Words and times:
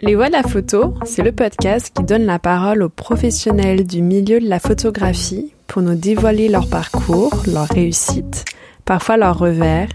Les 0.00 0.14
Voix 0.16 0.28
de 0.28 0.32
la 0.32 0.42
photo, 0.42 0.94
c'est 1.04 1.22
le 1.22 1.32
podcast 1.32 1.92
qui 1.94 2.02
donne 2.02 2.24
la 2.24 2.38
parole 2.38 2.82
aux 2.82 2.88
professionnels 2.88 3.86
du 3.86 4.02
milieu 4.02 4.40
de 4.40 4.48
la 4.48 4.58
photographie 4.58 5.52
pour 5.68 5.82
nous 5.82 5.94
dévoiler 5.94 6.48
leur 6.48 6.68
parcours, 6.68 7.32
leur 7.46 7.68
réussite, 7.68 8.44
parfois 8.84 9.16
leurs 9.16 9.38
revers, 9.38 9.88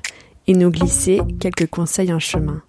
et 0.48 0.54
nous 0.54 0.72
glisser 0.72 1.20
quelques 1.42 1.70
conseils 1.70 2.14
en 2.14 2.20
chemin. 2.20 2.62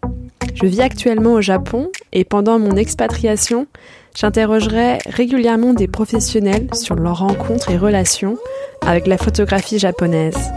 Je 0.55 0.67
vis 0.67 0.81
actuellement 0.81 1.35
au 1.35 1.41
Japon 1.41 1.91
et 2.13 2.25
pendant 2.25 2.59
mon 2.59 2.75
expatriation, 2.75 3.69
j'interrogerai 4.17 4.99
régulièrement 5.07 5.75
des 5.75 5.87
professionnels 5.87 6.69
sur 6.75 6.97
leurs 6.97 7.21
rencontres 7.21 7.71
et 7.71 7.79
relations 7.79 8.37
avec 8.85 9.07
la 9.07 9.19
photographie 9.19 9.79
japonaise. 9.79 10.51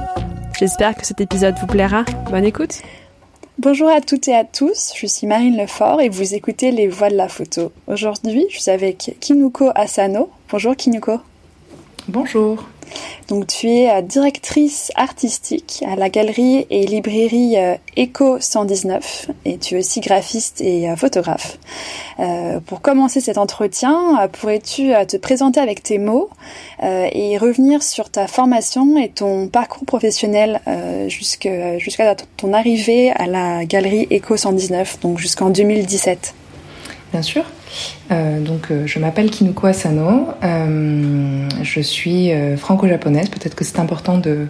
J'espère 0.57 0.95
que 0.95 1.05
cet 1.05 1.21
épisode 1.21 1.55
vous 1.59 1.67
plaira. 1.67 2.05
Bonne 2.31 2.45
écoute 2.45 2.81
Bonjour 3.63 3.89
à 3.89 4.01
toutes 4.01 4.27
et 4.27 4.33
à 4.33 4.43
tous, 4.43 4.91
je 4.95 5.05
suis 5.05 5.27
Marine 5.27 5.55
Lefort 5.55 6.01
et 6.01 6.09
vous 6.09 6.33
écoutez 6.33 6.71
Les 6.71 6.87
Voix 6.87 7.11
de 7.11 7.15
la 7.15 7.29
photo. 7.29 7.71
Aujourd'hui, 7.85 8.47
je 8.49 8.59
suis 8.59 8.71
avec 8.71 9.15
Kinuko 9.19 9.69
Asano. 9.75 10.31
Bonjour 10.49 10.75
Kinuko. 10.75 11.19
Bonjour. 12.07 12.67
Donc 13.27 13.47
tu 13.47 13.69
es 13.69 13.89
euh, 13.89 14.01
directrice 14.01 14.91
artistique 14.95 15.83
à 15.87 15.95
la 15.95 16.09
galerie 16.09 16.65
et 16.69 16.85
librairie 16.85 17.57
euh, 17.57 17.75
Eco 17.97 18.39
119 18.39 19.31
et 19.45 19.57
tu 19.57 19.75
es 19.75 19.77
aussi 19.79 20.01
graphiste 20.01 20.61
et 20.61 20.89
euh, 20.89 20.95
photographe. 20.95 21.57
pour 22.65 22.81
commencer 22.81 23.21
cet 23.21 23.37
entretien, 23.37 24.29
pourrais-tu 24.33 24.91
te 25.07 25.17
présenter 25.17 25.59
avec 25.59 25.81
tes 25.81 25.97
mots 25.97 26.29
et 26.81 27.37
revenir 27.37 27.81
sur 27.81 28.09
ta 28.09 28.27
formation 28.27 28.97
et 28.97 29.09
ton 29.09 29.47
parcours 29.47 29.85
professionnel 29.85 30.61
jusqu'à 31.07 32.15
ton 32.37 32.53
arrivée 32.53 33.11
à 33.11 33.25
la 33.25 33.65
galerie 33.65 34.07
Eco 34.11 34.37
119, 34.37 34.99
donc 34.99 35.17
jusqu'en 35.17 35.49
2017 35.49 36.35
Bien 37.11 37.21
sûr. 37.21 37.43
Euh, 38.11 38.39
donc, 38.39 38.71
euh, 38.71 38.85
je 38.85 38.99
m'appelle 38.99 39.29
Kinuko 39.29 39.67
Asano. 39.67 40.27
Euh, 40.43 41.47
je 41.61 41.79
suis 41.81 42.31
franco-japonaise. 42.57 43.29
Peut-être 43.29 43.55
que 43.55 43.63
c'est 43.63 43.79
important 43.79 44.17
de, 44.17 44.47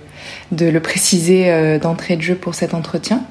de, 0.51 0.65
le 0.67 0.79
préciser 0.79 1.79
d'entrée 1.79 2.15
de 2.15 2.21
jeu 2.21 2.35
pour 2.35 2.55
cet 2.55 2.73
entretien. 2.73 3.23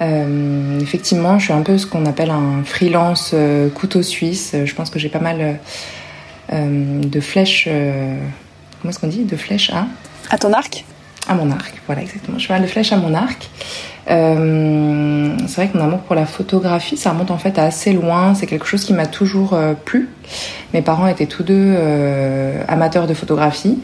effectivement, 0.00 1.38
je 1.38 1.44
suis 1.44 1.52
un 1.52 1.62
peu 1.62 1.78
ce 1.78 1.86
qu'on 1.86 2.06
appelle 2.06 2.30
un 2.30 2.62
freelance 2.64 3.34
couteau 3.74 4.02
suisse. 4.02 4.54
Je 4.64 4.74
pense 4.74 4.90
que 4.90 4.98
j'ai 4.98 5.08
pas 5.08 5.20
mal 5.20 5.58
de 6.52 7.20
flèches. 7.20 7.64
comment 7.64 8.90
est-ce 8.90 8.98
qu'on 8.98 9.08
dit? 9.08 9.24
De 9.24 9.36
flèches 9.36 9.70
à 9.70 9.86
À 10.30 10.38
ton 10.38 10.52
arc? 10.52 10.84
À 11.28 11.34
mon 11.34 11.50
arc, 11.50 11.74
voilà, 11.86 12.02
exactement. 12.02 12.38
Je 12.38 12.46
pas 12.46 12.54
mal 12.54 12.62
de 12.62 12.68
flèches 12.68 12.92
à 12.92 12.96
mon 12.96 13.12
arc. 13.12 13.48
Euh, 14.08 15.36
c'est 15.46 15.56
vrai 15.56 15.68
que 15.68 15.76
mon 15.76 15.84
amour 15.84 16.00
pour 16.00 16.14
la 16.14 16.26
photographie, 16.26 16.96
ça 16.96 17.10
remonte 17.10 17.30
en 17.30 17.38
fait 17.38 17.58
à 17.58 17.64
assez 17.64 17.92
loin. 17.92 18.34
C'est 18.34 18.46
quelque 18.46 18.66
chose 18.66 18.84
qui 18.84 18.92
m'a 18.92 19.06
toujours 19.06 19.54
euh, 19.54 19.74
plu. 19.74 20.08
Mes 20.74 20.82
parents 20.82 21.06
étaient 21.06 21.26
tous 21.26 21.42
deux 21.42 21.74
euh, 21.76 22.62
amateurs 22.68 23.06
de 23.06 23.14
photographie. 23.14 23.78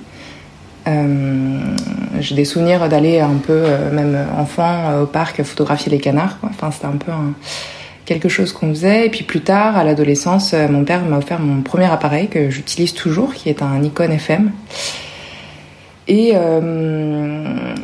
J'ai 0.87 2.35
des 2.35 2.45
souvenirs 2.45 2.89
d'aller 2.89 3.21
un 3.21 3.37
peu, 3.37 3.63
même 3.93 4.27
enfant, 4.37 5.01
au 5.03 5.07
parc 5.07 5.43
photographier 5.45 5.93
les 5.93 5.99
canards. 5.99 6.39
Enfin, 6.43 6.73
c'était 6.73 6.87
un 6.87 6.97
peu 6.97 7.13
quelque 8.05 8.29
chose 8.29 8.53
qu'on 8.53 8.71
faisait. 8.71 9.07
Et 9.07 9.09
puis 9.09 9.23
plus 9.23 9.43
tard, 9.43 9.77
à 9.77 9.85
l'adolescence, 9.85 10.55
mon 10.55 10.83
père 10.83 11.05
m'a 11.05 11.19
offert 11.19 11.39
mon 11.39 11.63
premier 11.63 11.85
appareil 11.85 12.27
que 12.27 12.51
j'utilise 12.51 12.95
toujours, 12.95 13.33
qui 13.33 13.49
est 13.49 13.63
un 13.63 13.79
Nikon 13.79 14.11
FM. 14.11 14.51
Et 16.09 16.33
euh, 16.35 16.61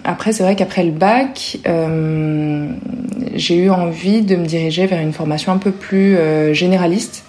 après, 0.08 0.32
c'est 0.32 0.42
vrai 0.42 0.56
qu'après 0.56 0.84
le 0.84 0.90
bac, 0.90 1.58
euh, 1.66 2.70
j'ai 3.34 3.56
eu 3.56 3.70
envie 3.70 4.22
de 4.22 4.36
me 4.36 4.46
diriger 4.46 4.86
vers 4.86 5.00
une 5.00 5.12
formation 5.12 5.52
un 5.52 5.58
peu 5.58 5.70
plus 5.70 6.16
euh, 6.16 6.52
généraliste. 6.54 7.24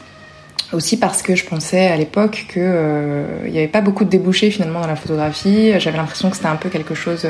Aussi 0.71 0.97
parce 0.97 1.23
que 1.23 1.35
je 1.35 1.45
pensais 1.45 1.87
à 1.87 1.97
l'époque 1.97 2.45
qu'il 2.53 2.61
n'y 2.61 3.57
avait 3.57 3.67
pas 3.67 3.81
beaucoup 3.81 4.03
de 4.05 4.09
débouchés 4.09 4.51
finalement 4.51 4.81
dans 4.81 4.87
la 4.87 4.95
photographie. 4.95 5.71
J'avais 5.79 5.97
l'impression 5.97 6.29
que 6.29 6.35
c'était 6.35 6.47
un 6.47 6.57
peu 6.57 6.69
quelque 6.69 6.93
chose 6.93 7.27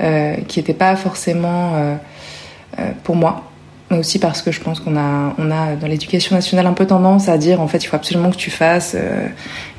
qui 0.00 0.58
n'était 0.58 0.74
pas 0.74 0.96
forcément 0.96 1.96
pour 3.04 3.14
moi 3.14 3.44
mais 3.90 3.98
aussi 3.98 4.18
parce 4.18 4.42
que 4.42 4.50
je 4.50 4.60
pense 4.60 4.80
qu'on 4.80 4.96
a, 4.96 5.34
on 5.38 5.50
a 5.50 5.76
dans 5.76 5.86
l'éducation 5.86 6.34
nationale 6.34 6.66
un 6.66 6.72
peu 6.72 6.86
tendance 6.86 7.28
à 7.28 7.38
dire 7.38 7.60
en 7.60 7.68
fait 7.68 7.78
il 7.78 7.86
faut 7.86 7.96
absolument 7.96 8.30
que 8.30 8.36
tu 8.36 8.50
fasses 8.50 8.96
euh, 8.96 9.28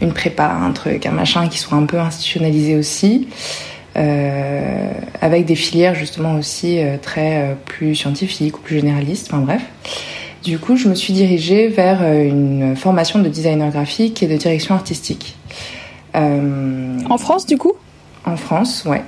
une 0.02 0.14
prépa, 0.14 0.46
un 0.50 0.72
truc, 0.72 1.06
un 1.06 1.12
machin 1.12 1.48
qui 1.50 1.58
soit 1.58 1.78
un 1.78 1.86
peu 1.86 2.00
institutionnalisé 2.00 2.76
aussi, 2.76 3.28
euh, 3.30 3.77
avec 3.98 5.46
des 5.46 5.56
filières 5.56 5.96
justement 5.96 6.36
aussi 6.36 6.80
euh, 6.80 6.98
très 7.02 7.42
euh, 7.42 7.54
plus 7.66 7.96
scientifiques 7.96 8.58
ou 8.58 8.62
plus 8.62 8.76
généralistes, 8.76 9.28
enfin 9.32 9.42
bref. 9.42 9.62
Du 10.44 10.60
coup, 10.60 10.78
je 10.78 10.88
me 10.88 10.96
suis 10.96 11.14
dirigée 11.14 11.68
vers 11.68 12.02
une 12.04 12.76
formation 12.76 13.20
de 13.20 13.28
designer 13.28 13.70
graphique 13.70 14.24
et 14.24 14.28
de 14.28 14.38
direction 14.38 14.76
artistique. 14.76 15.36
en 16.14 17.18
France, 17.18 17.46
du 17.46 17.58
coup? 17.58 17.74
En 18.24 18.38
France, 18.38 18.86
ouais. 18.86 19.02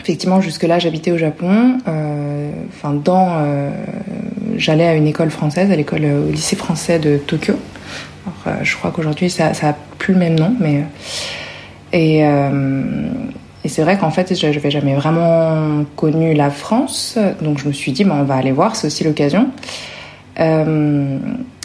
Effectivement, 0.00 0.40
jusque-là, 0.40 0.78
j'habitais 0.78 1.10
au 1.10 1.18
Japon. 1.18 1.78
Euh, 1.86 2.50
enfin, 2.68 2.94
dans, 2.94 3.28
euh, 3.38 3.70
j'allais 4.56 4.86
à 4.86 4.94
une 4.94 5.06
école 5.06 5.30
française, 5.30 5.70
à 5.70 5.76
l'école 5.76 6.04
au 6.04 6.30
lycée 6.30 6.56
français 6.56 6.98
de 6.98 7.18
Tokyo. 7.18 7.54
Alors, 8.24 8.58
euh, 8.58 8.64
je 8.64 8.76
crois 8.76 8.90
qu'aujourd'hui, 8.90 9.28
ça, 9.28 9.54
ça 9.54 9.70
a 9.70 9.76
plus 9.98 10.14
le 10.14 10.20
même 10.20 10.38
nom, 10.38 10.54
mais 10.60 10.84
et, 11.92 12.22
et 13.64 13.68
c'est 13.68 13.82
vrai 13.82 13.98
qu'en 13.98 14.10
fait, 14.10 14.34
je 14.34 14.46
n'avais 14.46 14.70
jamais 14.70 14.94
vraiment 14.94 15.84
connu 15.96 16.34
la 16.34 16.50
France, 16.50 17.18
donc 17.42 17.58
je 17.58 17.68
me 17.68 17.72
suis 17.72 17.92
dit, 17.92 18.04
bon, 18.04 18.14
on 18.14 18.24
va 18.24 18.36
aller 18.36 18.52
voir, 18.52 18.76
c'est 18.76 18.86
aussi 18.86 19.04
l'occasion. 19.04 19.50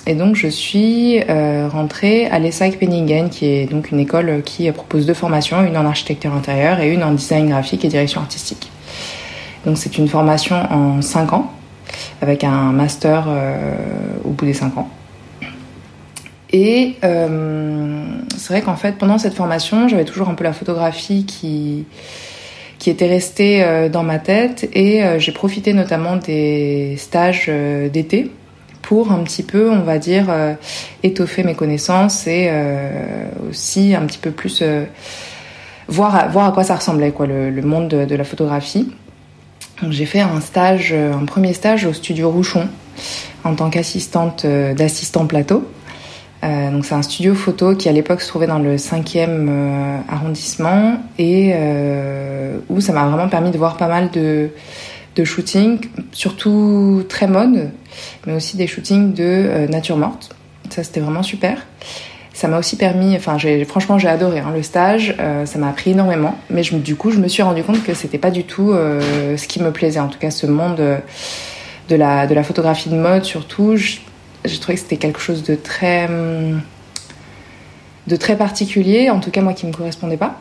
Et 0.06 0.16
donc 0.16 0.36
je 0.36 0.48
suis 0.48 1.22
euh, 1.30 1.70
rentrée 1.72 2.26
à 2.28 2.38
l'ESSAC 2.40 2.78
Penningen, 2.78 3.30
qui 3.30 3.46
est 3.46 3.72
donc 3.72 3.92
une 3.92 4.00
école 4.00 4.42
qui 4.44 4.70
propose 4.72 5.06
deux 5.06 5.14
formations, 5.14 5.66
une 5.66 5.78
en 5.78 5.86
architecture 5.86 6.34
intérieure 6.34 6.82
et 6.82 6.94
une 6.94 7.04
en 7.04 7.14
design 7.14 7.48
graphique 7.50 7.86
et 7.86 7.88
direction 7.88 8.20
artistique. 8.20 8.70
Donc 9.66 9.78
c'est 9.78 9.98
une 9.98 10.10
formation 10.10 10.58
en 10.70 11.02
5 11.02 11.32
ans, 11.32 11.52
avec 12.22 12.44
un 12.44 12.74
master 12.74 13.26
euh, 13.28 13.76
au 14.26 14.32
bout 14.32 14.44
des 14.44 14.54
5 14.54 14.78
ans. 14.78 14.90
Et 16.54 16.94
euh, 17.04 18.06
c'est 18.38 18.54
vrai 18.54 18.62
qu'en 18.62 18.76
fait, 18.76 18.94
pendant 18.94 19.18
cette 19.18 19.34
formation, 19.34 19.88
j'avais 19.88 20.06
toujours 20.06 20.30
un 20.30 20.36
peu 20.36 20.44
la 20.44 20.54
photographie 20.54 21.26
qui, 21.26 21.86
qui 22.78 22.92
était 22.92 23.08
restée 23.08 23.64
euh, 23.64 23.90
dans 23.90 24.04
ma 24.04 24.20
tête 24.20 24.70
et 24.74 25.04
euh, 25.04 25.18
j'ai 25.18 25.32
profité 25.32 25.74
notamment 25.74 26.16
des 26.16 26.96
stages 26.98 27.50
d'été 27.92 28.30
pour 28.84 29.12
un 29.12 29.24
petit 29.24 29.44
peu, 29.44 29.72
on 29.72 29.82
va 29.82 29.98
dire, 29.98 30.26
étoffer 31.04 31.44
mes 31.44 31.56
connaissances 31.56 32.28
et 32.28 32.52
aussi 33.50 33.96
un 33.96 34.02
petit 34.02 34.18
peu 34.18 34.30
plus 34.30 34.62
voir, 35.88 36.14
à, 36.14 36.28
voir 36.28 36.48
à 36.48 36.52
quoi 36.52 36.66
ça 36.66 36.76
ressemblait, 36.76 37.12
quoi, 37.12 37.26
le, 37.26 37.62
monde 37.62 37.88
de, 37.88 38.16
la 38.16 38.26
photographie. 38.26 38.92
J'ai 39.90 40.06
fait 40.06 40.20
un 40.20 40.42
stage, 40.42 40.94
un 40.94 41.24
premier 41.24 41.54
stage 41.54 41.86
au 41.86 41.94
studio 41.94 42.30
Rouchon 42.30 42.68
en 43.46 43.56
tant 43.56 43.70
qu'assistante 43.70 44.46
d'assistant 44.46 45.28
plateau. 45.28 45.66
Donc 46.44 46.86
c'est 46.86 46.96
un 46.96 47.02
studio 47.02 47.34
photo 47.34 47.76
qui 47.76 47.88
à 47.88 47.92
l'époque 47.92 48.22
se 48.22 48.28
trouvait 48.28 48.48
dans 48.48 48.60
le 48.60 48.76
5e 48.76 49.50
arrondissement 50.10 50.98
et 51.18 51.54
où 52.70 52.82
ça 52.82 52.94
m'a 52.94 53.06
vraiment 53.06 53.30
permis 53.30 53.52
de 53.52 53.58
voir 53.58 53.78
pas 53.78 53.88
mal 53.88 54.12
de, 54.12 54.50
de 55.16 55.24
shooting, 55.24 55.80
surtout 56.12 57.04
très 57.08 57.28
mode, 57.28 57.70
mais 58.26 58.34
aussi 58.34 58.58
des 58.58 58.68
shootings 58.68 59.14
de 59.14 59.24
euh, 59.24 59.68
nature 59.68 59.98
morte. 59.98 60.36
Ça, 60.70 60.84
c'était 60.84 61.00
vraiment 61.00 61.24
super. 61.24 61.66
Ça 62.34 62.48
m'a 62.48 62.58
aussi 62.58 62.78
permis, 62.78 63.16
enfin, 63.16 63.38
franchement, 63.68 64.00
j'ai 64.00 64.08
adoré 64.08 64.40
hein, 64.40 64.52
le 64.56 64.64
stage. 64.64 65.16
Euh, 65.20 65.46
ça 65.46 65.60
m'a 65.60 65.70
appris 65.70 65.92
énormément, 65.92 66.36
mais 66.50 66.64
du 66.64 66.96
coup, 66.96 67.12
je 67.12 67.20
me 67.20 67.28
suis 67.28 67.44
rendu 67.44 67.64
compte 67.64 67.84
que 67.84 67.94
c'était 67.94 68.18
pas 68.18 68.32
du 68.32 68.44
tout 68.44 68.72
euh, 68.72 69.38
ce 69.38 69.48
qui 69.48 69.62
me 69.62 69.72
plaisait. 69.72 70.00
En 70.00 70.08
tout 70.08 70.18
cas, 70.18 70.32
ce 70.32 70.48
monde 70.48 70.82
de 71.90 71.96
la 71.96 72.26
de 72.26 72.34
la 72.34 72.44
photographie 72.44 72.90
de 72.90 72.96
mode, 72.96 73.24
surtout, 73.24 73.78
j'ai 74.46 74.60
trouvé 74.60 74.76
que 74.76 74.82
c'était 74.82 74.98
quelque 74.98 75.20
chose 75.20 75.44
de 75.44 75.56
très 75.56 76.08
hum, 76.08 76.62
de 78.08 78.16
très 78.16 78.38
particulier. 78.38 79.10
En 79.10 79.20
tout 79.20 79.32
cas, 79.32 79.42
moi, 79.42 79.54
qui 79.54 79.66
me 79.66 79.72
correspondait 79.74 80.18
pas. 80.18 80.40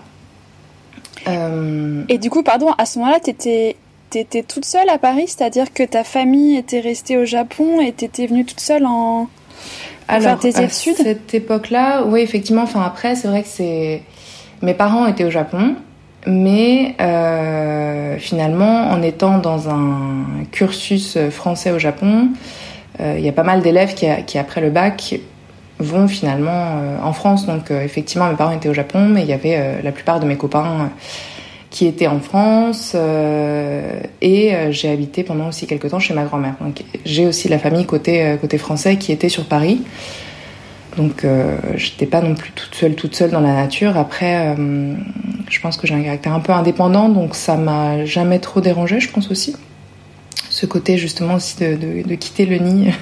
Et 2.08 2.18
du 2.18 2.30
coup, 2.30 2.42
pardon, 2.42 2.74
à 2.78 2.84
ce 2.84 2.98
moment-là, 2.98 3.20
t'étais 3.20 3.76
t'étais 4.12 4.42
toute 4.42 4.66
seule 4.66 4.90
à 4.90 4.98
Paris, 4.98 5.24
c'est-à-dire 5.26 5.72
que 5.72 5.82
ta 5.82 6.04
famille 6.04 6.56
était 6.58 6.80
restée 6.80 7.16
au 7.16 7.24
Japon 7.24 7.80
et 7.80 7.92
t'étais 7.92 8.26
venue 8.26 8.44
toute 8.44 8.60
seule 8.60 8.84
en 8.84 9.28
Alors, 10.06 10.22
faire 10.22 10.38
tes 10.38 10.62
études. 10.62 11.00
À 11.00 11.04
cette 11.04 11.32
époque-là, 11.32 12.04
oui, 12.04 12.20
effectivement. 12.20 12.62
Enfin 12.62 12.82
après, 12.82 13.14
c'est 13.14 13.28
vrai 13.28 13.42
que 13.42 13.48
c'est 13.48 14.02
mes 14.60 14.74
parents 14.74 15.06
étaient 15.06 15.24
au 15.24 15.30
Japon, 15.30 15.76
mais 16.26 16.94
euh, 17.00 18.18
finalement, 18.18 18.90
en 18.90 19.00
étant 19.00 19.38
dans 19.38 19.70
un 19.70 20.24
cursus 20.50 21.16
français 21.30 21.70
au 21.70 21.78
Japon, 21.78 22.28
euh, 22.28 22.61
il 23.00 23.20
y 23.20 23.28
a 23.28 23.32
pas 23.32 23.42
mal 23.42 23.62
d'élèves 23.62 23.94
qui, 23.94 24.38
après 24.38 24.60
le 24.60 24.70
bac 24.70 25.18
vont 25.78 26.06
finalement 26.06 26.50
euh, 26.52 26.98
en 27.02 27.12
France. 27.12 27.46
Donc 27.46 27.70
effectivement, 27.70 28.28
mes 28.28 28.36
parents 28.36 28.52
étaient 28.52 28.68
au 28.68 28.74
Japon, 28.74 29.08
mais 29.08 29.22
il 29.22 29.28
y 29.28 29.32
avait 29.32 29.82
la 29.82 29.92
plupart 29.92 30.20
de 30.20 30.26
mes 30.26 30.36
copains 30.36 30.90
qui 31.70 31.86
était 31.86 32.06
en 32.06 32.20
France 32.20 32.94
et 32.94 34.54
j'ai 34.70 34.90
habité 34.90 35.22
pendant 35.24 35.48
aussi 35.48 35.66
quelques 35.66 35.88
temps 35.90 35.98
chez 35.98 36.12
ma 36.12 36.24
grand-mère. 36.24 36.54
Donc 36.60 36.82
j'ai 37.04 37.26
aussi 37.26 37.48
la 37.48 37.58
famille 37.58 37.86
côté 37.86 38.58
français 38.58 38.96
qui 38.96 39.10
était 39.10 39.30
sur 39.30 39.46
Paris. 39.46 39.80
Donc 40.96 41.24
euh, 41.24 41.56
j'étais 41.76 42.06
pas 42.06 42.20
non 42.20 42.34
plus 42.34 42.52
toute 42.52 42.74
seule 42.74 42.94
toute 42.94 43.14
seule 43.14 43.30
dans 43.30 43.40
la 43.40 43.54
nature. 43.54 43.96
Après 43.96 44.54
je 45.48 45.60
pense 45.60 45.76
que 45.76 45.86
j'ai 45.86 45.94
un 45.94 46.02
caractère 46.02 46.34
un 46.34 46.40
peu 46.40 46.52
indépendant 46.52 47.08
donc 47.08 47.34
ça 47.34 47.56
m'a 47.56 48.04
jamais 48.04 48.38
trop 48.38 48.60
dérangé, 48.60 49.00
je 49.00 49.10
pense 49.10 49.30
aussi. 49.30 49.54
Ce 50.62 50.66
côté 50.66 50.96
justement 50.96 51.34
aussi 51.34 51.56
de, 51.58 51.74
de, 52.06 52.14
quitter 52.14 52.46
le 52.46 52.58
nid 52.58 52.92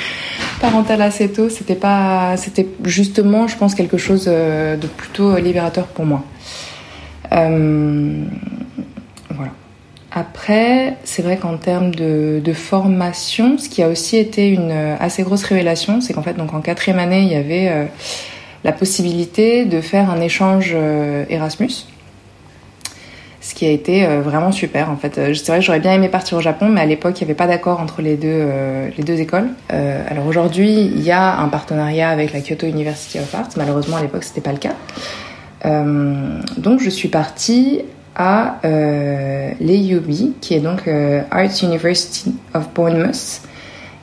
parental 0.60 1.00
assez 1.00 1.30
tôt, 1.30 1.48
c'était 1.48 1.76
pas, 1.76 2.36
c'était 2.36 2.66
justement, 2.82 3.46
je 3.46 3.56
pense, 3.56 3.76
quelque 3.76 3.98
chose 3.98 4.24
euh, 4.26 4.76
de 4.76 4.88
plutôt 4.88 5.36
libérateur 5.36 5.86
pour 5.86 6.06
moi. 6.06 6.24
Euh, 7.30 8.24
voilà. 9.30 9.52
Après, 10.10 10.96
c'est 11.04 11.22
vrai 11.22 11.36
qu'en 11.36 11.56
termes 11.56 11.94
de, 11.94 12.42
de, 12.44 12.52
formation, 12.52 13.58
ce 13.58 13.68
qui 13.68 13.80
a 13.80 13.88
aussi 13.88 14.16
été 14.16 14.48
une 14.48 14.72
assez 14.98 15.22
grosse 15.22 15.44
révélation, 15.44 16.00
c'est 16.00 16.14
qu'en 16.14 16.22
fait, 16.22 16.34
donc 16.34 16.52
en 16.52 16.62
quatrième 16.62 16.98
année, 16.98 17.22
il 17.22 17.28
y 17.30 17.36
avait 17.36 17.68
euh, 17.68 17.84
la 18.64 18.72
possibilité 18.72 19.66
de 19.66 19.80
faire 19.80 20.10
un 20.10 20.20
échange 20.20 20.76
Erasmus 21.28 21.86
a 23.66 23.70
été 23.70 24.06
euh, 24.06 24.20
vraiment 24.20 24.52
super 24.52 24.90
en 24.90 24.96
fait. 24.96 25.18
Euh, 25.18 25.34
c'est 25.34 25.48
vrai 25.48 25.58
que 25.58 25.64
j'aurais 25.64 25.80
bien 25.80 25.92
aimé 25.92 26.08
partir 26.08 26.38
au 26.38 26.40
Japon, 26.40 26.68
mais 26.68 26.80
à 26.80 26.86
l'époque 26.86 27.20
il 27.20 27.24
n'y 27.24 27.30
avait 27.30 27.36
pas 27.36 27.46
d'accord 27.46 27.80
entre 27.80 28.02
les 28.02 28.16
deux, 28.16 28.28
euh, 28.28 28.88
les 28.96 29.04
deux 29.04 29.20
écoles. 29.20 29.48
alors 29.68 30.26
aujourd'hui 30.26 30.90
il 30.94 31.02
y 31.02 31.10
a 31.10 31.38
un 31.38 31.48
partenariat 31.48 32.08
avec 32.08 32.32
la 32.32 32.40
Kyoto 32.40 32.66
University 32.66 33.18
of 33.18 33.34
Art, 33.34 33.48
malheureusement 33.56 33.96
à 33.96 34.02
l'époque 34.02 34.24
c'était 34.24 34.40
pas 34.40 34.52
le 34.52 34.58
cas. 34.58 34.74
donc 36.58 36.80
je 36.80 36.90
suis 36.90 37.08
partie 37.08 37.82
à 38.16 38.60
l'EUB, 38.62 40.38
qui 40.40 40.54
est 40.54 40.60
donc 40.60 40.88
Arts 41.30 41.62
University 41.62 42.34
of 42.54 42.68
Bournemouth, 42.74 43.40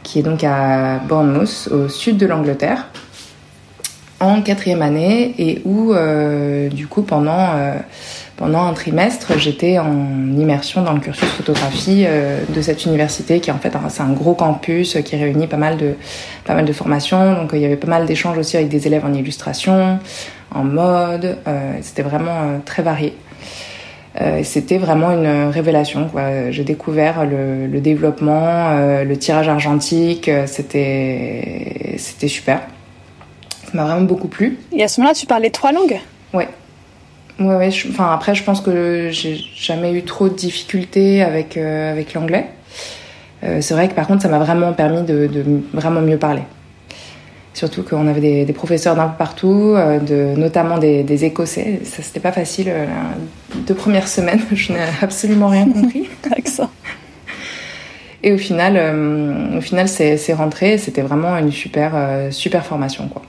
qui 0.03 0.19
est 0.19 0.23
donc 0.23 0.43
à 0.43 0.99
Bournemouth, 1.07 1.69
au 1.71 1.87
sud 1.87 2.17
de 2.17 2.25
l'Angleterre, 2.25 2.87
en 4.21 4.41
quatrième 4.41 4.81
année, 4.81 5.33
et 5.37 5.61
où 5.65 5.93
du 6.71 6.87
coup 6.87 7.01
pendant 7.01 7.49
pendant 8.41 8.63
un 8.63 8.73
trimestre, 8.73 9.37
j'étais 9.37 9.77
en 9.77 10.35
immersion 10.35 10.81
dans 10.81 10.93
le 10.93 10.99
cursus 10.99 11.29
photographie 11.29 12.05
euh, 12.07 12.43
de 12.49 12.59
cette 12.59 12.87
université 12.87 13.39
qui 13.39 13.51
en 13.51 13.59
fait 13.59 13.71
c'est 13.89 14.01
un 14.01 14.13
gros 14.13 14.33
campus 14.33 14.97
qui 15.05 15.15
réunit 15.15 15.45
pas 15.45 15.57
mal 15.57 15.77
de 15.77 15.93
pas 16.43 16.55
mal 16.55 16.65
de 16.65 16.73
formations. 16.73 17.35
Donc 17.35 17.51
il 17.53 17.59
y 17.59 17.65
avait 17.65 17.75
pas 17.75 17.87
mal 17.87 18.07
d'échanges 18.07 18.39
aussi 18.39 18.57
avec 18.57 18.69
des 18.69 18.87
élèves 18.87 19.05
en 19.05 19.13
illustration, 19.13 19.99
en 20.49 20.63
mode. 20.63 21.37
Euh, 21.47 21.73
c'était 21.83 22.01
vraiment 22.01 22.31
euh, 22.31 22.57
très 22.65 22.81
varié. 22.81 23.13
c'était 24.41 24.79
vraiment 24.79 25.11
une 25.11 25.51
révélation. 25.51 26.09
J'ai 26.49 26.63
découvert 26.63 27.25
le, 27.25 27.67
le 27.67 27.79
développement, 27.79 28.75
le 29.03 29.15
tirage 29.17 29.49
argentique. 29.49 30.29
C'était 30.47 31.95
super. 32.27 32.61
Ça 33.71 33.77
m'a 33.77 33.85
vraiment 33.85 34.01
beaucoup 34.01 34.27
plu. 34.27 34.57
Et 34.73 34.83
à 34.83 34.87
ce 34.87 34.99
moment-là, 34.99 35.15
tu 35.15 35.25
parlais 35.25 35.49
trois 35.49 35.71
langues? 35.71 35.99
Ouais. 36.33 36.49
Ouais, 37.39 37.55
ouais. 37.55 37.69
enfin, 37.89 38.11
après, 38.13 38.35
je 38.35 38.43
pense 38.43 38.59
que 38.59 39.09
j'ai 39.11 39.37
jamais 39.55 39.93
eu 39.93 40.03
trop 40.03 40.27
de 40.27 40.33
difficultés 40.33 41.23
avec, 41.23 41.55
euh, 41.55 41.91
avec 41.91 42.13
l'anglais. 42.13 42.47
Euh, 43.43 43.61
c'est 43.61 43.73
vrai 43.73 43.87
que 43.87 43.93
par 43.93 44.07
contre, 44.07 44.21
ça 44.21 44.27
m'a 44.27 44.39
vraiment 44.39 44.73
permis 44.73 45.03
de, 45.03 45.27
de, 45.27 45.43
vraiment 45.73 46.01
mieux 46.01 46.17
parler. 46.17 46.41
Surtout 47.53 47.83
qu'on 47.83 48.07
avait 48.07 48.21
des, 48.21 48.45
des 48.45 48.53
professeurs 48.53 48.95
d'un 48.95 49.07
peu 49.07 49.17
partout, 49.17 49.73
euh, 49.75 49.99
de, 49.99 50.37
notamment 50.37 50.77
des, 50.77 51.03
des 51.03 51.25
Écossais. 51.25 51.79
Ça, 51.83 52.03
c'était 52.03 52.19
pas 52.19 52.31
facile. 52.31 52.71
Deux 53.67 53.73
premières 53.73 54.07
semaines, 54.07 54.41
je 54.51 54.73
n'ai 54.73 54.79
absolument 55.01 55.47
rien 55.47 55.65
compris. 55.65 56.09
avec 56.31 56.47
ça. 56.47 56.69
Et 58.21 58.33
au 58.33 58.37
final, 58.37 58.77
au 59.57 59.61
final, 59.61 59.87
c'est 59.87 60.33
rentré. 60.33 60.77
C'était 60.77 61.01
vraiment 61.01 61.37
une 61.37 61.51
super, 61.51 61.93
super 62.29 62.63
formation, 62.63 63.07
quoi. 63.07 63.23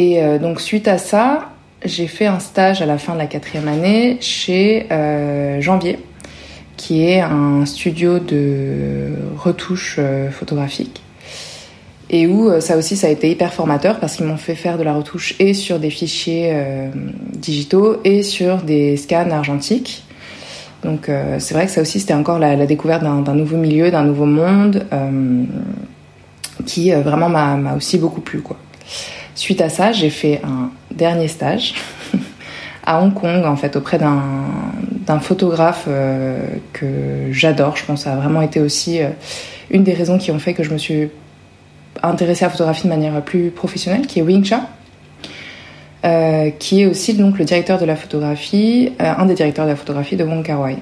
Et 0.00 0.38
donc, 0.38 0.60
suite 0.60 0.86
à 0.86 0.96
ça, 0.96 1.50
j'ai 1.84 2.06
fait 2.06 2.26
un 2.26 2.38
stage 2.38 2.82
à 2.82 2.86
la 2.86 2.98
fin 2.98 3.14
de 3.14 3.18
la 3.18 3.26
quatrième 3.26 3.66
année 3.66 4.18
chez 4.20 4.86
euh, 4.92 5.60
Janvier, 5.60 5.98
qui 6.76 7.04
est 7.04 7.20
un 7.20 7.66
studio 7.66 8.20
de 8.20 9.10
retouche 9.36 9.96
euh, 9.98 10.30
photographique. 10.30 11.02
Et 12.10 12.28
où 12.28 12.48
euh, 12.48 12.60
ça 12.60 12.76
aussi, 12.76 12.96
ça 12.96 13.08
a 13.08 13.10
été 13.10 13.28
hyper 13.28 13.52
formateur 13.52 13.98
parce 13.98 14.14
qu'ils 14.14 14.26
m'ont 14.26 14.36
fait 14.36 14.54
faire 14.54 14.78
de 14.78 14.84
la 14.84 14.94
retouche 14.94 15.34
et 15.40 15.52
sur 15.52 15.80
des 15.80 15.90
fichiers 15.90 16.50
euh, 16.52 16.88
digitaux 17.34 17.96
et 18.04 18.22
sur 18.22 18.58
des 18.58 18.96
scans 18.96 19.30
argentiques. 19.30 20.04
Donc 20.84 21.08
euh, 21.08 21.40
c'est 21.40 21.54
vrai 21.54 21.66
que 21.66 21.72
ça 21.72 21.80
aussi, 21.80 21.98
c'était 21.98 22.14
encore 22.14 22.38
la, 22.38 22.54
la 22.54 22.66
découverte 22.66 23.02
d'un 23.02 23.34
nouveau 23.34 23.56
milieu, 23.56 23.90
d'un 23.90 24.04
nouveau 24.04 24.26
monde 24.26 24.86
qui 26.66 26.92
vraiment 26.92 27.28
m'a 27.28 27.74
aussi 27.76 27.98
beaucoup 27.98 28.20
plu. 28.20 28.42
Quoi. 28.42 28.56
Suite 29.38 29.60
à 29.60 29.68
ça, 29.68 29.92
j'ai 29.92 30.10
fait 30.10 30.40
un 30.42 30.72
dernier 30.92 31.28
stage 31.28 31.74
à 32.84 33.00
Hong 33.00 33.14
Kong, 33.14 33.44
en 33.44 33.54
fait, 33.54 33.76
auprès 33.76 33.96
d'un 33.96 35.20
photographe 35.20 35.84
euh, 35.86 36.44
que 36.72 37.28
j'adore. 37.30 37.76
Je 37.76 37.84
pense 37.84 38.00
que 38.00 38.04
ça 38.06 38.14
a 38.14 38.16
vraiment 38.16 38.42
été 38.42 38.58
aussi 38.58 39.00
euh, 39.00 39.10
une 39.70 39.84
des 39.84 39.94
raisons 39.94 40.18
qui 40.18 40.32
ont 40.32 40.40
fait 40.40 40.54
que 40.54 40.64
je 40.64 40.70
me 40.70 40.76
suis 40.76 41.10
intéressée 42.02 42.46
à 42.46 42.48
la 42.48 42.50
photographie 42.50 42.82
de 42.82 42.88
manière 42.88 43.22
plus 43.22 43.50
professionnelle, 43.50 44.08
qui 44.08 44.18
est 44.18 44.22
Wing 44.22 44.44
Cha. 44.44 44.68
Euh, 46.04 46.50
qui 46.50 46.82
est 46.82 46.86
aussi 46.86 47.14
donc 47.14 47.38
le 47.38 47.44
directeur 47.44 47.78
de 47.78 47.84
la 47.84 47.94
photographie, 47.94 48.90
un 48.98 49.24
des 49.26 49.34
directeurs 49.34 49.66
de 49.66 49.70
la 49.70 49.76
photographie 49.76 50.16
de 50.16 50.24
Wong 50.24 50.44
Kar 50.44 50.60
Wai, 50.62 50.78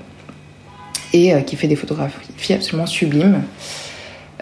et 1.12 1.34
qui 1.44 1.56
fait 1.56 1.68
des 1.68 1.76
photographies 1.76 2.54
absolument 2.54 2.86
sublimes. 2.86 3.42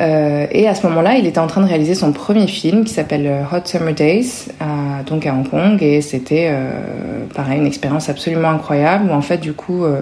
Euh, 0.00 0.46
et 0.50 0.66
à 0.66 0.74
ce 0.74 0.86
moment-là, 0.88 1.14
il 1.14 1.26
était 1.26 1.38
en 1.38 1.46
train 1.46 1.60
de 1.60 1.66
réaliser 1.66 1.94
son 1.94 2.12
premier 2.12 2.46
film 2.46 2.84
qui 2.84 2.92
s'appelle 2.92 3.26
euh, 3.26 3.42
Hot 3.52 3.64
Summer 3.64 3.94
Days, 3.94 4.48
à, 4.60 5.02
donc 5.04 5.26
à 5.26 5.32
Hong 5.32 5.48
Kong, 5.48 5.80
et 5.82 6.00
c'était 6.00 6.48
euh, 6.50 7.24
pareil 7.34 7.58
une 7.58 7.66
expérience 7.66 8.08
absolument 8.08 8.48
incroyable. 8.48 9.10
Où 9.10 9.12
en 9.12 9.20
fait, 9.22 9.38
du 9.38 9.52
coup, 9.52 9.84
euh, 9.84 10.00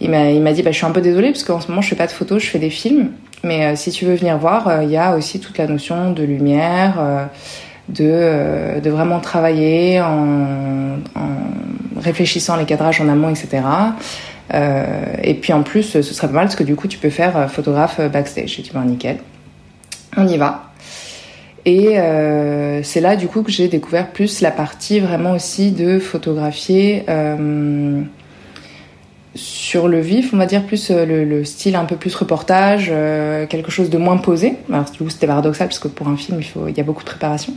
il 0.00 0.10
m'a 0.10 0.52
dit, 0.52 0.62
bah, 0.62 0.70
je 0.70 0.76
suis 0.76 0.86
un 0.86 0.90
peu 0.90 1.02
désolée 1.02 1.32
parce 1.32 1.44
qu'en 1.44 1.60
ce 1.60 1.68
moment, 1.68 1.82
je 1.82 1.88
fais 1.88 1.96
pas 1.96 2.06
de 2.06 2.12
photos, 2.12 2.42
je 2.42 2.48
fais 2.48 2.58
des 2.58 2.70
films. 2.70 3.10
Mais 3.42 3.66
euh, 3.66 3.76
si 3.76 3.90
tu 3.90 4.06
veux 4.06 4.14
venir 4.14 4.38
voir, 4.38 4.82
il 4.82 4.90
y 4.90 4.96
a 4.96 5.16
aussi 5.16 5.38
toute 5.38 5.58
la 5.58 5.66
notion 5.66 6.12
de 6.12 6.22
lumière, 6.22 7.28
de 7.90 8.80
de 8.80 8.90
vraiment 8.90 9.20
travailler 9.20 10.00
en, 10.00 10.96
en 11.14 12.00
réfléchissant 12.00 12.56
les 12.56 12.64
cadrages 12.64 13.02
en 13.02 13.08
amont, 13.10 13.28
etc. 13.28 13.60
Euh, 14.52 15.16
et 15.22 15.34
puis 15.34 15.52
en 15.52 15.62
plus, 15.62 15.82
ce 15.82 16.02
serait 16.02 16.26
pas 16.26 16.34
mal 16.34 16.44
parce 16.44 16.56
que 16.56 16.64
du 16.64 16.76
coup, 16.76 16.88
tu 16.88 16.98
peux 16.98 17.10
faire 17.10 17.36
euh, 17.36 17.46
photographe 17.48 17.96
euh, 17.98 18.08
backstage. 18.08 18.58
Et 18.58 18.62
tu 18.62 18.72
vois, 18.72 18.82
nickel. 18.84 19.18
On 20.16 20.26
y 20.28 20.36
va. 20.36 20.70
Et 21.66 21.96
c'est 22.82 23.00
là 23.00 23.16
du 23.16 23.26
coup 23.26 23.42
que 23.42 23.50
j'ai 23.50 23.68
découvert 23.68 24.10
plus 24.10 24.42
la 24.42 24.50
partie 24.50 25.00
vraiment 25.00 25.32
aussi 25.32 25.72
de 25.72 25.98
photographier 25.98 27.06
sur 29.34 29.88
le 29.88 29.98
vif, 29.98 30.34
on 30.34 30.36
va 30.36 30.44
dire 30.44 30.62
plus 30.64 30.90
le, 30.90 31.24
le 31.24 31.42
style 31.46 31.74
un 31.74 31.86
peu 31.86 31.96
plus 31.96 32.14
reportage, 32.14 32.92
quelque 33.48 33.70
chose 33.70 33.88
de 33.88 33.96
moins 33.96 34.18
posé. 34.18 34.56
Alors 34.70 34.84
du 34.90 34.98
coup 34.98 35.08
c'était 35.08 35.26
paradoxal 35.26 35.68
parce 35.68 35.78
que 35.78 35.88
pour 35.88 36.06
un 36.06 36.18
film 36.18 36.42
il 36.68 36.76
y 36.76 36.80
a 36.80 36.84
beaucoup 36.84 37.02
de 37.02 37.08
préparation. 37.08 37.54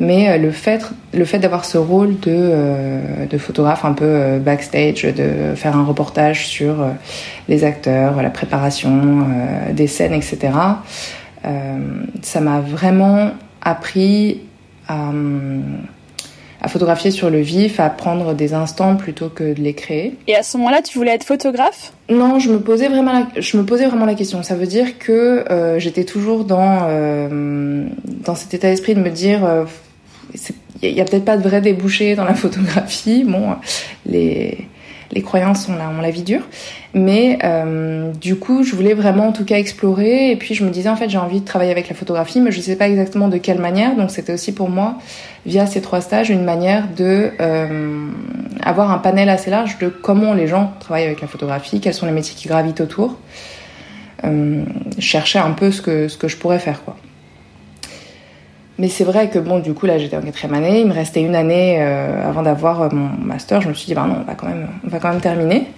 Mais 0.00 0.28
euh, 0.28 0.38
le 0.38 0.50
fait, 0.50 0.90
le 1.12 1.24
fait 1.24 1.38
d'avoir 1.38 1.64
ce 1.64 1.78
rôle 1.78 2.18
de, 2.20 2.30
euh, 2.30 3.26
de 3.26 3.38
photographe 3.38 3.84
un 3.84 3.92
peu 3.92 4.04
euh, 4.04 4.38
backstage, 4.38 5.02
de 5.02 5.54
faire 5.54 5.76
un 5.76 5.84
reportage 5.84 6.46
sur 6.46 6.82
euh, 6.82 6.90
les 7.48 7.64
acteurs, 7.64 8.20
la 8.20 8.30
préparation 8.30 8.90
euh, 8.90 9.72
des 9.72 9.86
scènes, 9.86 10.14
etc., 10.14 10.52
ça 12.22 12.40
m'a 12.40 12.60
vraiment 12.60 13.32
appris 13.60 14.40
à, 14.88 15.10
à, 16.64 16.68
photographier 16.68 17.10
sur 17.10 17.30
le 17.30 17.40
vif, 17.40 17.80
à 17.80 17.90
prendre 17.90 18.34
des 18.34 18.54
instants 18.54 18.96
plutôt 18.96 19.28
que 19.28 19.54
de 19.54 19.60
les 19.60 19.74
créer. 19.74 20.16
Et 20.26 20.34
à 20.34 20.42
ce 20.42 20.56
moment-là, 20.56 20.82
tu 20.82 20.98
voulais 20.98 21.14
être 21.14 21.24
photographe? 21.24 21.92
Non, 22.08 22.38
je 22.38 22.50
me 22.50 22.60
posais 22.60 22.88
vraiment 22.88 23.12
la, 23.12 23.40
je 23.40 23.56
me 23.56 23.64
posais 23.64 23.86
vraiment 23.86 24.06
la 24.06 24.14
question. 24.14 24.42
Ça 24.42 24.54
veut 24.54 24.66
dire 24.66 24.98
que 24.98 25.44
j'étais 25.78 26.04
toujours 26.04 26.44
dans, 26.44 26.88
dans 28.24 28.34
cet 28.34 28.52
état 28.54 28.68
d'esprit 28.68 28.94
de 28.94 29.00
me 29.00 29.10
dire 29.10 29.40
il 30.82 30.90
y 30.90 31.00
a, 31.00 31.02
a 31.02 31.06
peut-être 31.06 31.24
pas 31.24 31.36
de 31.36 31.42
vrai 31.42 31.60
débouché 31.60 32.14
dans 32.14 32.24
la 32.24 32.34
photographie. 32.34 33.24
Bon, 33.24 33.56
les 34.06 34.68
les 35.12 35.22
croyances 35.22 35.68
ont 35.68 35.76
la, 35.76 35.88
ont 35.88 36.00
la 36.00 36.10
vie 36.10 36.22
dure, 36.22 36.42
mais 36.94 37.38
euh, 37.44 38.12
du 38.12 38.36
coup, 38.36 38.62
je 38.62 38.74
voulais 38.74 38.94
vraiment 38.94 39.28
en 39.28 39.32
tout 39.32 39.44
cas 39.44 39.56
explorer. 39.56 40.30
Et 40.30 40.36
puis 40.36 40.54
je 40.54 40.64
me 40.64 40.70
disais 40.70 40.88
en 40.88 40.96
fait, 40.96 41.08
j'ai 41.08 41.18
envie 41.18 41.40
de 41.40 41.44
travailler 41.44 41.70
avec 41.70 41.88
la 41.88 41.94
photographie, 41.94 42.40
mais 42.40 42.52
je 42.52 42.60
sais 42.60 42.76
pas 42.76 42.88
exactement 42.88 43.28
de 43.28 43.38
quelle 43.38 43.58
manière. 43.58 43.96
Donc 43.96 44.10
c'était 44.10 44.32
aussi 44.32 44.52
pour 44.52 44.68
moi, 44.68 44.98
via 45.46 45.66
ces 45.66 45.80
trois 45.80 46.00
stages, 46.00 46.30
une 46.30 46.44
manière 46.44 46.88
de 46.96 47.32
euh, 47.40 48.06
avoir 48.62 48.90
un 48.90 48.98
panel 48.98 49.28
assez 49.28 49.50
large 49.50 49.78
de 49.78 49.88
comment 49.88 50.34
les 50.34 50.46
gens 50.46 50.72
travaillent 50.80 51.06
avec 51.06 51.20
la 51.20 51.28
photographie, 51.28 51.80
quels 51.80 51.94
sont 51.94 52.06
les 52.06 52.12
métiers 52.12 52.34
qui 52.34 52.48
gravitent 52.48 52.80
autour. 52.80 53.18
Euh, 54.24 54.64
chercher 54.98 55.38
un 55.38 55.50
peu 55.50 55.70
ce 55.70 55.82
que 55.82 56.08
ce 56.08 56.16
que 56.16 56.28
je 56.28 56.36
pourrais 56.36 56.58
faire 56.58 56.82
quoi. 56.82 56.96
Mais 58.78 58.88
c'est 58.88 59.04
vrai 59.04 59.30
que 59.30 59.38
bon, 59.38 59.60
du 59.60 59.72
coup, 59.72 59.86
là, 59.86 59.98
j'étais 59.98 60.16
en 60.16 60.22
quatrième 60.22 60.54
année. 60.54 60.80
Il 60.80 60.88
me 60.88 60.92
restait 60.92 61.22
une 61.22 61.36
année 61.36 61.76
euh, 61.80 62.28
avant 62.28 62.42
d'avoir 62.42 62.82
euh, 62.82 62.88
mon 62.90 63.08
master. 63.24 63.60
Je 63.60 63.68
me 63.68 63.74
suis 63.74 63.86
dit, 63.86 63.94
bah 63.94 64.06
non, 64.08 64.16
on 64.22 64.24
va 64.24 64.34
quand 64.34 64.48
même, 64.48 64.68
on 64.84 64.88
va 64.88 64.98
quand 64.98 65.10
même 65.10 65.20
terminer. 65.20 65.68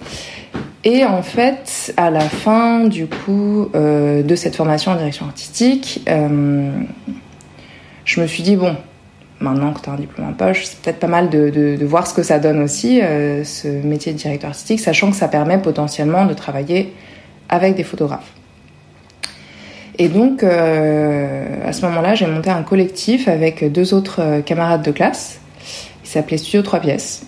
Et 0.84 1.04
en 1.04 1.22
fait, 1.22 1.92
à 1.96 2.10
la 2.10 2.20
fin, 2.20 2.84
du 2.84 3.06
coup, 3.06 3.68
euh, 3.74 4.22
de 4.22 4.34
cette 4.34 4.56
formation 4.56 4.92
en 4.92 4.96
direction 4.96 5.26
artistique, 5.26 6.08
je 8.04 8.20
me 8.20 8.26
suis 8.26 8.42
dit, 8.42 8.56
bon, 8.56 8.76
maintenant 9.40 9.72
que 9.72 9.80
tu 9.80 9.90
as 9.90 9.92
un 9.92 9.96
diplôme 9.96 10.28
en 10.28 10.32
poche, 10.32 10.64
c'est 10.64 10.78
peut-être 10.80 11.00
pas 11.00 11.08
mal 11.08 11.28
de, 11.28 11.84
voir 11.84 12.06
ce 12.06 12.14
que 12.14 12.22
ça 12.22 12.38
donne 12.38 12.62
aussi, 12.62 13.00
ce 13.00 13.66
métier 13.84 14.12
de 14.12 14.18
directeur 14.18 14.50
artistique, 14.50 14.78
sachant 14.78 15.10
que 15.10 15.16
ça 15.16 15.26
permet 15.26 15.58
potentiellement 15.58 16.24
de 16.24 16.34
travailler 16.34 16.94
avec 17.48 17.74
des 17.74 17.82
photographes. 17.82 18.32
Et 19.98 20.08
donc, 20.08 20.42
euh, 20.42 21.56
à 21.64 21.72
ce 21.72 21.86
moment-là, 21.86 22.14
j'ai 22.14 22.26
monté 22.26 22.50
un 22.50 22.62
collectif 22.62 23.28
avec 23.28 23.72
deux 23.72 23.94
autres 23.94 24.20
euh, 24.20 24.40
camarades 24.42 24.82
de 24.82 24.90
classe. 24.90 25.40
Il 26.04 26.08
s'appelait 26.08 26.36
Studio 26.36 26.62
3 26.62 26.80
pièces. 26.80 27.24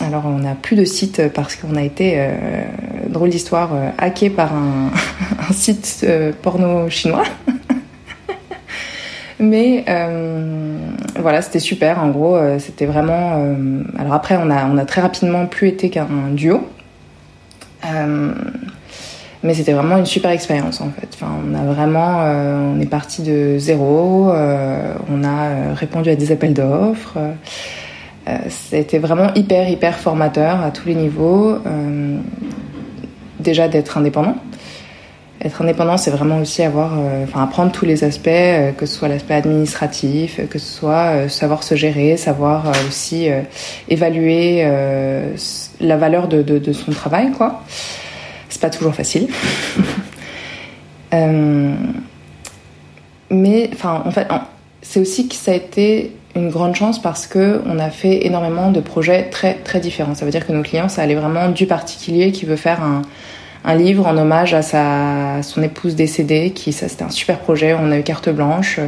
Alors, 0.00 0.24
on 0.26 0.38
n'a 0.38 0.54
plus 0.54 0.76
de 0.76 0.84
site 0.84 1.28
parce 1.34 1.56
qu'on 1.56 1.76
a 1.76 1.82
été, 1.82 2.14
euh, 2.16 2.32
drôle 3.08 3.30
d'histoire, 3.30 3.70
hacké 3.98 4.30
par 4.30 4.54
un, 4.54 4.90
site 5.52 6.06
porno 6.42 6.88
chinois. 6.88 7.24
Mais 9.40 9.84
voilà, 11.18 11.42
c'était 11.42 11.58
super. 11.58 11.98
En 12.02 12.10
gros, 12.10 12.38
c'était 12.58 12.86
vraiment. 12.86 13.42
Alors 13.98 14.12
après, 14.12 14.36
on 14.36 14.50
a, 14.50 14.66
on 14.66 14.76
a 14.76 14.84
très 14.84 15.00
rapidement 15.00 15.46
plus 15.46 15.68
été 15.68 15.88
qu'un 15.88 16.06
duo. 16.32 16.60
Euh, 19.42 19.46
mais 19.46 19.54
c'était 19.54 19.72
vraiment 19.72 19.96
une 19.96 20.06
super 20.06 20.30
expérience 20.30 20.80
en 20.80 20.90
fait. 20.90 21.08
Enfin, 21.14 21.32
on 21.46 21.54
a 21.54 21.64
vraiment, 21.72 22.20
euh, 22.20 22.74
on 22.74 22.80
est 22.80 22.86
parti 22.86 23.22
de 23.22 23.56
zéro. 23.58 24.30
Euh, 24.30 24.94
on 25.10 25.24
a 25.24 25.74
répondu 25.74 26.10
à 26.10 26.16
des 26.16 26.32
appels 26.32 26.54
d'offres. 26.54 27.18
c'était 28.48 28.98
vraiment 28.98 29.32
hyper 29.34 29.68
hyper 29.68 29.96
formateur 29.96 30.60
à 30.62 30.70
tous 30.70 30.88
les 30.88 30.94
niveaux. 30.94 31.58
déjà 33.40 33.68
d'être 33.68 33.98
indépendant 33.98 34.36
être 35.42 35.62
indépendant, 35.62 35.96
c'est 35.96 36.10
vraiment 36.10 36.38
aussi 36.38 36.62
avoir, 36.62 36.98
euh, 36.98 37.24
enfin, 37.24 37.42
apprendre 37.42 37.72
tous 37.72 37.86
les 37.86 38.04
aspects, 38.04 38.28
euh, 38.28 38.72
que 38.72 38.84
ce 38.84 38.98
soit 38.98 39.08
l'aspect 39.08 39.34
administratif, 39.34 40.40
que 40.50 40.58
ce 40.58 40.72
soit 40.78 41.14
euh, 41.14 41.28
savoir 41.28 41.62
se 41.62 41.74
gérer, 41.74 42.16
savoir 42.16 42.68
euh, 42.68 42.72
aussi 42.88 43.30
euh, 43.30 43.40
évaluer 43.88 44.60
euh, 44.64 45.34
la 45.80 45.96
valeur 45.96 46.28
de, 46.28 46.42
de, 46.42 46.58
de, 46.58 46.72
son 46.72 46.92
travail, 46.92 47.30
quoi. 47.32 47.62
C'est 48.50 48.60
pas 48.60 48.70
toujours 48.70 48.94
facile. 48.94 49.28
mais, 53.30 53.70
enfin, 53.72 54.02
en 54.04 54.10
fait, 54.10 54.28
c'est 54.82 55.00
aussi 55.00 55.28
que 55.28 55.34
ça 55.34 55.52
a 55.52 55.54
été 55.54 56.12
une 56.36 56.50
grande 56.50 56.74
chance 56.74 57.00
parce 57.00 57.26
que 57.26 57.62
on 57.66 57.78
a 57.78 57.90
fait 57.90 58.26
énormément 58.26 58.70
de 58.70 58.80
projets 58.80 59.30
très 59.30 59.54
très 59.54 59.80
différents. 59.80 60.14
Ça 60.14 60.24
veut 60.24 60.30
dire 60.30 60.46
que 60.46 60.52
nos 60.52 60.62
clients, 60.62 60.88
ça 60.88 61.02
allait 61.02 61.14
vraiment 61.14 61.48
du 61.48 61.66
particulier 61.66 62.30
qui 62.30 62.44
veut 62.44 62.56
faire 62.56 62.80
un 63.64 63.74
livre 63.74 64.06
en 64.06 64.16
hommage 64.16 64.54
à 64.54 64.62
sa, 64.62 65.42
son 65.42 65.62
épouse 65.62 65.94
décédée, 65.94 66.50
qui 66.50 66.72
ça 66.72 66.88
c'était 66.88 67.04
un 67.04 67.10
super 67.10 67.38
projet, 67.38 67.74
on 67.74 67.90
a 67.90 67.98
eu 67.98 68.02
carte 68.02 68.28
blanche, 68.30 68.80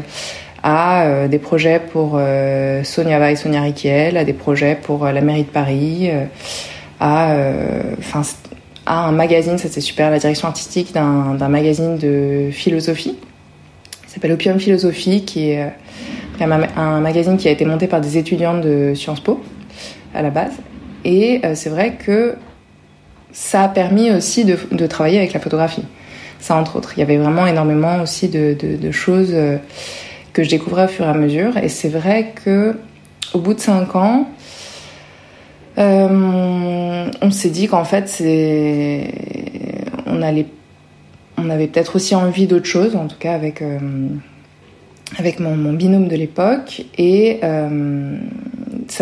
à 0.62 1.02
euh, 1.02 1.28
des 1.28 1.38
projets 1.38 1.80
pour 1.80 2.12
euh, 2.14 2.84
Sonia 2.84 3.18
Va 3.18 3.32
et 3.32 3.36
Sonia 3.36 3.60
Riquiel, 3.62 4.16
à 4.16 4.24
des 4.24 4.32
projets 4.32 4.78
pour 4.80 5.04
euh, 5.04 5.12
la 5.12 5.20
mairie 5.20 5.42
de 5.42 5.48
Paris, 5.48 6.10
euh, 6.10 6.24
à, 7.00 7.34
enfin, 7.98 8.22
à 8.86 9.06
un 9.06 9.12
magazine, 9.12 9.58
ça 9.58 9.68
c'est 9.70 9.80
super, 9.80 10.10
la 10.10 10.18
direction 10.18 10.48
artistique 10.48 10.92
d'un 10.92 11.48
magazine 11.48 11.98
de 11.98 12.50
philosophie, 12.50 13.16
qui 14.06 14.12
s'appelle 14.12 14.32
Opium 14.32 14.58
Philosophie, 14.58 15.24
qui 15.24 15.50
est 15.50 15.72
un, 16.40 16.50
un 16.76 17.00
magazine 17.00 17.36
qui 17.36 17.48
a 17.48 17.50
été 17.50 17.64
monté 17.64 17.86
par 17.86 18.00
des 18.00 18.18
étudiantes 18.18 18.60
de 18.62 18.94
Sciences 18.94 19.20
Po 19.20 19.40
à 20.14 20.22
la 20.22 20.30
base. 20.30 20.52
Et 21.04 21.40
c'est 21.54 21.70
vrai 21.70 21.94
que 21.94 22.36
ça 23.32 23.62
a 23.62 23.68
permis 23.68 24.10
aussi 24.10 24.44
de, 24.44 24.58
de, 24.70 24.86
travailler 24.86 25.18
avec 25.18 25.32
la 25.32 25.40
photographie. 25.40 25.84
Ça, 26.38 26.56
entre 26.56 26.76
autres. 26.76 26.92
Il 26.96 27.00
y 27.00 27.02
avait 27.02 27.16
vraiment 27.16 27.46
énormément 27.46 28.00
aussi 28.02 28.28
de, 28.28 28.56
de, 28.58 28.76
de 28.76 28.90
choses 28.90 29.30
euh, 29.32 29.56
que 30.32 30.42
je 30.42 30.50
découvrais 30.50 30.84
au 30.84 30.88
fur 30.88 31.04
et 31.06 31.08
à 31.08 31.14
mesure. 31.14 31.56
Et 31.56 31.68
c'est 31.68 31.88
vrai 31.88 32.32
que 32.44 32.76
au 33.32 33.38
bout 33.38 33.54
de 33.54 33.60
cinq 33.60 33.94
ans, 33.96 34.28
euh, 35.78 37.10
on 37.20 37.30
s'est 37.30 37.50
dit 37.50 37.68
qu'en 37.68 37.84
fait, 37.84 38.22
on 40.06 40.22
allait, 40.22 40.46
on 41.38 41.50
avait 41.50 41.66
peut-être 41.66 41.96
aussi 41.96 42.14
envie 42.14 42.46
d'autre 42.46 42.66
chose, 42.66 42.96
en 42.96 43.06
tout 43.06 43.16
cas 43.18 43.34
avec 43.34 43.62
euh, 43.62 43.78
avec 45.18 45.40
mon, 45.40 45.72
binôme 45.72 46.08
de 46.08 46.16
l'époque. 46.16 46.84
Et 46.98 47.40
euh, 47.42 47.68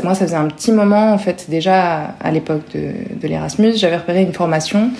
moi, 0.02 0.14
ça 0.14 0.26
faisait 0.26 0.36
un 0.36 0.48
petit 0.48 0.72
moment, 0.72 1.12
en 1.12 1.18
fait, 1.18 1.46
déjà 1.48 2.14
à 2.20 2.30
l'époque 2.30 2.62
de, 2.74 2.92
de 3.20 3.28
l'Erasmus, 3.28 3.76
j'avais 3.76 3.96
repéré 3.96 4.22
une 4.22 4.32
formation 4.32 4.90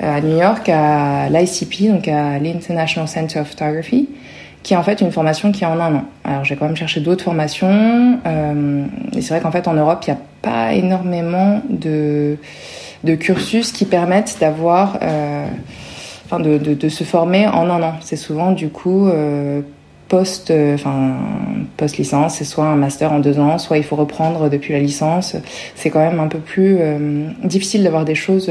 à 0.00 0.20
New 0.20 0.38
York, 0.38 0.68
à 0.68 1.28
l'ICP, 1.28 1.88
donc 1.90 2.06
à 2.08 2.38
l'International 2.38 3.08
Center 3.08 3.40
of 3.40 3.48
Photography, 3.48 4.08
qui 4.68 4.74
est 4.74 4.76
en 4.76 4.82
fait 4.82 5.00
une 5.00 5.12
formation 5.12 5.50
qui 5.50 5.64
est 5.64 5.66
en 5.66 5.80
un 5.80 5.94
an. 5.94 6.04
Alors 6.24 6.44
j'ai 6.44 6.54
quand 6.54 6.66
même 6.66 6.76
cherché 6.76 7.00
d'autres 7.00 7.24
formations, 7.24 8.18
euh, 8.26 8.84
et 9.16 9.22
c'est 9.22 9.32
vrai 9.32 9.40
qu'en 9.40 9.50
fait 9.50 9.66
en 9.66 9.72
Europe, 9.72 10.04
il 10.06 10.10
n'y 10.10 10.16
a 10.18 10.20
pas 10.42 10.74
énormément 10.74 11.62
de, 11.70 12.36
de 13.02 13.14
cursus 13.14 13.72
qui 13.72 13.86
permettent 13.86 14.36
d'avoir, 14.42 14.98
euh, 15.00 15.46
enfin 16.26 16.38
de, 16.38 16.58
de, 16.58 16.88
se 16.90 17.02
former 17.02 17.46
en 17.46 17.70
un 17.70 17.82
an. 17.82 17.94
C'est 18.02 18.16
souvent 18.16 18.52
du 18.52 18.68
coup 18.68 19.08
euh, 19.08 19.62
post, 20.08 20.52
enfin 20.74 21.14
post 21.78 21.96
licence, 21.96 22.34
c'est 22.34 22.44
soit 22.44 22.66
un 22.66 22.76
master 22.76 23.10
en 23.14 23.20
deux 23.20 23.40
ans, 23.40 23.56
soit 23.56 23.78
il 23.78 23.84
faut 23.84 23.96
reprendre 23.96 24.50
depuis 24.50 24.74
la 24.74 24.80
licence. 24.80 25.34
C'est 25.76 25.88
quand 25.88 26.00
même 26.00 26.20
un 26.20 26.28
peu 26.28 26.40
plus 26.40 26.78
difficile 27.42 27.84
d'avoir 27.84 28.04
des 28.04 28.14
choses 28.14 28.50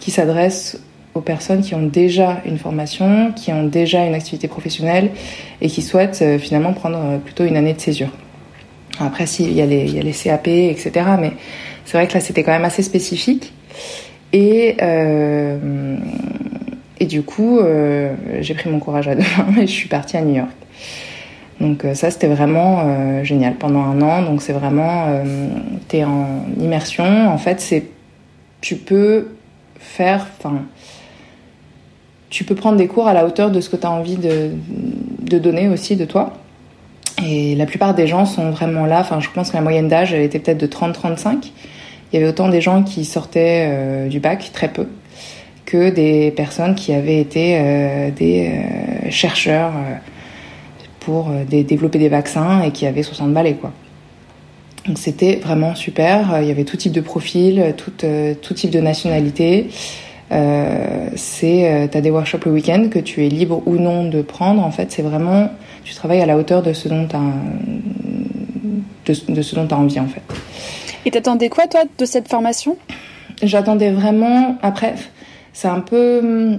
qui 0.00 0.10
s'adressent 0.10 0.80
aux 1.14 1.20
personnes 1.20 1.62
qui 1.62 1.74
ont 1.74 1.86
déjà 1.86 2.42
une 2.44 2.58
formation, 2.58 3.32
qui 3.32 3.52
ont 3.52 3.64
déjà 3.64 4.04
une 4.04 4.14
activité 4.14 4.48
professionnelle 4.48 5.10
et 5.60 5.68
qui 5.68 5.82
souhaitent 5.82 6.22
euh, 6.22 6.38
finalement 6.38 6.72
prendre 6.72 7.18
plutôt 7.18 7.44
une 7.44 7.56
année 7.56 7.74
de 7.74 7.80
césure. 7.80 8.10
Après, 8.98 9.24
il 9.40 9.52
y 9.52 9.60
a 9.60 9.66
les, 9.66 10.12
CAP, 10.12 10.48
etc. 10.48 10.92
Mais 11.20 11.32
c'est 11.84 11.96
vrai 11.96 12.06
que 12.06 12.14
là, 12.14 12.20
c'était 12.20 12.42
quand 12.42 12.52
même 12.52 12.64
assez 12.64 12.82
spécifique. 12.82 13.52
Et, 14.32 14.76
euh, 14.82 15.96
et 17.00 17.06
du 17.06 17.22
coup, 17.22 17.58
euh, 17.58 18.14
j'ai 18.40 18.54
pris 18.54 18.70
mon 18.70 18.78
courage 18.78 19.08
à 19.08 19.14
deux 19.14 19.22
mains 19.22 19.56
et 19.62 19.66
je 19.66 19.72
suis 19.72 19.88
partie 19.88 20.16
à 20.16 20.22
New 20.22 20.36
York. 20.36 20.50
Donc 21.60 21.84
euh, 21.84 21.94
ça, 21.94 22.10
c'était 22.10 22.26
vraiment 22.26 22.82
euh, 22.84 23.24
génial 23.24 23.54
pendant 23.54 23.82
un 23.82 24.00
an. 24.02 24.22
Donc 24.22 24.42
c'est 24.42 24.52
vraiment, 24.52 25.06
euh, 25.08 25.48
tu 25.88 25.96
es 25.96 26.04
en 26.04 26.44
immersion. 26.60 27.28
En 27.28 27.38
fait, 27.38 27.60
c'est, 27.60 27.84
tu 28.60 28.76
peux 28.76 29.28
faire, 29.78 30.26
enfin, 30.38 30.62
tu 32.34 32.42
peux 32.42 32.56
prendre 32.56 32.76
des 32.76 32.88
cours 32.88 33.06
à 33.06 33.14
la 33.14 33.24
hauteur 33.24 33.52
de 33.52 33.60
ce 33.60 33.70
que 33.70 33.76
tu 33.76 33.86
as 33.86 33.90
envie 33.92 34.16
de, 34.16 34.50
de 35.22 35.38
donner 35.38 35.68
aussi 35.68 35.94
de 35.94 36.04
toi. 36.04 36.32
Et 37.24 37.54
la 37.54 37.64
plupart 37.64 37.94
des 37.94 38.08
gens 38.08 38.26
sont 38.26 38.50
vraiment 38.50 38.86
là. 38.86 38.98
Enfin, 39.02 39.20
je 39.20 39.28
pense 39.32 39.50
que 39.50 39.56
la 39.56 39.62
moyenne 39.62 39.86
d'âge, 39.86 40.12
elle 40.12 40.22
était 40.22 40.40
peut-être 40.40 40.58
de 40.58 40.66
30-35. 40.66 41.36
Il 41.44 41.52
y 42.12 42.16
avait 42.16 42.28
autant 42.28 42.48
des 42.48 42.60
gens 42.60 42.82
qui 42.82 43.04
sortaient 43.04 43.68
euh, 43.68 44.08
du 44.08 44.18
bac, 44.18 44.50
très 44.52 44.66
peu, 44.66 44.88
que 45.64 45.90
des 45.90 46.32
personnes 46.32 46.74
qui 46.74 46.92
avaient 46.92 47.20
été 47.20 47.56
euh, 47.56 48.10
des 48.10 48.48
euh, 48.48 49.10
chercheurs 49.10 49.70
pour 50.98 51.30
développer 51.48 52.00
des 52.00 52.08
vaccins 52.08 52.62
et 52.62 52.72
qui 52.72 52.84
avaient 52.84 53.04
60 53.04 53.32
balais, 53.32 53.54
quoi. 53.54 53.72
Donc 54.88 54.98
c'était 54.98 55.36
vraiment 55.36 55.76
super. 55.76 56.40
Il 56.42 56.48
y 56.48 56.50
avait 56.50 56.64
tout 56.64 56.76
type 56.76 56.92
de 56.92 57.00
profil, 57.00 57.74
tout, 57.76 57.92
tout 58.42 58.54
type 58.54 58.70
de 58.70 58.80
nationalité. 58.80 59.68
Euh, 60.34 61.08
c'est 61.16 61.88
t'as 61.90 62.00
des 62.00 62.10
workshops 62.10 62.44
le 62.44 62.52
week-end 62.52 62.88
que 62.90 62.98
tu 62.98 63.24
es 63.24 63.28
libre 63.28 63.62
ou 63.66 63.76
non 63.76 64.08
de 64.08 64.22
prendre. 64.22 64.62
En 64.62 64.70
fait, 64.70 64.90
c'est 64.90 65.02
vraiment 65.02 65.48
tu 65.84 65.94
travailles 65.94 66.22
à 66.22 66.26
la 66.26 66.36
hauteur 66.36 66.62
de 66.62 66.72
ce 66.72 66.88
dont 66.88 67.06
tu 67.06 67.16
de, 69.12 69.32
de, 69.34 69.42
ce 69.42 69.54
dont 69.54 69.68
as 69.70 69.76
envie 69.78 70.00
en 70.00 70.08
fait. 70.08 70.22
Et 71.04 71.10
t'attendais 71.10 71.48
quoi 71.48 71.66
toi 71.66 71.82
de 71.98 72.04
cette 72.04 72.28
formation? 72.28 72.76
J'attendais 73.42 73.90
vraiment 73.90 74.56
après 74.62 74.94
c'est 75.52 75.68
un 75.68 75.80
peu 75.80 76.58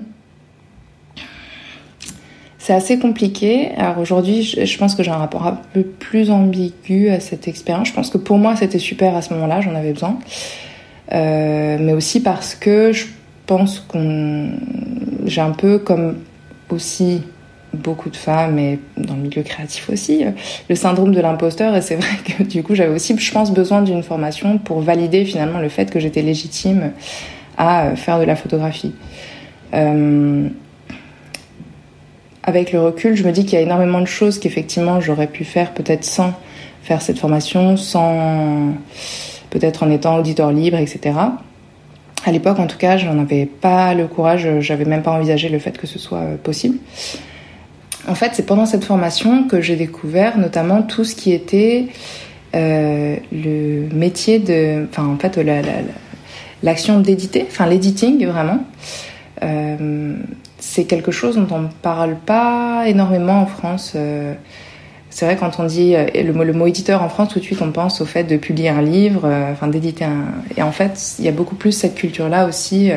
c'est 2.66 2.74
assez 2.74 2.98
compliqué. 2.98 3.74
Alors 3.78 4.00
aujourd'hui, 4.00 4.42
je, 4.42 4.66
je, 4.66 4.78
pense 4.80 4.96
que 4.96 5.04
j'ai 5.04 5.12
un 5.12 5.18
rapport 5.18 5.46
un 5.46 5.60
peu 5.74 5.84
plus 5.84 6.32
ambigu 6.32 7.10
à 7.10 7.20
cette 7.20 7.48
expérience. 7.48 7.90
Je 7.90 7.94
pense 7.94 8.10
que 8.10 8.18
pour 8.18 8.40
moi, 8.40 8.56
c'était 8.56 8.80
super 8.80 9.16
à 9.16 9.22
ce 9.22 9.32
moment-là, 9.36 9.62
j'en 9.62 9.76
avais 9.76 9.94
besoin. 9.94 10.18
Euh, 11.12 11.78
mais 11.80 11.94
aussi 11.94 12.24
parce 12.24 12.56
que 12.56 12.92
je 12.92 13.06
pense 13.46 13.80
qu'on 13.80 14.52
j'ai 15.26 15.42
un 15.42 15.52
peu 15.52 15.80
comme 15.80 16.18
aussi 16.70 17.24
beaucoup 17.74 18.10
de 18.10 18.16
femmes 18.16 18.58
et 18.58 18.80
dans 18.98 19.16
le 19.16 19.22
milieu 19.22 19.44
créatif 19.44 19.90
aussi, 19.90 20.26
le 20.70 20.76
syndrome 20.76 21.14
de 21.14 21.20
l'imposteur. 21.20 21.76
Et 21.76 21.82
c'est 21.82 21.96
vrai 21.96 22.16
que 22.24 22.44
du 22.44 22.64
coup, 22.64 22.76
j'avais 22.76 22.94
aussi, 22.94 23.18
je 23.18 23.32
pense, 23.32 23.52
besoin 23.52 23.82
d'une 23.82 24.04
formation 24.04 24.58
pour 24.58 24.82
valider 24.82 25.26
finalement 25.26 25.60
le 25.60 25.70
fait 25.70 25.92
que 25.92 26.00
j'étais 26.00 26.22
légitime 26.22 26.92
à 27.58 27.96
faire 27.96 28.20
de 28.20 28.24
la 28.24 28.36
photographie. 28.36 28.94
Euh, 29.74 30.48
avec 32.44 32.72
le 32.72 32.82
recul, 32.82 33.16
je 33.16 33.24
me 33.24 33.32
dis 33.32 33.44
qu'il 33.44 33.54
y 33.54 33.58
a 33.58 33.62
énormément 33.62 34.02
de 34.02 34.06
choses 34.06 34.40
qu'effectivement 34.40 35.02
j'aurais 35.02 35.28
pu 35.28 35.44
faire 35.44 35.74
peut-être 35.74 36.04
sans 36.04 36.34
faire 36.84 37.02
cette 37.02 37.18
formation, 37.18 37.76
sans 37.76 38.74
peut-être 39.50 39.84
en 39.84 39.90
étant 39.90 40.18
auditeur 40.18 40.52
libre, 40.52 40.78
etc. 40.78 41.14
À 42.26 42.32
l'époque, 42.32 42.58
en 42.60 42.68
tout 42.68 42.78
cas, 42.78 42.98
je 42.98 43.06
n'en 43.06 43.20
avais 43.22 43.46
pas 43.46 43.94
le 43.94 44.08
courage, 44.08 44.48
j'avais 44.60 44.86
même 44.86 45.04
pas 45.04 45.12
envisagé 45.12 45.48
le 45.48 45.60
fait 45.60 45.78
que 45.78 45.86
ce 45.86 46.00
soit 46.00 46.26
possible. 46.44 46.78
En 48.08 48.16
fait, 48.16 48.32
c'est 48.34 48.46
pendant 48.46 48.66
cette 48.66 48.84
formation 48.84 49.48
que 49.48 49.62
j'ai 49.62 49.76
découvert 49.76 50.38
notamment 50.38 50.82
tout 50.82 51.04
ce 51.04 51.16
qui 51.16 51.32
était 51.32 51.88
euh, 52.56 53.18
le 53.32 53.88
métier 53.94 54.40
de, 54.40 54.88
enfin 54.90 55.06
en 55.06 55.18
fait 55.18 55.40
l'action 56.64 57.00
d'éditer, 57.00 57.46
enfin 57.48 57.68
l'editing 57.68 58.26
vraiment. 58.26 58.60
Euh, 59.44 60.16
c'est 60.60 60.86
quelque 60.86 61.12
chose 61.12 61.36
dont 61.36 61.48
on 61.52 61.60
ne 61.60 61.68
parle 61.82 62.16
pas 62.16 62.86
énormément 62.88 63.42
en 63.42 63.46
France. 63.46 63.94
Euh, 63.96 64.34
c'est 65.16 65.26
vrai 65.26 65.38
quand 65.38 65.60
on 65.60 65.64
dit 65.64 65.96
le 65.96 66.34
mot, 66.34 66.44
le 66.44 66.52
mot 66.52 66.68
éditeur 66.68 67.02
en 67.02 67.08
France, 67.08 67.30
tout 67.30 67.40
de 67.40 67.46
suite 67.46 67.62
on 67.62 67.72
pense 67.72 68.02
au 68.02 68.06
fait 68.06 68.26
de 68.26 68.36
publier 68.36 68.68
un 68.68 68.82
livre, 68.82 69.26
enfin 69.50 69.68
d'éditer 69.68 70.04
un. 70.04 70.26
Et 70.58 70.62
en 70.62 70.74
fait, 70.74 71.16
il 71.20 71.24
y 71.24 71.30
a 71.30 71.32
beaucoup 71.32 71.56
plus 71.56 71.72
cette 71.72 71.96
culture-là 71.96 72.46
aussi 72.46 72.92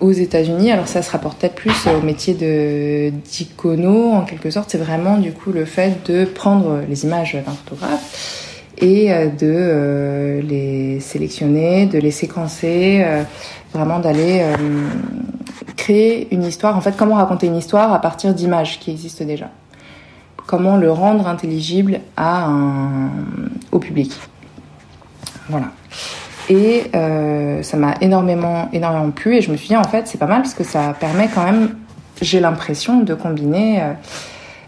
aux 0.00 0.12
États-Unis. 0.12 0.70
Alors 0.70 0.86
ça 0.86 1.00
se 1.00 1.10
rapporte 1.10 1.40
peut-être 1.40 1.54
plus 1.54 1.86
au 1.86 2.04
métier 2.04 2.34
de 2.34 3.08
d'icono 3.08 4.12
en 4.12 4.26
quelque 4.26 4.50
sorte. 4.50 4.68
C'est 4.70 4.78
vraiment 4.78 5.16
du 5.16 5.32
coup 5.32 5.50
le 5.50 5.64
fait 5.64 6.06
de 6.10 6.26
prendre 6.26 6.80
les 6.90 7.04
images 7.04 7.32
d'un 7.34 7.52
photographe 7.52 8.44
et 8.78 9.12
euh, 9.12 9.26
de 9.26 9.36
euh, 9.42 10.42
les 10.42 11.00
sélectionner, 11.00 11.86
de 11.86 11.98
les 11.98 12.10
séquencer, 12.10 13.02
euh, 13.04 13.22
vraiment 13.72 13.98
d'aller 13.98 14.44
créer 15.76 16.28
une 16.32 16.44
histoire. 16.44 16.76
En 16.76 16.80
fait, 16.80 16.96
comment 16.96 17.16
raconter 17.16 17.46
une 17.46 17.56
histoire 17.56 17.92
à 17.92 18.00
partir 18.00 18.34
d'images 18.34 18.78
qui 18.78 18.90
existent 18.90 19.24
déjà 19.24 19.50
Comment 20.46 20.76
le 20.76 20.90
rendre 20.90 21.26
intelligible 21.26 22.00
à 22.16 22.46
un, 22.46 23.10
au 23.72 23.78
public 23.78 24.12
Voilà. 25.48 25.66
Et 26.50 26.90
ça 27.62 27.76
m'a 27.78 27.94
énormément, 28.02 28.68
énormément 28.74 29.10
plu 29.10 29.36
et 29.36 29.40
je 29.40 29.50
me 29.50 29.56
suis 29.56 29.68
dit 29.68 29.76
en 29.76 29.84
fait 29.84 30.06
c'est 30.06 30.18
pas 30.18 30.26
mal 30.26 30.42
parce 30.42 30.52
que 30.52 30.64
ça 30.64 30.94
permet 30.98 31.28
quand 31.34 31.42
même, 31.42 31.74
j'ai 32.20 32.38
l'impression 32.38 33.00
de 33.00 33.14
combiner 33.14 33.80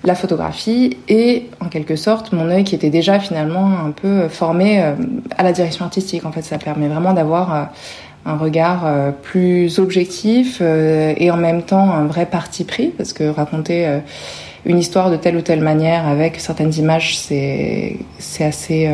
la 0.07 0.15
photographie 0.15 0.97
et 1.09 1.51
en 1.61 1.67
quelque 1.67 1.97
sorte 1.97 2.33
mon 2.33 2.49
œil 2.49 2.65
qui 2.65 2.75
était 2.75 2.91
déjà 2.91 3.19
finalement 3.19 3.73
un 3.85 3.91
peu 3.91 4.29
formé 4.29 4.83
euh, 4.83 4.95
à 5.37 5.43
la 5.43 5.53
direction 5.53 5.85
artistique. 5.85 6.25
En 6.25 6.33
fait, 6.33 6.43
ça 6.43 6.59
permet 6.59 6.89
vraiment 6.89 7.13
d'avoir 7.13 7.55
euh, 7.55 7.63
un 8.25 8.37
regard 8.37 8.87
euh, 8.87 9.11
plus 9.11 9.79
objectif 9.79 10.61
et 10.61 11.31
en 11.31 11.37
même 11.37 11.63
temps 11.63 11.93
un 11.93 12.07
vrai 12.07 12.27
parti 12.27 12.65
pris 12.65 12.89
parce 12.89 13.13
que 13.13 13.29
raconter 13.29 14.01
une 14.67 14.79
histoire 14.79 15.11
de 15.11 15.17
telle 15.17 15.37
ou 15.37 15.41
telle 15.41 15.63
manière 15.63 16.07
avec 16.07 16.41
certaines 16.41 16.75
images, 16.75 17.17
c'est 17.17 17.97
assez 18.41 18.91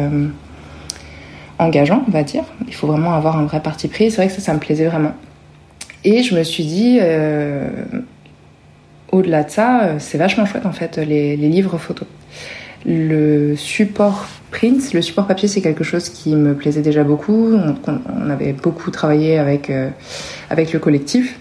engageant, 1.59 2.05
on 2.07 2.11
va 2.11 2.23
dire. 2.23 2.45
Il 2.69 2.75
faut 2.75 2.87
vraiment 2.87 3.15
avoir 3.15 3.39
un 3.39 3.47
vrai 3.47 3.61
parti 3.61 3.89
pris. 3.89 4.11
C'est 4.11 4.19
vrai 4.19 4.29
que 4.29 4.35
ça, 4.35 4.41
ça 4.41 4.55
me 4.55 4.59
plaisait 4.61 4.87
vraiment. 4.87 5.13
Et 6.05 6.23
je 6.23 6.37
me 6.37 6.43
suis 6.43 6.65
dit, 6.65 7.01
au-delà 9.13 9.45
de 9.45 9.51
ça, 9.51 9.85
euh, 9.85 9.97
c'est 9.99 10.19
vachement 10.19 10.47
chouette 10.47 10.67
en 10.67 10.73
fait, 10.73 10.97
les, 10.97 11.37
livres 11.37 11.79
photos. 11.79 12.09
Le 12.85 13.55
support 13.55 14.27
print, 14.51 14.93
le 14.93 15.03
support 15.03 15.27
papier, 15.27 15.47
c'est 15.47 15.61
quelque 15.61 15.85
chose 15.85 16.09
qui 16.09 16.35
me 16.35 16.55
plaisait 16.55 16.83
déjà 16.83 17.05
beaucoup. 17.05 17.55
On, 17.87 18.31
avait 18.31 18.55
beaucoup 18.55 18.91
travaillé 18.91 19.39
avec, 19.39 19.71
euh, 19.71 19.91
avec 20.51 20.73
le 20.73 20.81
collectif. 20.81 21.39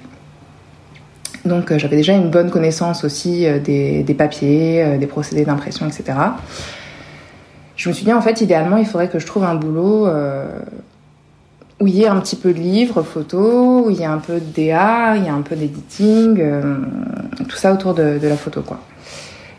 Donc 1.45 1.71
euh, 1.71 1.79
j'avais 1.79 1.95
déjà 1.95 2.13
une 2.13 2.29
bonne 2.29 2.51
connaissance 2.51 3.03
aussi 3.03 3.47
des, 3.63 4.15
papiers, 4.17 4.97
des 4.97 5.07
procédés 5.07 5.45
d'impression, 5.45 5.87
etc. 5.87 6.17
Je 7.75 7.89
me 7.89 7.93
suis 7.93 8.05
dit 8.05 8.13
en 8.13 8.21
fait 8.21 8.41
idéalement 8.41 8.77
il 8.77 8.85
faudrait 8.85 9.09
que 9.09 9.19
je 9.19 9.25
trouve 9.25 9.43
un 9.43 9.55
boulot 9.55 10.07
où 11.81 11.87
il 11.87 11.97
y 11.97 12.05
a 12.05 12.13
un 12.13 12.19
petit 12.19 12.35
peu 12.35 12.53
de 12.53 12.59
livres, 12.59 13.01
photos, 13.01 13.85
où 13.85 13.89
il 13.89 13.99
y 13.99 14.05
a 14.05 14.11
un 14.11 14.19
peu 14.19 14.35
de 14.35 14.39
DA, 14.39 15.15
il 15.17 15.25
y 15.25 15.29
a 15.29 15.33
un 15.33 15.41
peu 15.41 15.55
d'editing, 15.55 16.39
euh, 16.39 16.77
tout 17.49 17.57
ça 17.57 17.73
autour 17.73 17.95
de, 17.95 18.19
la 18.21 18.37
photo, 18.37 18.61
quoi. 18.61 18.79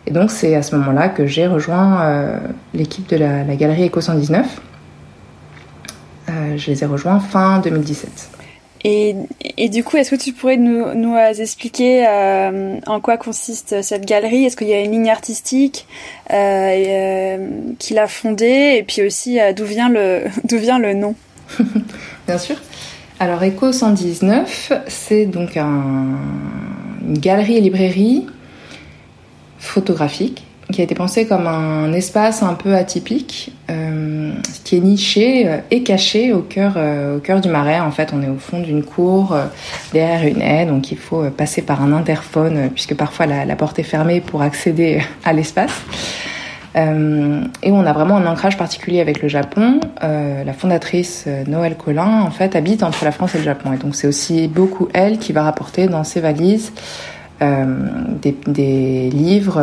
Et 0.07 0.13
donc 0.13 0.31
c'est 0.31 0.55
à 0.55 0.63
ce 0.63 0.77
moment-là 0.77 1.09
que 1.09 1.27
j'ai 1.27 1.47
rejoint 1.47 2.03
euh, 2.03 2.39
l'équipe 2.75 3.09
de 3.09 3.17
la, 3.17 3.45
galerie 3.57 3.87
Eco 3.87 4.01
119. 4.01 4.61
Euh, 6.29 6.57
je 6.57 6.71
les 6.71 6.83
ai 6.83 6.87
rejoints 6.87 7.19
fin 7.19 7.59
2017. 7.59 8.31
Et, 8.85 9.15
du 9.69 9.85
coup, 9.85 9.97
est-ce 9.97 10.11
que 10.11 10.17
tu 10.17 10.33
pourrais 10.33 10.57
nous, 10.57 10.93
nous 10.95 11.17
expliquer 11.17 12.05
en 12.87 13.01
quoi 13.01 13.17
consiste 13.17 13.81
cette 13.83 14.07
galerie? 14.07 14.45
Est-ce 14.45 14.57
qu'il 14.57 14.69
y 14.69 14.75
a 14.75 14.81
une 14.81 14.91
ligne 14.93 15.11
artistique 15.11 15.87
qui 16.29 17.95
l'a 17.95 18.07
fondée? 18.09 18.75
Et 18.79 18.83
puis 18.83 19.03
aussi, 19.03 19.39
d'où 19.57 19.65
vient, 19.65 19.89
le, 19.89 20.25
vient 20.53 20.79
le 20.79 20.95
nom? 20.95 21.15
Bien 22.27 22.39
sûr. 22.39 22.57
Alors 23.21 23.45
Eco 23.45 23.71
119, 23.71 24.73
c'est 24.89 25.27
donc 25.27 25.57
une 25.57 26.19
galerie 27.19 27.59
et 27.59 27.61
librairie 27.61 28.27
photographique 29.61 30.45
qui 30.71 30.81
a 30.81 30.85
été 30.85 30.95
pensée 30.95 31.27
comme 31.27 31.47
un 31.47 31.93
espace 31.93 32.43
un 32.43 32.55
peu 32.55 32.75
atypique, 32.75 33.53
euh, 33.71 34.33
qui 34.65 34.77
est 34.77 34.81
niché 34.81 35.47
euh, 35.47 35.59
et 35.71 35.83
caché 35.83 36.33
au 36.33 36.41
cœur, 36.41 36.75
euh, 36.77 37.17
au 37.17 37.21
cœur 37.21 37.41
du 37.41 37.49
marais. 37.49 37.81
En 37.81 37.91
fait, 37.91 38.13
on 38.13 38.23
est 38.23 38.29
au 38.29 38.39
fond 38.39 38.61
d'une 38.61 38.83
cour, 38.83 39.37
derrière 39.93 40.27
une 40.27 40.43
haie, 40.43 40.67
donc 40.67 40.91
il 40.91 40.99
faut 40.99 41.23
passer 41.31 41.63
par 41.63 41.83
un 41.83 41.93
interphone, 41.93 42.71
puisque 42.73 42.95
parfois 42.95 43.27
la 43.27 43.57
porte 43.57 43.79
est 43.79 43.85
fermée 43.85 44.21
pour 44.21 44.43
accéder 44.43 45.03
à 45.25 45.33
l'espace. 45.33 45.83
Et 46.75 47.71
on 47.71 47.85
a 47.85 47.93
vraiment 47.93 48.17
un 48.17 48.25
ancrage 48.25 48.57
particulier 48.57 49.03
avec 49.03 49.21
le 49.21 49.29
Japon. 49.29 49.79
La 50.01 50.55
fondatrice 50.55 51.27
Noël 51.47 51.77
Collin, 51.77 52.23
en 52.23 52.31
fait, 52.31 52.57
habite 52.57 52.83
entre 52.83 53.05
la 53.05 53.13
France 53.13 53.35
et 53.35 53.39
le 53.39 53.45
Japon. 53.45 53.75
Et 53.75 53.77
donc 53.77 53.95
c'est 53.95 54.07
aussi 54.07 54.49
beaucoup 54.49 54.89
elle 54.95 55.19
qui 55.19 55.35
va 55.35 55.43
rapporter 55.43 55.87
dans 55.87 56.03
ses 56.03 56.21
valises 56.21 56.73
des, 58.23 58.37
des, 58.47 59.11
livres, 59.11 59.61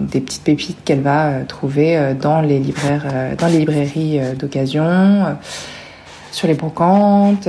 des 0.00 0.20
petites 0.20 0.42
pépites 0.42 0.78
qu'elle 0.84 1.00
va 1.00 1.40
trouver 1.48 2.14
dans 2.20 2.40
les 2.40 2.58
libraires, 2.58 3.06
dans 3.38 3.46
les 3.46 3.58
librairies 3.58 4.20
d'occasion, 4.38 5.36
sur 6.30 6.48
les 6.48 6.54
brocantes. 6.54 7.48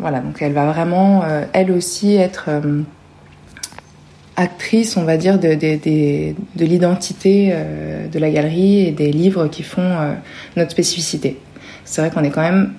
voilà, 0.00 0.20
donc 0.20 0.40
elle 0.40 0.52
va 0.52 0.72
vraiment, 0.72 1.22
elle 1.52 1.70
aussi, 1.70 2.16
être 2.16 2.48
actrice, 4.40 4.96
on 4.96 5.04
va 5.04 5.16
dire, 5.16 5.38
de, 5.38 5.54
de, 5.54 6.64
l'identité 6.64 7.50
euh, 7.52 8.08
de 8.08 8.18
la 8.18 8.30
galerie 8.30 8.86
et 8.86 8.90
des 8.90 9.12
livres 9.12 9.48
qui 9.48 9.62
font 9.62 9.82
euh, 9.82 10.14
notre 10.56 10.70
spécificité. 10.70 11.38
C'est 11.84 12.00
vrai 12.00 12.10
qu'on 12.10 12.24
est 12.24 12.30
quand 12.30 12.42
même 12.42 12.72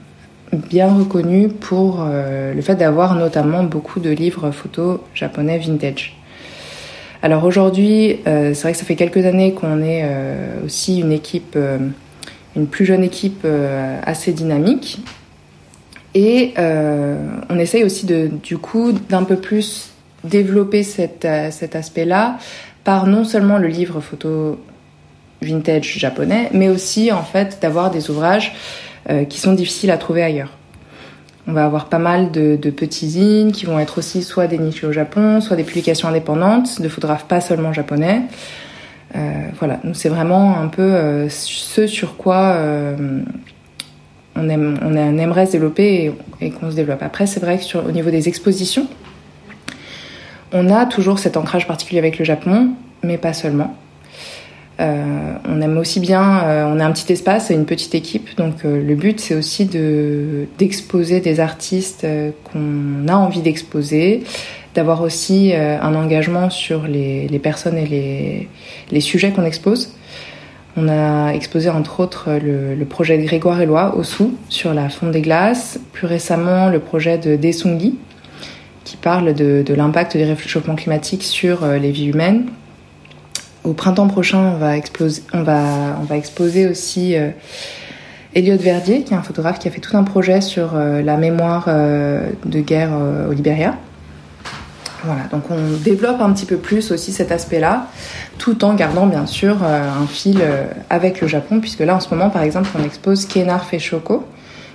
bien 0.53 0.93
reconnu 0.93 1.49
pour 1.49 1.99
euh, 2.01 2.53
le 2.53 2.61
fait 2.61 2.75
d'avoir 2.75 3.15
notamment 3.15 3.63
beaucoup 3.63 3.99
de 3.99 4.09
livres 4.09 4.51
photos 4.51 4.99
japonais 5.13 5.57
vintage. 5.57 6.17
Alors 7.23 7.43
aujourd'hui, 7.43 8.19
c'est 8.25 8.61
vrai 8.61 8.71
que 8.71 8.77
ça 8.79 8.83
fait 8.83 8.95
quelques 8.95 9.27
années 9.27 9.53
qu'on 9.53 9.83
est 9.83 10.03
aussi 10.65 11.01
une 11.01 11.11
équipe, 11.11 11.55
une 12.55 12.65
plus 12.65 12.83
jeune 12.83 13.03
équipe 13.03 13.45
assez 14.03 14.33
dynamique. 14.33 15.01
Et 16.15 16.55
on 16.57 17.59
essaye 17.59 17.83
aussi 17.83 18.07
de, 18.07 18.31
du 18.41 18.57
coup 18.57 18.93
d'un 18.93 19.21
peu 19.21 19.35
plus 19.35 19.91
développer 20.23 20.83
cet, 20.83 21.25
euh, 21.25 21.49
aspect-là 21.73 22.37
par 22.83 23.07
non 23.07 23.23
seulement 23.23 23.57
le 23.57 23.67
livre 23.67 24.01
photo 24.01 24.59
vintage 25.41 25.97
japonais, 25.97 26.49
mais 26.53 26.69
aussi 26.69 27.11
en 27.11 27.23
fait 27.23 27.59
d'avoir 27.61 27.91
des 27.91 28.09
ouvrages 28.09 28.53
euh, 28.53 28.90
qui 29.29 29.39
sont 29.39 29.53
difficiles 29.53 29.91
à 29.91 29.97
trouver 29.97 30.23
ailleurs. 30.23 30.51
On 31.47 31.53
va 31.53 31.65
avoir 31.65 31.85
pas 31.85 31.97
mal 31.97 32.31
de, 32.31 32.55
de 32.55 32.69
petits 32.69 33.09
zines 33.09 33.51
qui 33.51 33.65
vont 33.65 33.79
être 33.79 33.97
aussi 33.97 34.21
soit 34.21 34.47
des 34.47 34.59
niches 34.59 34.83
au 34.83 34.91
Japon, 34.91 35.41
soit 35.41 35.55
des 35.55 35.63
publications 35.63 36.07
indépendantes 36.07 36.81
de 36.81 36.87
photographes 36.87 37.25
pas 37.25 37.41
seulement 37.41 37.73
japonais. 37.73 38.21
Euh, 39.15 39.47
voilà, 39.57 39.79
donc 39.83 39.95
c'est 39.95 40.09
vraiment 40.09 40.57
un 40.59 40.67
peu 40.67 40.83
euh, 40.83 41.29
ce 41.29 41.87
sur 41.87 42.15
quoi 42.15 42.55
on, 44.35 44.49
aime, 44.49 44.79
on, 44.81 44.95
aimerait 44.95 45.47
se 45.47 45.53
développer 45.53 46.13
et, 46.39 46.45
et 46.45 46.51
qu'on 46.51 46.69
se 46.69 46.75
développe. 46.75 47.03
Après, 47.03 47.25
c'est 47.25 47.39
vrai 47.39 47.57
que 47.57 47.63
sur, 47.63 47.85
au 47.85 47.91
niveau 47.91 48.11
des 48.11 48.27
expositions, 48.27 48.87
on 50.53 50.69
a 50.69 50.85
toujours 50.85 51.19
cet 51.19 51.37
ancrage 51.37 51.67
particulier 51.67 51.99
avec 51.99 52.19
le 52.19 52.25
Japon, 52.25 52.71
mais 53.03 53.17
pas 53.17 53.33
seulement. 53.33 53.75
Euh, 54.81 55.33
on 55.47 55.61
aime 55.61 55.77
aussi 55.77 55.99
bien, 55.99 56.43
euh, 56.43 56.65
on 56.65 56.79
a 56.79 56.85
un 56.85 56.91
petit 56.91 57.11
espace 57.13 57.51
et 57.51 57.53
une 57.53 57.65
petite 57.65 57.93
équipe, 57.93 58.35
donc 58.37 58.65
euh, 58.65 58.81
le 58.83 58.95
but 58.95 59.19
c'est 59.19 59.35
aussi 59.35 59.65
de 59.65 60.47
d'exposer 60.57 61.19
des 61.19 61.39
artistes 61.39 62.07
qu'on 62.45 63.07
a 63.07 63.13
envie 63.13 63.41
d'exposer, 63.41 64.23
d'avoir 64.73 65.03
aussi 65.03 65.53
un 65.53 65.95
engagement 65.95 66.49
sur 66.49 66.87
les, 66.87 67.27
personnes 67.43 67.77
et 67.77 68.47
les, 68.91 69.01
sujets 69.01 69.31
qu'on 69.31 69.43
expose. 69.45 69.93
On 70.77 70.87
a 70.87 71.31
exposé 71.33 71.69
entre 71.69 71.99
autres 71.99 72.29
le, 72.41 72.85
projet 72.85 73.17
de 73.17 73.23
Grégoire 73.23 73.61
Eloi 73.61 73.95
au 73.97 74.03
Sou 74.03 74.33
sur 74.49 74.73
la 74.73 74.89
fonte 74.89 75.11
des 75.11 75.21
glaces, 75.21 75.79
plus 75.91 76.07
récemment 76.07 76.69
le 76.69 76.79
projet 76.79 77.17
de 77.17 77.35
Desungi 77.35 77.97
qui 78.85 78.97
parle 78.97 79.33
de, 79.33 79.63
de 79.65 79.73
l'impact 79.73 80.15
du 80.17 80.23
réchauffement 80.23 80.75
climatique 80.75 81.23
sur 81.23 81.65
les 81.65 81.91
vies 81.91 82.07
humaines. 82.07 82.45
Au 83.63 83.73
printemps 83.73 84.07
prochain, 84.07 84.39
on 84.39 84.57
va, 84.57 84.73
on 85.33 85.43
va, 85.43 85.63
on 86.01 86.03
va 86.03 86.17
exposer 86.17 86.67
aussi 86.67 87.15
Elliot 88.33 88.57
Verdier, 88.57 89.03
qui 89.03 89.13
est 89.13 89.17
un 89.17 89.23
photographe 89.23 89.59
qui 89.59 89.67
a 89.67 89.71
fait 89.71 89.81
tout 89.81 89.97
un 89.97 90.03
projet 90.03 90.39
sur 90.39 90.75
euh, 90.75 91.01
la 91.01 91.17
mémoire 91.17 91.65
euh, 91.67 92.29
de 92.45 92.61
guerre 92.61 92.91
euh, 92.93 93.29
au 93.29 93.33
Libéria. 93.33 93.75
Voilà, 95.03 95.23
donc 95.31 95.43
on 95.49 95.77
développe 95.83 96.21
un 96.21 96.31
petit 96.31 96.45
peu 96.45 96.57
plus 96.57 96.91
aussi 96.91 97.11
cet 97.11 97.31
aspect-là, 97.31 97.87
tout 98.37 98.63
en 98.63 98.73
gardant 98.75 99.07
bien 99.07 99.25
sûr 99.25 99.63
un 99.63 100.05
fil 100.05 100.39
avec 100.91 101.21
le 101.21 101.27
Japon, 101.27 101.59
puisque 101.59 101.79
là 101.79 101.95
en 101.95 101.99
ce 101.99 102.13
moment 102.13 102.29
par 102.29 102.43
exemple 102.43 102.69
on 102.79 102.83
expose 102.83 103.25
Kenar 103.25 103.65
Feshoko, 103.65 104.23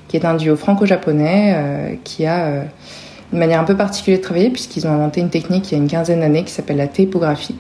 qui 0.09 0.17
est 0.17 0.25
un 0.25 0.35
duo 0.35 0.57
franco-japonais 0.57 2.01
qui 2.03 2.27
a 2.27 2.65
une 3.33 3.39
manière 3.39 3.61
un 3.61 3.65
peu 3.65 3.77
particulière 3.77 4.19
de 4.19 4.25
travailler, 4.25 4.51
puisqu'ils 4.51 4.85
ont 4.89 4.91
inventé 4.91 5.21
une 5.21 5.31
technique 5.31 5.71
il 5.71 5.77
y 5.77 5.79
a 5.79 5.81
une 5.81 5.89
quinzaine 5.89 6.19
d'années 6.19 6.43
qui 6.43 6.53
s'appelle 6.53 6.79
la 6.79 6.89
typographie 6.89 7.55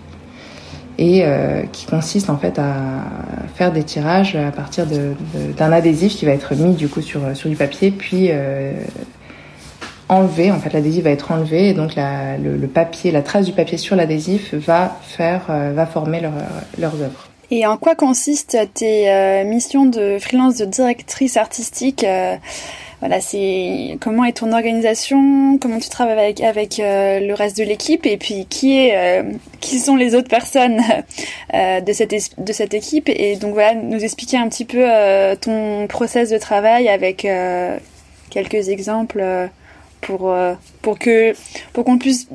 et 0.98 1.24
euh, 1.24 1.62
qui 1.72 1.86
consiste 1.86 2.30
en 2.30 2.38
fait 2.38 2.58
à 2.58 3.04
faire 3.54 3.72
des 3.72 3.82
tirages 3.82 4.36
à 4.36 4.50
partir 4.50 4.86
d'un 4.86 5.72
adhésif 5.72 6.16
qui 6.16 6.24
va 6.24 6.32
être 6.32 6.54
mis 6.54 6.74
du 6.74 6.88
coup 6.88 7.02
sur, 7.02 7.20
sur 7.36 7.50
du 7.50 7.56
papier. 7.56 7.90
Puis 7.90 8.28
euh, 8.30 8.72
enlevé 10.08 10.50
en 10.50 10.58
fait 10.58 10.72
l'adhésif 10.72 11.04
va 11.04 11.10
être 11.10 11.32
enlevé. 11.32 11.68
Et 11.68 11.74
donc 11.74 11.94
la, 11.94 12.38
le, 12.38 12.66
papier 12.66 13.10
la 13.10 13.22
trace 13.22 13.44
du 13.46 13.52
papier 13.52 13.78
sur 13.78 13.96
l'adhésif 13.96 14.54
va 14.54 14.98
faire 15.02 15.46
euh, 15.50 15.72
va 15.74 15.86
former 15.86 16.20
leur, 16.20 16.32
leurs 16.78 16.94
œuvres. 16.94 17.28
Et 17.50 17.66
en 17.66 17.76
quoi 17.76 17.94
consistent 17.94 18.58
tes 18.74 19.44
missions 19.44 19.86
de 19.86 20.18
freelance 20.18 20.56
de 20.56 20.64
directrice 20.64 21.36
artistique 21.36 22.04
voilà, 23.00 23.20
c'est 23.20 23.98
comment 24.00 24.24
est 24.24 24.38
ton 24.38 24.52
organisation, 24.52 25.58
comment 25.58 25.78
tu 25.78 25.90
travailles 25.90 26.34
avec, 26.42 26.80
euh, 26.80 27.20
le 27.20 27.34
reste 27.34 27.58
de 27.58 27.62
l'équipe 27.62 28.06
et 28.06 28.16
puis 28.16 28.46
qui 28.48 28.78
est, 28.78 28.96
euh, 28.96 29.32
qui 29.60 29.78
sont 29.78 29.96
les 29.96 30.14
autres 30.14 30.28
personnes 30.28 30.80
euh, 31.54 31.80
de 31.80 31.92
cette 31.92 32.14
de 32.38 32.52
cette 32.52 32.72
équipe 32.72 33.10
et 33.10 33.36
donc 33.36 33.52
voilà, 33.52 33.74
nous 33.74 34.02
expliquer 34.02 34.38
un 34.38 34.48
petit 34.48 34.64
peu 34.64 34.86
ton 35.40 35.86
process 35.88 36.30
de 36.30 36.38
travail 36.38 36.88
avec 36.88 37.26
quelques 38.30 38.68
exemples 38.68 39.22
pour 40.00 40.34
pour 40.80 40.98
que 40.98 41.34
pour 41.74 41.84
qu'on 41.84 41.98
puisse 41.98 42.28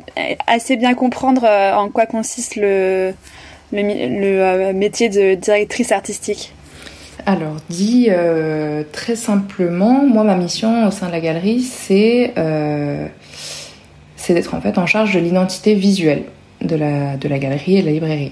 assez 0.46 0.76
bien 0.76 0.94
comprendre 0.94 1.44
en 1.46 1.90
quoi 1.90 2.06
consiste 2.06 2.56
le, 2.56 3.14
le 3.72 4.74
métier 4.74 5.10
de 5.10 5.34
directrice 5.34 5.92
artistique. 5.92 6.54
Alors, 7.26 7.58
dit 7.70 8.08
euh, 8.10 8.84
très 8.92 9.16
simplement, 9.16 10.06
moi, 10.06 10.24
ma 10.24 10.36
mission 10.36 10.88
au 10.88 10.92
sein 10.92 11.08
de 11.08 11.12
la 11.12 11.20
galerie, 11.20 11.62
c'est 11.62 12.34
euh, 12.38 13.08
d'être 14.30 14.54
en 14.54 14.62
fait 14.62 14.78
en 14.78 14.86
charge 14.86 15.14
de 15.14 15.20
l'identité 15.20 15.76
visuelle 15.76 16.24
de 16.62 16.76
la, 16.76 17.18
de 17.18 17.28
la 17.28 17.38
galerie 17.38 17.78
et 17.78 17.82
de 17.82 17.88
la 17.88 17.92
librairie. 17.92 18.32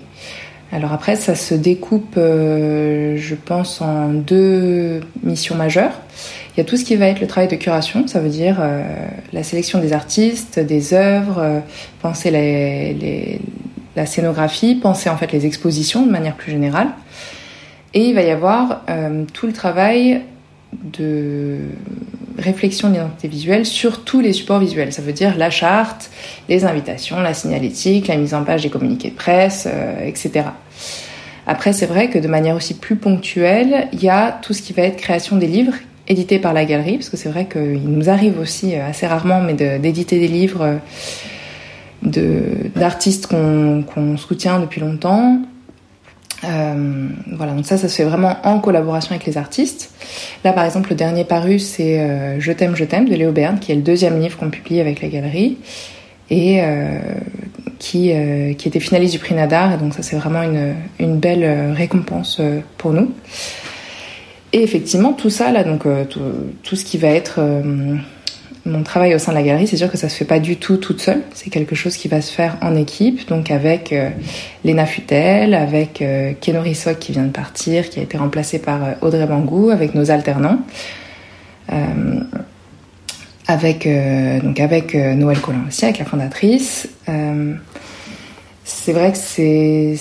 Alors 0.71 0.93
après, 0.93 1.15
ça 1.15 1.35
se 1.35 1.55
découpe, 1.55 2.15
euh, 2.17 3.17
je 3.17 3.35
pense, 3.35 3.81
en 3.81 4.09
deux 4.09 5.01
missions 5.23 5.55
majeures. 5.55 5.99
Il 6.55 6.59
y 6.59 6.61
a 6.61 6.63
tout 6.63 6.77
ce 6.77 6.85
qui 6.85 6.95
va 6.95 7.07
être 7.07 7.19
le 7.21 7.27
travail 7.27 7.49
de 7.49 7.55
curation, 7.55 8.07
ça 8.07 8.19
veut 8.19 8.29
dire 8.29 8.57
euh, 8.59 8.83
la 9.33 9.43
sélection 9.43 9.79
des 9.79 9.93
artistes, 9.93 10.59
des 10.59 10.93
œuvres, 10.93 11.61
penser 12.01 12.31
la 13.95 14.05
scénographie, 14.05 14.75
penser 14.75 15.09
en 15.09 15.17
fait 15.17 15.31
les 15.31 15.45
expositions 15.45 16.05
de 16.05 16.11
manière 16.11 16.35
plus 16.35 16.51
générale. 16.51 16.89
Et 17.93 18.05
il 18.05 18.15
va 18.15 18.21
y 18.21 18.29
avoir 18.29 18.83
euh, 18.89 19.25
tout 19.33 19.47
le 19.47 19.53
travail 19.53 20.21
de 20.73 21.57
réflexion 22.37 22.89
de 22.89 22.93
l'identité 22.93 23.27
visuelle 23.27 23.65
sur 23.65 24.03
tous 24.03 24.21
les 24.21 24.33
supports 24.33 24.59
visuels. 24.59 24.93
Ça 24.93 25.01
veut 25.01 25.13
dire 25.13 25.35
la 25.37 25.49
charte, 25.49 26.11
les 26.47 26.65
invitations, 26.65 27.19
la 27.19 27.33
signalétique, 27.33 28.07
la 28.07 28.17
mise 28.17 28.33
en 28.33 28.43
page 28.43 28.61
des 28.61 28.69
communiqués 28.69 29.09
de 29.09 29.15
presse, 29.15 29.67
euh, 29.71 30.05
etc. 30.05 30.45
Après, 31.47 31.73
c'est 31.73 31.87
vrai 31.87 32.09
que 32.09 32.19
de 32.19 32.27
manière 32.27 32.55
aussi 32.55 32.75
plus 32.75 32.95
ponctuelle, 32.95 33.87
il 33.91 34.03
y 34.03 34.09
a 34.09 34.31
tout 34.31 34.53
ce 34.53 34.61
qui 34.61 34.73
va 34.73 34.83
être 34.83 34.97
création 34.97 35.37
des 35.37 35.47
livres 35.47 35.73
édités 36.07 36.37
par 36.37 36.53
la 36.53 36.65
galerie, 36.65 36.97
parce 36.97 37.09
que 37.09 37.17
c'est 37.17 37.29
vrai 37.29 37.47
qu'il 37.51 37.89
nous 37.89 38.09
arrive 38.09 38.39
aussi 38.39 38.75
euh, 38.75 38.87
assez 38.87 39.07
rarement, 39.07 39.41
mais 39.41 39.53
d'éditer 39.79 40.19
des 40.19 40.27
livres 40.27 40.79
d'artistes 42.03 43.27
qu'on 43.27 44.17
soutient 44.17 44.59
depuis 44.59 44.79
longtemps, 44.79 45.41
euh, 46.43 47.09
voilà, 47.33 47.53
donc 47.53 47.65
ça, 47.65 47.77
ça 47.77 47.89
se 47.89 47.95
fait 47.95 48.03
vraiment 48.03 48.37
en 48.43 48.59
collaboration 48.59 49.11
avec 49.11 49.25
les 49.25 49.37
artistes. 49.37 49.91
Là, 50.43 50.53
par 50.53 50.65
exemple, 50.65 50.89
le 50.89 50.95
dernier 50.95 51.25
paru, 51.25 51.59
c'est 51.59 51.99
euh, 51.99 52.39
Je 52.39 52.51
t'aime, 52.51 52.75
je 52.75 52.85
t'aime 52.85 53.09
de 53.09 53.15
Léo 53.15 53.31
Berne, 53.31 53.59
qui 53.59 53.71
est 53.71 53.75
le 53.75 53.81
deuxième 53.81 54.19
livre 54.19 54.37
qu'on 54.37 54.49
publie 54.49 54.79
avec 54.79 55.01
la 55.01 55.09
galerie 55.09 55.57
et 56.29 56.61
euh, 56.61 56.99
qui, 57.79 58.11
euh, 58.13 58.53
qui 58.53 58.67
était 58.67 58.79
finaliste 58.79 59.13
du 59.13 59.19
prix 59.19 59.35
Nadar. 59.35 59.73
Et 59.73 59.77
donc 59.77 59.93
ça, 59.93 60.03
c'est 60.03 60.15
vraiment 60.15 60.43
une, 60.43 60.75
une 60.99 61.17
belle 61.17 61.43
euh, 61.43 61.73
récompense 61.73 62.41
pour 62.77 62.93
nous. 62.93 63.11
Et 64.51 64.63
effectivement, 64.63 65.13
tout 65.13 65.29
ça, 65.29 65.51
là, 65.51 65.63
donc 65.63 65.83
tout, 66.09 66.19
tout, 66.63 66.75
ce 66.75 66.83
qui 66.83 66.97
va 66.97 67.09
être 67.09 67.39
mon 68.65 68.83
travail 68.83 69.15
au 69.15 69.19
sein 69.19 69.31
de 69.31 69.37
la 69.37 69.43
galerie, 69.43 69.67
c'est 69.67 69.77
sûr 69.77 69.89
que 69.89 69.97
ça 69.97 70.09
se 70.09 70.15
fait 70.15 70.25
pas 70.25 70.39
du 70.39 70.57
tout 70.57 70.77
toute 70.77 71.01
seule. 71.01 71.21
C'est 71.33 71.49
quelque 71.49 71.75
chose 71.75 71.95
qui 71.95 72.07
va 72.07 72.21
se 72.21 72.31
faire 72.31 72.57
en 72.61 72.75
équipe, 72.75 73.27
donc 73.27 73.51
avec 73.51 73.93
euh, 73.93 74.09
Léna 74.63 74.85
Futel, 74.85 75.53
avec 75.53 76.01
euh, 76.01 76.33
Keno 76.39 76.61
Rissoc 76.61 76.99
qui 76.99 77.11
vient 77.11 77.23
de 77.23 77.31
partir, 77.31 77.89
qui 77.89 77.99
a 77.99 78.03
été 78.03 78.17
remplacé 78.17 78.59
par 78.59 78.83
euh, 78.83 78.91
Audrey 79.01 79.25
Bangou, 79.25 79.69
avec 79.69 79.95
nos 79.95 80.11
alternants, 80.11 80.59
euh, 81.71 82.21
avec 83.47 83.87
donc 84.43 84.59
avec 84.59 84.93
Noël 84.93 85.39
Collin 85.39 85.63
aussi, 85.67 85.83
avec 85.85 85.97
la 85.97 86.05
fondatrice. 86.05 86.87
c'est 88.63 88.93
vrai 88.93 89.11
que 89.11 89.17
c'est, 89.17 89.95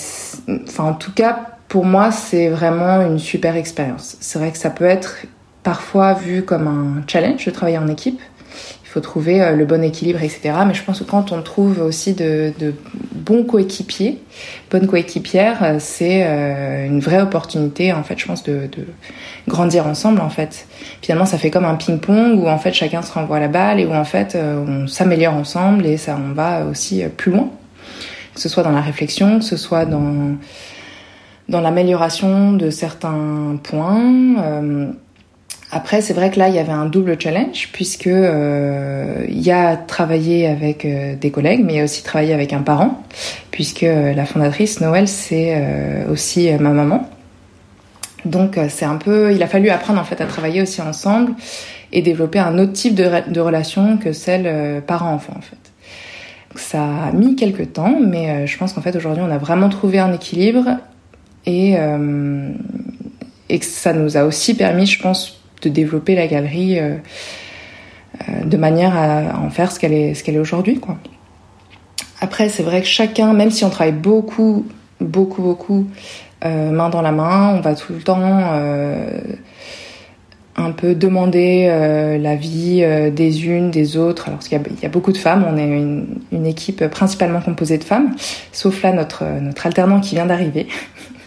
enfin 0.67 0.83
en 0.83 0.93
tout 0.93 1.11
cas 1.11 1.47
pour 1.67 1.83
moi 1.83 2.11
c'est 2.11 2.47
vraiment 2.49 3.01
une 3.01 3.17
super 3.17 3.55
expérience. 3.55 4.17
C'est 4.19 4.37
vrai 4.37 4.51
que 4.51 4.59
ça 4.59 4.69
peut 4.69 4.85
être 4.85 5.25
parfois 5.63 6.13
vu 6.13 6.43
comme 6.43 6.67
un 6.67 7.01
challenge 7.07 7.43
de 7.43 7.49
travailler 7.49 7.79
en 7.79 7.87
équipe 7.87 8.21
il 8.89 8.93
faut 8.93 9.01
trouver 9.01 9.39
euh, 9.39 9.55
le 9.55 9.65
bon 9.65 9.83
équilibre, 9.83 10.23
etc. 10.23 10.51
Mais 10.65 10.73
je 10.73 10.83
pense 10.83 10.97
que 10.97 11.03
quand 11.03 11.31
on 11.31 11.43
trouve 11.43 11.79
aussi 11.79 12.15
de, 12.15 12.51
de 12.57 12.73
bons 13.13 13.43
coéquipiers, 13.43 14.17
bonnes 14.71 14.87
coéquipières, 14.87 15.59
euh, 15.61 15.75
c'est 15.77 16.23
euh, 16.25 16.87
une 16.87 16.99
vraie 16.99 17.21
opportunité, 17.21 17.93
en 17.93 18.01
fait, 18.01 18.17
je 18.17 18.25
pense, 18.25 18.41
de, 18.41 18.61
de, 18.75 18.87
grandir 19.47 19.85
ensemble, 19.85 20.21
en 20.21 20.31
fait. 20.31 20.65
Finalement, 21.03 21.27
ça 21.27 21.37
fait 21.37 21.51
comme 21.51 21.65
un 21.65 21.75
ping-pong 21.75 22.39
où, 22.39 22.49
en 22.49 22.57
fait, 22.57 22.73
chacun 22.73 23.03
se 23.03 23.13
renvoie 23.13 23.39
la 23.39 23.47
balle 23.47 23.79
et 23.79 23.85
où, 23.85 23.93
en 23.93 24.05
fait, 24.05 24.35
on 24.35 24.87
s'améliore 24.87 25.35
ensemble 25.35 25.85
et 25.85 25.97
ça, 25.97 26.17
on 26.19 26.33
va 26.33 26.65
aussi 26.65 27.03
plus 27.15 27.31
loin. 27.31 27.47
Que 28.33 28.41
ce 28.41 28.49
soit 28.49 28.63
dans 28.63 28.71
la 28.71 28.81
réflexion, 28.81 29.37
que 29.37 29.45
ce 29.45 29.57
soit 29.57 29.85
dans, 29.85 30.35
dans 31.47 31.61
l'amélioration 31.61 32.53
de 32.53 32.71
certains 32.71 33.59
points. 33.61 34.93
Après, 35.71 36.01
c'est 36.01 36.13
vrai 36.13 36.31
que 36.31 36.39
là, 36.39 36.49
il 36.49 36.55
y 36.55 36.59
avait 36.59 36.71
un 36.71 36.87
double 36.87 37.19
challenge 37.21 37.69
puisque 37.71 38.07
euh, 38.07 39.23
il 39.27 39.39
y 39.39 39.51
a 39.51 39.77
travaillé 39.77 40.47
avec 40.47 40.83
euh, 40.83 41.15
des 41.15 41.29
collègues, 41.29 41.63
mais 41.63 41.73
il 41.73 41.77
y 41.77 41.79
a 41.79 41.83
aussi 41.83 42.01
travaillé 42.03 42.33
avec 42.33 42.53
un 42.53 42.61
parent, 42.61 43.03
puisque 43.51 43.83
euh, 43.83 44.13
la 44.13 44.25
fondatrice 44.25 44.81
Noël, 44.81 45.07
c'est 45.07 45.53
euh, 45.55 46.11
aussi 46.11 46.49
ma 46.59 46.71
maman. 46.71 47.07
Donc, 48.25 48.59
c'est 48.67 48.85
un 48.85 48.97
peu, 48.97 49.31
il 49.31 49.41
a 49.43 49.47
fallu 49.47 49.69
apprendre 49.69 49.99
en 49.99 50.03
fait 50.03 50.19
à 50.19 50.25
travailler 50.25 50.61
aussi 50.61 50.81
ensemble 50.81 51.33
et 51.93 52.01
développer 52.01 52.39
un 52.39 52.57
autre 52.57 52.73
type 52.73 52.93
de, 52.93 53.39
relation 53.39 53.97
que 53.97 54.11
celle 54.11 54.83
parent-enfant 54.85 55.33
en 55.37 55.41
fait. 55.41 55.57
Ça 56.55 56.83
a 56.83 57.11
mis 57.13 57.37
quelques 57.37 57.71
temps, 57.71 57.97
mais 58.01 58.45
je 58.45 58.57
pense 58.57 58.73
qu'en 58.73 58.81
fait 58.81 58.93
aujourd'hui, 58.97 59.23
on 59.25 59.31
a 59.31 59.37
vraiment 59.37 59.69
trouvé 59.69 59.99
un 59.99 60.11
équilibre 60.11 60.65
et 61.45 61.77
et 63.47 63.59
que 63.59 63.65
ça 63.65 63.93
nous 63.93 64.17
a 64.17 64.25
aussi 64.25 64.53
permis, 64.53 64.85
je 64.85 65.01
pense, 65.01 65.38
de 65.61 65.69
développer 65.69 66.15
la 66.15 66.27
galerie 66.27 66.79
euh, 66.79 66.95
euh, 68.21 68.43
de 68.45 68.57
manière 68.57 68.95
à, 68.95 69.39
en 69.39 69.49
faire 69.49 69.71
ce 69.71 69.79
qu'elle 69.79 69.93
est, 69.93 70.27
est 70.27 70.37
aujourd'hui. 70.37 70.79
Après, 72.21 72.49
c'est 72.49 72.63
vrai 72.63 72.81
que 72.81 72.87
chacun, 72.87 73.33
même 73.33 73.51
si 73.51 73.63
on 73.63 73.69
travaille 73.69 73.93
beaucoup, 73.93 74.65
beaucoup, 74.99 75.41
beaucoup, 75.41 75.87
euh, 76.43 76.71
main 76.71 76.89
dans 76.89 77.01
la 77.01 77.11
main, 77.11 77.55
on 77.55 77.61
va 77.61 77.75
tout 77.75 77.93
le 77.93 78.01
temps 78.01 78.19
un 80.55 80.71
peu 80.71 80.93
demander 80.93 81.67
l'avis 82.19 82.83
des 83.13 83.47
unes, 83.47 83.71
des 83.71 83.95
autres. 83.95 84.27
Alors, 84.27 84.39
qu'il 84.39 84.59
y, 84.59 84.81
y, 84.81 84.85
a 84.85 84.89
beaucoup 84.89 85.13
de 85.13 85.17
femmes, 85.17 85.45
on 85.49 85.55
est 85.57 85.63
une, 85.63 86.19
une, 86.33 86.45
équipe 86.45 86.85
principalement 86.87 87.39
composée 87.39 87.77
de 87.77 87.85
femmes, 87.85 88.13
sauf 88.51 88.81
là 88.83 88.91
notre, 88.91 89.23
notre 89.39 89.65
alternant 89.65 90.01
qui 90.01 90.15
vient 90.15 90.25
d'arriver. 90.25 90.67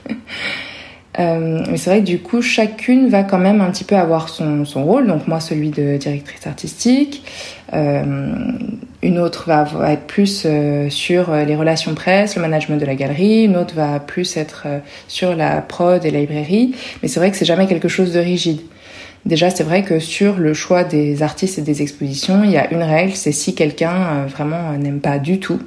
Euh, 1.18 1.64
mais 1.68 1.76
c'est 1.76 1.90
vrai 1.90 2.00
que 2.00 2.06
du 2.06 2.18
coup, 2.20 2.40
chacune 2.40 3.08
va 3.08 3.22
quand 3.22 3.38
même 3.38 3.60
un 3.60 3.70
petit 3.70 3.84
peu 3.84 3.96
avoir 3.96 4.28
son, 4.28 4.64
son 4.64 4.84
rôle. 4.84 5.06
Donc 5.06 5.28
moi, 5.28 5.40
celui 5.40 5.70
de 5.70 5.96
directrice 5.96 6.46
artistique. 6.46 7.24
Euh, 7.74 8.32
une 9.02 9.18
autre 9.18 9.48
va, 9.48 9.92
être 9.92 10.06
plus 10.06 10.44
euh, 10.44 10.88
sur 10.88 11.32
euh, 11.32 11.44
les 11.44 11.56
relations 11.56 11.94
presse, 11.94 12.36
le 12.36 12.42
management 12.42 12.78
de 12.78 12.86
la 12.86 12.94
galerie. 12.94 13.44
Une 13.44 13.56
autre 13.56 13.74
va 13.74 13.98
plus 13.98 14.36
être 14.36 14.64
euh, 14.66 14.78
sur 15.08 15.34
la 15.34 15.60
prod 15.60 16.04
et 16.04 16.10
la 16.10 16.20
librairie. 16.20 16.74
Mais 17.02 17.08
c'est 17.08 17.18
vrai 17.18 17.30
que 17.30 17.36
c'est 17.36 17.44
jamais 17.44 17.66
quelque 17.66 17.88
chose 17.88 18.12
de 18.12 18.20
rigide. 18.20 18.60
Déjà, 19.24 19.50
c'est 19.50 19.64
vrai 19.64 19.82
que 19.82 19.98
sur 19.98 20.36
le 20.36 20.54
choix 20.54 20.84
des 20.84 21.22
artistes 21.22 21.58
et 21.58 21.62
des 21.62 21.82
expositions, 21.82 22.42
il 22.44 22.50
y 22.50 22.56
a 22.56 22.72
une 22.72 22.82
règle, 22.82 23.14
c'est 23.14 23.32
si 23.32 23.54
quelqu'un 23.54 23.94
euh, 23.94 24.26
vraiment 24.26 24.72
n'aime 24.72 25.00
pas 25.00 25.18
du 25.18 25.40
tout 25.40 25.60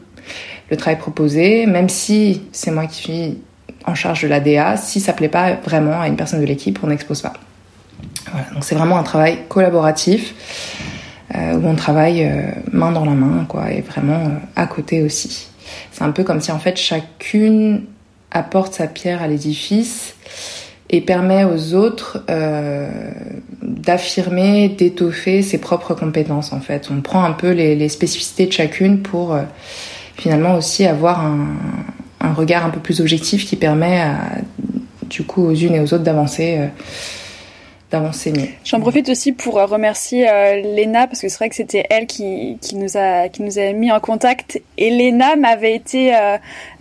le 0.72 0.78
travail 0.78 0.98
proposé, 0.98 1.66
même 1.68 1.90
si 1.90 2.42
c'est 2.52 2.72
moi 2.72 2.88
qui 2.88 2.96
suis 2.96 3.38
en 3.86 3.96
charge 3.96 4.24
de 4.24 4.28
la 4.28 4.40
DA, 4.40 4.78
si 4.78 5.00
ça 5.00 5.14
plaît 5.14 5.30
pas 5.30 5.54
vraiment 5.54 6.02
à 6.02 6.08
une 6.08 6.16
personne 6.16 6.42
de 6.42 6.46
l'équipe, 6.46 6.80
on 6.84 6.88
n'expose 6.88 7.22
pas. 7.22 7.34
Voilà, 8.32 8.48
donc 8.54 8.64
c'est 8.64 8.76
vraiment 8.76 8.98
un 8.98 9.04
travail 9.04 9.40
collaboratif 9.48 10.34
euh, 11.36 11.54
où 11.54 11.68
on 11.68 11.76
travaille 11.76 12.24
euh, 12.24 12.42
main 12.72 12.92
dans 12.92 13.06
la 13.06 13.12
main, 13.12 13.46
quoi, 13.48 13.72
et 13.72 13.82
vraiment 13.82 14.26
euh, 14.26 14.40
à 14.56 14.68
côté 14.68 15.04
aussi. 15.04 15.48
C'est 15.92 16.04
un 16.04 16.12
peu 16.12 16.24
comme 16.24 16.42
si 16.42 16.52
en 16.52 16.60
fait 16.60 16.78
chacune 16.78 17.86
apporte 18.32 18.74
sa 18.74 18.88
pierre 18.88 19.22
à 19.22 19.28
l'édifice 19.28 20.16
et 20.90 21.02
permet 21.02 21.44
aux 21.44 21.74
autres 21.74 22.24
euh, 22.30 23.12
d'affirmer, 23.62 24.70
d'étoffer 24.70 25.42
ses 25.42 25.58
propres 25.58 25.94
compétences 25.94 26.54
en 26.54 26.60
fait. 26.60 26.90
On 26.92 27.02
prend 27.02 27.24
un 27.24 27.32
peu 27.32 27.52
les, 27.52 27.76
les 27.76 27.90
spécificités 27.90 28.46
de 28.46 28.52
chacune 28.52 29.02
pour 29.02 29.34
euh, 29.34 29.42
finalement 30.16 30.56
aussi 30.56 30.86
avoir 30.86 31.26
un, 31.26 31.48
un, 32.26 32.34
regard 32.34 32.66
un 32.66 32.70
peu 32.70 32.80
plus 32.80 33.02
objectif 33.02 33.46
qui 33.46 33.56
permet 33.56 34.02
à, 34.02 34.18
du 35.10 35.24
coup 35.24 35.44
aux 35.46 35.54
unes 35.54 35.76
et 35.76 35.80
aux 35.80 35.94
autres 35.94 36.04
d'avancer. 36.04 36.58
Euh, 36.60 36.68
d'avancer 37.92 38.32
mieux. 38.32 38.48
J'en 38.64 38.80
profite 38.80 39.10
aussi 39.10 39.32
pour 39.32 39.60
euh, 39.60 39.68
remercier 39.68 40.28
euh, 40.28 40.60
Léna 40.76 41.06
parce 41.06 41.22
que 41.22 41.30
c'est 41.30 41.38
vrai 41.38 41.50
que 41.50 41.56
c'était 41.56 41.86
elle 41.92 42.08
qui, 42.08 42.58
qui 42.60 42.76
nous 42.76 42.98
a 42.98 43.30
qui 43.30 43.44
nous 43.44 43.60
a 43.60 43.74
mis 43.74 43.92
en 43.92 44.00
contact 44.00 44.60
et 44.80 44.90
Léna 44.90 45.36
m'avait 45.36 45.76
été 45.76 46.12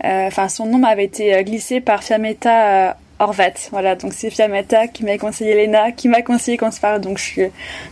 enfin 0.03 0.49
son 0.49 0.65
nom 0.65 0.79
m'avait 0.79 1.05
été 1.05 1.43
glissé 1.43 1.79
par 1.79 2.03
Fiametta 2.03 2.97
Horvat. 3.19 3.53
Voilà, 3.71 3.95
donc 3.95 4.13
c'est 4.13 4.29
Fiametta 4.29 4.87
qui 4.87 5.05
m'a 5.05 5.17
conseillé 5.17 5.53
Léna, 5.55 5.91
qui 5.91 6.09
m'a 6.09 6.21
conseillé 6.21 6.57
qu'on 6.57 6.71
se 6.71 6.79
parle. 6.79 7.01
Donc 7.01 7.17
je 7.17 7.23
suis 7.23 7.43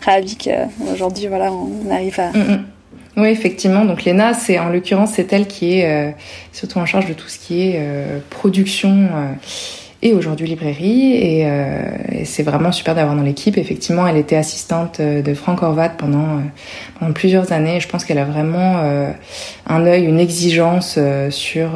ravie 0.04 0.38
qu'aujourd'hui, 0.38 1.28
voilà, 1.28 1.52
on 1.52 1.90
arrive 1.92 2.20
à. 2.20 2.30
Mm 2.32 2.42
-hmm. 2.42 2.60
Oui, 3.16 3.28
effectivement. 3.28 3.86
Donc 3.86 4.04
Léna, 4.04 4.34
c'est 4.34 4.58
en 4.58 4.70
l'occurrence, 4.70 5.12
c'est 5.14 5.32
elle 5.34 5.48
qui 5.48 5.80
est 5.80 5.86
euh, 5.86 6.12
surtout 6.52 6.80
en 6.80 6.86
charge 6.86 7.06
de 7.08 7.14
tout 7.14 7.28
ce 7.28 7.38
qui 7.38 7.62
est 7.62 7.76
euh, 7.78 8.20
production 8.32 8.90
euh, 8.90 9.34
et 10.02 10.14
aujourd'hui 10.14 10.48
librairie. 10.48 11.14
Et, 11.14 11.42
et 12.12 12.26
c'est 12.26 12.44
vraiment 12.44 12.74
super 12.74 12.94
d'avoir 12.96 13.16
dans 13.16 13.22
l'équipe. 13.22 13.58
Effectivement, 13.58 14.06
elle 14.06 14.18
était 14.18 14.36
assistante 14.36 15.00
de 15.00 15.34
Franck 15.34 15.64
Horvat 15.64 15.90
pendant, 15.90 16.42
pendant 17.00 17.14
plusieurs 17.14 17.54
années. 17.54 17.80
Je 17.80 17.88
pense 17.88 18.04
qu'elle 18.04 18.18
a 18.18 18.26
vraiment 18.26 18.84
un 19.66 19.86
œil, 19.86 20.04
une 20.04 20.20
exigence 20.20 21.00
sur 21.30 21.70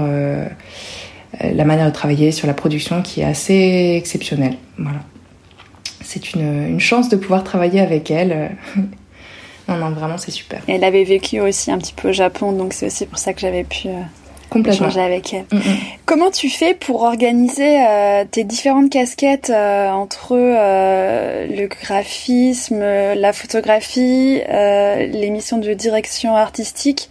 la 1.41 1.63
manière 1.63 1.85
de 1.85 1.93
travailler 1.93 2.33
sur 2.33 2.47
la 2.47 2.53
production 2.53 3.01
qui 3.01 3.21
est 3.21 3.25
assez 3.25 3.95
exceptionnelle. 3.95 4.57
Voilà. 4.77 4.99
C'est 6.01 6.33
une, 6.33 6.67
une, 6.67 6.81
chance 6.81 7.07
de 7.07 7.15
pouvoir 7.15 7.45
travailler 7.45 7.79
avec 7.79 8.11
elle. 8.11 8.57
Non, 9.67 9.75
non, 9.77 9.89
vraiment, 9.91 10.17
c'est 10.17 10.31
super. 10.31 10.61
Et 10.67 10.73
elle 10.75 10.83
avait 10.83 11.03
vécu 11.03 11.39
aussi 11.41 11.71
un 11.71 11.77
petit 11.77 11.93
peu 11.93 12.09
au 12.09 12.13
Japon, 12.13 12.51
donc 12.51 12.73
c'est 12.73 12.85
aussi 12.87 13.05
pour 13.05 13.19
ça 13.19 13.33
que 13.33 13.39
j'avais 13.39 13.63
pu 13.63 13.89
euh, 13.89 14.01
échanger 14.65 15.01
avec 15.01 15.33
elle. 15.33 15.45
Mm 15.51 15.59
-hmm. 15.59 15.77
Comment 16.05 16.31
tu 16.31 16.49
fais 16.49 16.73
pour 16.73 17.03
organiser 17.03 17.85
euh, 17.85 18.23
tes 18.31 18.45
différentes 18.45 18.89
casquettes 18.89 19.49
euh, 19.49 19.89
entre 19.89 20.35
euh, 20.37 21.45
le 21.47 21.67
graphisme, 21.67 22.79
la 22.79 23.33
photographie, 23.33 24.41
les 24.47 25.29
missions 25.29 25.57
de 25.57 25.73
direction 25.73 26.35
artistique 26.35 27.09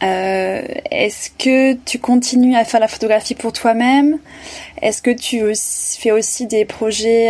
Est-ce 0.00 1.30
que 1.38 1.74
tu 1.74 1.98
continues 1.98 2.56
à 2.56 2.64
faire 2.64 2.80
la 2.80 2.88
photographie 2.88 3.36
pour 3.36 3.52
toi-même? 3.52 4.18
Est-ce 4.82 5.00
que 5.00 5.12
tu 5.12 5.36
fais 6.00 6.10
aussi 6.10 6.46
des 6.46 6.64
projets, 6.64 7.28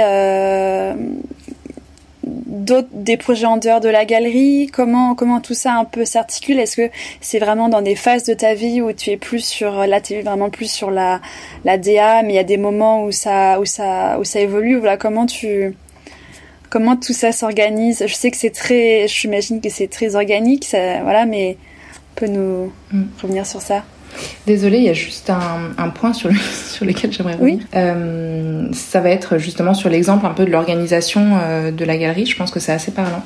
d'autres, 2.27 2.89
des 2.93 3.17
projets 3.17 3.47
en 3.47 3.57
dehors 3.57 3.81
de 3.81 3.89
la 3.89 4.05
galerie? 4.05 4.69
Comment 4.73 5.15
comment 5.15 5.41
tout 5.41 5.55
ça 5.55 5.75
un 5.75 5.85
peu 5.85 6.05
s'articule? 6.05 6.59
Est-ce 6.59 6.77
que 6.77 6.91
c'est 7.21 7.39
vraiment 7.39 7.69
dans 7.69 7.83
des 7.83 7.97
phases 7.97 8.25
de 8.25 8.35
ta 8.35 8.55
vie 8.55 8.81
où 8.81 8.93
tu 8.93 9.11
es 9.11 9.17
plus 9.17 9.45
sur 9.45 9.87
là, 9.87 10.01
tu 10.01 10.15
es 10.15 10.23
vraiment 10.23 10.51
plus 10.51 10.71
sur 10.71 10.91
la 10.91 11.21
la 11.65 11.79
DA, 11.79 12.23
mais 12.23 12.33
il 12.35 12.37
y 12.37 12.39
a 12.39 12.45
des 12.45 12.57
moments 12.57 13.05
où 13.05 13.13
ça 13.13 13.61
où 13.61 13.65
ça 13.65 14.19
où 14.19 14.25
ça 14.25 14.41
évolue? 14.41 14.77
Voilà, 14.77 14.97
comment 14.97 15.27
tu 15.27 15.75
comment 16.75 16.97
tout 16.97 17.13
ça 17.13 17.31
s'organise? 17.31 18.05
Je 18.05 18.15
sais 18.15 18.33
que 18.33 18.37
c'est 18.37 18.51
très, 18.51 19.07
j'imagine 19.07 19.61
que 19.61 19.69
c'est 19.69 19.87
très 19.87 20.17
organique, 20.17 20.65
ça, 20.65 21.03
voilà, 21.03 21.25
mais 21.25 21.57
peut 22.17 22.27
nous 22.27 22.73
mm. 22.93 23.05
revenir 23.23 23.47
sur 23.47 23.63
ça 23.63 23.85
Désolée, 24.47 24.79
il 24.79 24.85
y 24.85 24.89
a 24.89 24.95
juste 24.95 25.31
un, 25.31 25.73
un 25.79 25.89
point 25.91 26.13
sur, 26.13 26.29
le, 26.29 26.37
sur 26.69 26.85
lequel 26.85 27.13
j'aimerais 27.13 27.35
revenir. 27.35 27.59
Oui. 27.59 27.67
Euh, 27.75 28.69
ça 28.73 29.01
va 29.01 29.11
être 29.11 29.39
justement 29.39 29.75
sur 29.75 29.91
l'exemple 29.91 30.27
un 30.27 30.31
peu 30.31 30.45
de 30.45 30.51
l'organisation 30.51 31.39
euh, 31.41 31.71
de 31.71 31.85
la 31.85 31.97
galerie. 31.97 32.27
Je 32.27 32.37
pense 32.37 32.51
que 32.51 32.61
c'est 32.61 32.73
assez 32.73 32.93
parlant. 32.93 33.23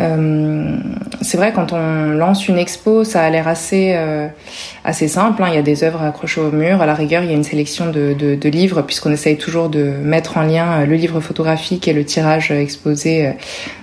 Euh, 0.00 0.78
c'est 1.20 1.36
vrai 1.36 1.52
quand 1.52 1.72
on 1.72 2.12
lance 2.12 2.48
une 2.48 2.56
expo, 2.56 3.04
ça 3.04 3.22
a 3.22 3.30
l'air 3.30 3.46
assez 3.46 3.92
euh, 3.94 4.28
assez 4.84 5.06
simple. 5.06 5.42
Hein. 5.42 5.48
Il 5.50 5.54
y 5.54 5.58
a 5.58 5.62
des 5.62 5.84
œuvres 5.84 6.02
accrochées 6.02 6.40
au 6.40 6.50
mur. 6.50 6.80
À 6.80 6.86
la 6.86 6.94
rigueur, 6.94 7.22
il 7.22 7.30
y 7.30 7.32
a 7.32 7.36
une 7.36 7.44
sélection 7.44 7.90
de, 7.90 8.14
de, 8.18 8.34
de 8.34 8.48
livres 8.48 8.82
puisqu'on 8.82 9.12
essaye 9.12 9.36
toujours 9.36 9.68
de 9.68 9.82
mettre 10.02 10.38
en 10.38 10.42
lien 10.42 10.80
euh, 10.80 10.86
le 10.86 10.96
livre 10.96 11.20
photographique 11.20 11.88
et 11.88 11.92
le 11.92 12.04
tirage 12.04 12.50
exposé. 12.50 13.26
Euh, 13.26 13.32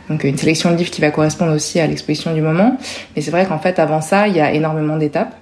donc 0.10 0.24
une 0.24 0.38
sélection 0.38 0.72
de 0.72 0.76
livres 0.76 0.90
qui 0.90 1.02
va 1.02 1.12
correspondre 1.12 1.54
aussi 1.54 1.80
à 1.80 1.86
l'exposition 1.86 2.34
du 2.34 2.42
moment. 2.42 2.78
Mais 3.16 3.22
c'est 3.22 3.32
vrai 3.32 3.46
qu'en 3.46 3.60
fait, 3.60 3.78
avant 3.78 4.02
ça, 4.02 4.28
il 4.28 4.36
y 4.36 4.42
a 4.42 4.52
énormément 4.52 4.98
d'étapes. 4.98 5.36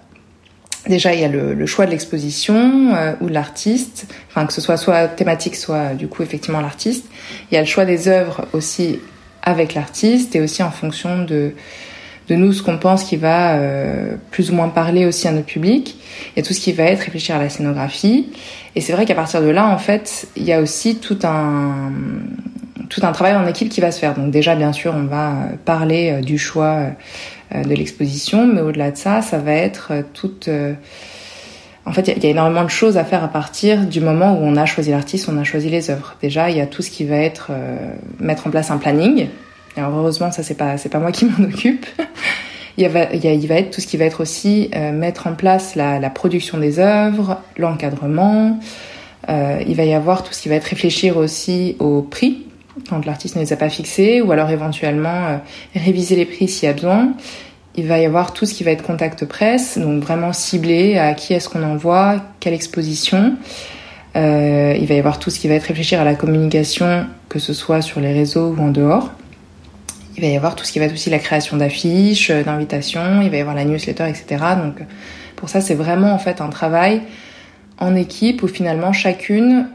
Déjà, 0.87 1.13
il 1.13 1.21
y 1.21 1.25
a 1.25 1.27
le, 1.27 1.53
le 1.53 1.65
choix 1.65 1.85
de 1.85 1.91
l'exposition 1.91 2.95
euh, 2.95 3.13
ou 3.21 3.27
de 3.27 3.33
l'artiste, 3.33 4.07
enfin 4.29 4.45
que 4.45 4.53
ce 4.53 4.61
soit 4.61 4.77
soit 4.77 5.07
thématique, 5.07 5.55
soit 5.55 5.93
du 5.93 6.07
coup 6.07 6.23
effectivement 6.23 6.61
l'artiste. 6.61 7.05
Il 7.51 7.55
y 7.55 7.57
a 7.57 7.61
le 7.61 7.67
choix 7.67 7.85
des 7.85 8.07
œuvres 8.07 8.47
aussi 8.53 8.99
avec 9.43 9.73
l'artiste 9.73 10.35
et 10.35 10.41
aussi 10.41 10.63
en 10.63 10.71
fonction 10.71 11.23
de, 11.23 11.53
de 12.27 12.35
nous 12.35 12.53
ce 12.53 12.61
qu'on 12.61 12.77
pense 12.77 13.03
qui 13.03 13.15
va 13.15 13.55
euh, 13.55 14.15
plus 14.31 14.51
ou 14.51 14.55
moins 14.55 14.69
parler 14.69 15.05
aussi 15.05 15.27
à 15.27 15.31
notre 15.31 15.45
public 15.45 15.97
et 16.35 16.43
tout 16.43 16.53
ce 16.53 16.59
qui 16.59 16.73
va 16.73 16.83
être 16.83 17.01
réfléchir 17.01 17.35
à 17.35 17.39
la 17.39 17.49
scénographie. 17.49 18.29
Et 18.75 18.81
c'est 18.81 18.93
vrai 18.93 19.05
qu'à 19.05 19.15
partir 19.15 19.41
de 19.41 19.47
là 19.47 19.67
en 19.67 19.77
fait 19.77 20.27
il 20.35 20.43
y 20.43 20.53
a 20.53 20.61
aussi 20.61 20.97
tout 20.97 21.19
un 21.23 21.91
tout 22.89 23.01
un 23.03 23.11
travail 23.11 23.35
en 23.35 23.45
équipe 23.47 23.69
qui 23.69 23.81
va 23.81 23.91
se 23.91 23.99
faire. 23.99 24.13
Donc 24.15 24.31
déjà 24.31 24.55
bien 24.55 24.73
sûr 24.73 24.93
on 24.95 25.05
va 25.05 25.33
parler 25.65 26.11
euh, 26.11 26.21
du 26.21 26.37
choix 26.37 26.75
euh, 26.75 26.89
de 27.53 27.73
l'exposition 27.73 28.45
mais 28.45 28.61
au-delà 28.61 28.91
de 28.91 28.97
ça 28.97 29.21
ça 29.21 29.37
va 29.37 29.53
être 29.53 29.93
toute 30.13 30.49
en 31.87 31.93
fait, 31.93 32.09
il 32.09 32.21
y, 32.21 32.27
a 32.27 32.29
énormément 32.29 32.65
de 32.65 32.69
choses 32.69 32.97
à 32.97 33.05
faire 33.05 33.23
à 33.23 33.29
partir 33.29 33.85
du 33.85 34.01
moment 34.01 34.33
où 34.33 34.43
on 34.43 34.57
a 34.57 34.65
choisi 34.65 34.91
l'artiste, 34.91 35.29
on 35.29 35.37
a 35.37 35.45
choisi 35.45 35.69
les 35.69 35.89
œuvres. 35.89 36.17
Déjà, 36.21 36.49
il 36.49 36.57
y 36.57 36.59
a 36.59 36.67
tout 36.67 36.81
ce 36.81 36.91
qui 36.91 37.05
va 37.05 37.15
être 37.15 37.47
euh, 37.51 37.77
mettre 38.19 38.45
en 38.45 38.49
place 38.49 38.71
un 38.71 38.77
planning. 38.77 39.29
Alors 39.77 39.95
heureusement, 39.95 40.29
ça 40.29 40.43
c'est 40.43 40.55
pas 40.55 40.77
c'est 40.77 40.89
pas 40.89 40.99
moi 40.99 41.13
qui 41.13 41.25
m'en 41.37 41.45
occupe. 41.45 41.85
il, 42.77 42.89
va, 42.89 43.13
il, 43.13 43.23
y 43.23 43.27
a, 43.29 43.31
il 43.31 43.47
va 43.47 43.55
être 43.55 43.71
tout 43.71 43.79
ce 43.79 43.87
qui 43.87 43.95
va 43.95 44.03
être 44.03 44.19
aussi 44.19 44.69
euh, 44.75 44.91
mettre 44.91 45.27
en 45.27 45.33
place 45.33 45.75
la, 45.75 45.97
la 45.97 46.09
production 46.09 46.57
des 46.57 46.79
œuvres, 46.79 47.41
l'encadrement. 47.57 48.59
Euh, 49.29 49.63
il 49.65 49.75
va 49.77 49.85
y 49.85 49.93
avoir 49.93 50.23
tout 50.23 50.33
ce 50.33 50.41
qui 50.41 50.49
va 50.49 50.55
être 50.55 50.65
réfléchir 50.65 51.15
aussi 51.15 51.77
au 51.79 52.01
prix 52.01 52.46
quand 52.89 53.05
l'artiste 53.05 53.35
ne 53.35 53.41
les 53.41 53.53
a 53.53 53.57
pas 53.57 53.69
fixés, 53.69 54.21
ou 54.21 54.31
alors 54.31 54.49
éventuellement 54.49 55.27
euh, 55.27 55.37
réviser 55.75 56.15
les 56.15 56.25
prix 56.25 56.47
s'il 56.47 56.67
y 56.67 56.69
a 56.69 56.73
besoin. 56.73 57.13
Il 57.75 57.87
va 57.87 57.99
y 57.99 58.05
avoir 58.05 58.33
tout 58.33 58.45
ce 58.45 58.53
qui 58.53 58.63
va 58.63 58.71
être 58.71 58.83
contact 58.83 59.25
presse, 59.25 59.77
donc 59.77 60.01
vraiment 60.01 60.33
ciblé 60.33 60.97
à 60.97 61.13
qui 61.13 61.33
est-ce 61.33 61.47
qu'on 61.47 61.63
envoie, 61.63 62.21
quelle 62.39 62.53
exposition. 62.53 63.35
Euh, 64.15 64.75
il 64.79 64.87
va 64.87 64.95
y 64.95 64.99
avoir 64.99 65.19
tout 65.19 65.29
ce 65.29 65.39
qui 65.39 65.47
va 65.47 65.53
être 65.53 65.65
réfléchir 65.65 66.01
à 66.01 66.03
la 66.03 66.15
communication, 66.15 67.05
que 67.29 67.37
ce 67.37 67.53
soit 67.53 67.81
sur 67.81 67.99
les 67.99 68.13
réseaux 68.13 68.55
ou 68.57 68.61
en 68.61 68.69
dehors. 68.69 69.11
Il 70.15 70.21
va 70.21 70.27
y 70.27 70.35
avoir 70.35 70.55
tout 70.55 70.65
ce 70.65 70.71
qui 70.71 70.79
va 70.79 70.85
être 70.85 70.93
aussi 70.93 71.11
la 71.11 71.19
création 71.19 71.57
d'affiches, 71.57 72.31
d'invitations, 72.31 73.21
il 73.21 73.29
va 73.29 73.37
y 73.37 73.41
avoir 73.41 73.55
la 73.55 73.65
newsletter, 73.65 74.09
etc. 74.09 74.43
Donc 74.63 74.83
pour 75.35 75.49
ça, 75.49 75.61
c'est 75.61 75.75
vraiment 75.75 76.11
en 76.13 76.17
fait 76.17 76.41
un 76.41 76.49
travail 76.49 77.01
en 77.77 77.95
équipe 77.95 78.41
où 78.41 78.47
finalement 78.47 78.91
chacune 78.91 79.67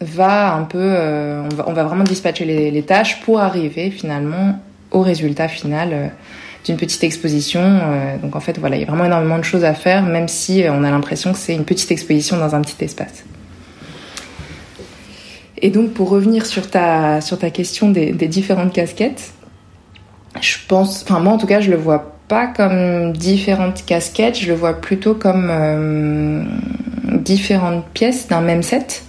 va 0.00 0.54
un 0.54 0.64
peu, 0.64 0.78
euh, 0.80 1.48
on, 1.66 1.72
va, 1.72 1.84
vraiment 1.84 2.04
dispatcher 2.04 2.44
les, 2.44 2.82
tâches 2.82 3.20
pour 3.20 3.40
arriver 3.40 3.90
finalement 3.90 4.58
au 4.90 5.00
résultat 5.00 5.48
final. 5.48 5.90
Euh, 5.92 6.08
d'une 6.64 6.76
petite 6.76 7.04
exposition. 7.04 7.60
Euh, 7.62 8.18
donc 8.18 8.34
en 8.34 8.40
fait, 8.40 8.58
voilà, 8.58 8.74
il 8.74 8.80
y 8.80 8.82
a 8.82 8.88
vraiment 8.88 9.04
énormément 9.04 9.38
de 9.38 9.44
choses 9.44 9.62
à 9.62 9.72
faire, 9.72 10.02
même 10.02 10.26
si 10.26 10.64
on 10.68 10.82
a 10.82 10.90
l'impression 10.90 11.30
que 11.30 11.38
c'est 11.38 11.54
une 11.54 11.64
petite 11.64 11.92
exposition 11.92 12.38
dans 12.38 12.56
un 12.56 12.60
petit 12.60 12.84
espace. 12.84 13.22
Et 15.58 15.70
donc 15.70 15.92
pour 15.92 16.08
revenir 16.08 16.44
sur 16.44 16.68
ta, 16.68 17.20
sur 17.20 17.38
ta 17.38 17.50
question 17.50 17.88
des, 17.88 18.10
des 18.10 18.26
différentes 18.26 18.72
casquettes, 18.72 19.30
je 20.40 20.56
pense, 20.66 21.04
enfin 21.04 21.20
moi 21.20 21.34
en 21.34 21.38
tout 21.38 21.46
cas, 21.46 21.60
je 21.60 21.70
le 21.70 21.76
vois 21.76 22.16
pas 22.26 22.48
comme 22.48 23.12
différentes 23.12 23.84
casquettes, 23.86 24.36
je 24.36 24.48
le 24.48 24.54
vois 24.54 24.80
plutôt 24.80 25.14
comme 25.14 26.48
différentes 27.04 27.86
pièces 27.90 28.26
d'un 28.26 28.40
même 28.40 28.64
set. 28.64 29.04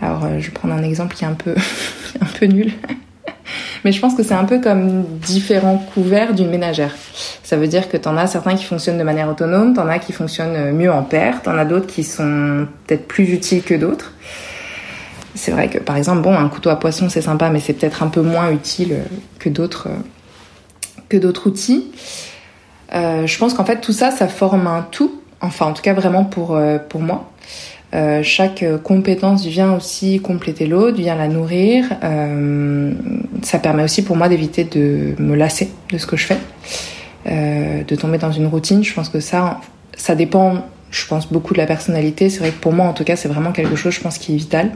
Alors 0.00 0.24
euh, 0.24 0.38
je 0.38 0.46
vais 0.46 0.52
prendre 0.52 0.74
un 0.74 0.82
exemple 0.82 1.14
qui 1.14 1.24
est 1.24 1.28
un 1.28 1.34
peu, 1.34 1.54
un 2.20 2.38
peu 2.38 2.46
nul. 2.46 2.72
Mais 3.84 3.92
je 3.92 4.00
pense 4.00 4.14
que 4.14 4.22
c'est 4.22 4.34
un 4.34 4.44
peu 4.44 4.60
comme 4.60 5.04
différents 5.26 5.78
couverts 5.78 6.34
d'une 6.34 6.50
ménagère. 6.50 6.94
Ça 7.42 7.56
veut 7.56 7.66
dire 7.66 7.88
que 7.88 7.96
t'en 7.96 8.16
as 8.16 8.26
certains 8.26 8.54
qui 8.54 8.64
fonctionnent 8.64 8.98
de 8.98 9.02
manière 9.02 9.28
autonome, 9.28 9.74
t'en 9.74 9.88
as 9.88 9.98
qui 9.98 10.12
fonctionnent 10.12 10.72
mieux 10.72 10.92
en 10.92 11.02
paire, 11.02 11.42
t'en 11.42 11.56
as 11.56 11.64
d'autres 11.64 11.86
qui 11.86 12.04
sont 12.04 12.66
peut-être 12.86 13.08
plus 13.08 13.32
utiles 13.32 13.62
que 13.62 13.74
d'autres. 13.74 14.12
c'est 15.34 15.50
vrai 15.50 15.68
que 15.68 15.78
par 15.78 15.96
exemple, 15.96 16.20
bon, 16.22 16.36
un 16.36 16.48
couteau 16.48 16.70
à 16.70 16.78
poisson 16.78 17.08
c'est 17.08 17.22
sympa, 17.22 17.50
mais 17.50 17.58
c'est 17.58 17.72
peut-être 17.72 18.02
un 18.02 18.08
peu 18.08 18.20
moins 18.20 18.50
utile 18.50 18.98
que 19.38 19.48
d'autres 19.48 19.88
que 21.08 21.16
d'autres 21.16 21.48
outils. 21.48 21.90
je 22.92 23.38
pense 23.38 23.54
qu'en 23.54 23.64
fait 23.64 23.80
tout 23.80 23.92
ça, 23.92 24.10
ça 24.10 24.28
forme 24.28 24.66
un 24.66 24.82
tout. 24.82 25.20
Enfin, 25.40 25.66
en 25.66 25.72
tout 25.72 25.82
cas 25.82 25.94
vraiment 25.94 26.24
pour 26.24 26.60
pour 26.88 27.00
moi. 27.00 27.32
Euh, 27.92 28.22
chaque 28.22 28.64
compétence 28.84 29.44
vient 29.44 29.74
aussi 29.74 30.20
compléter 30.20 30.66
l'autre, 30.66 30.96
vient 30.98 31.16
la 31.16 31.28
nourrir. 31.28 31.86
Euh, 32.04 32.92
ça 33.42 33.58
permet 33.58 33.82
aussi 33.82 34.02
pour 34.02 34.16
moi 34.16 34.28
d'éviter 34.28 34.64
de 34.64 35.14
me 35.18 35.34
lasser 35.34 35.70
de 35.90 35.98
ce 35.98 36.06
que 36.06 36.16
je 36.16 36.26
fais, 36.26 36.38
euh, 37.26 37.82
de 37.82 37.96
tomber 37.96 38.18
dans 38.18 38.30
une 38.30 38.46
routine. 38.46 38.84
Je 38.84 38.94
pense 38.94 39.08
que 39.08 39.18
ça, 39.18 39.60
ça 39.96 40.14
dépend, 40.14 40.64
je 40.90 41.06
pense, 41.06 41.32
beaucoup 41.32 41.52
de 41.52 41.58
la 41.58 41.66
personnalité. 41.66 42.30
C'est 42.30 42.40
vrai 42.40 42.50
que 42.50 42.60
pour 42.60 42.72
moi, 42.72 42.86
en 42.86 42.92
tout 42.92 43.04
cas, 43.04 43.16
c'est 43.16 43.28
vraiment 43.28 43.50
quelque 43.50 43.74
chose, 43.74 43.92
je 43.92 44.00
pense, 44.00 44.18
qui 44.18 44.34
est 44.34 44.36
vital. 44.36 44.70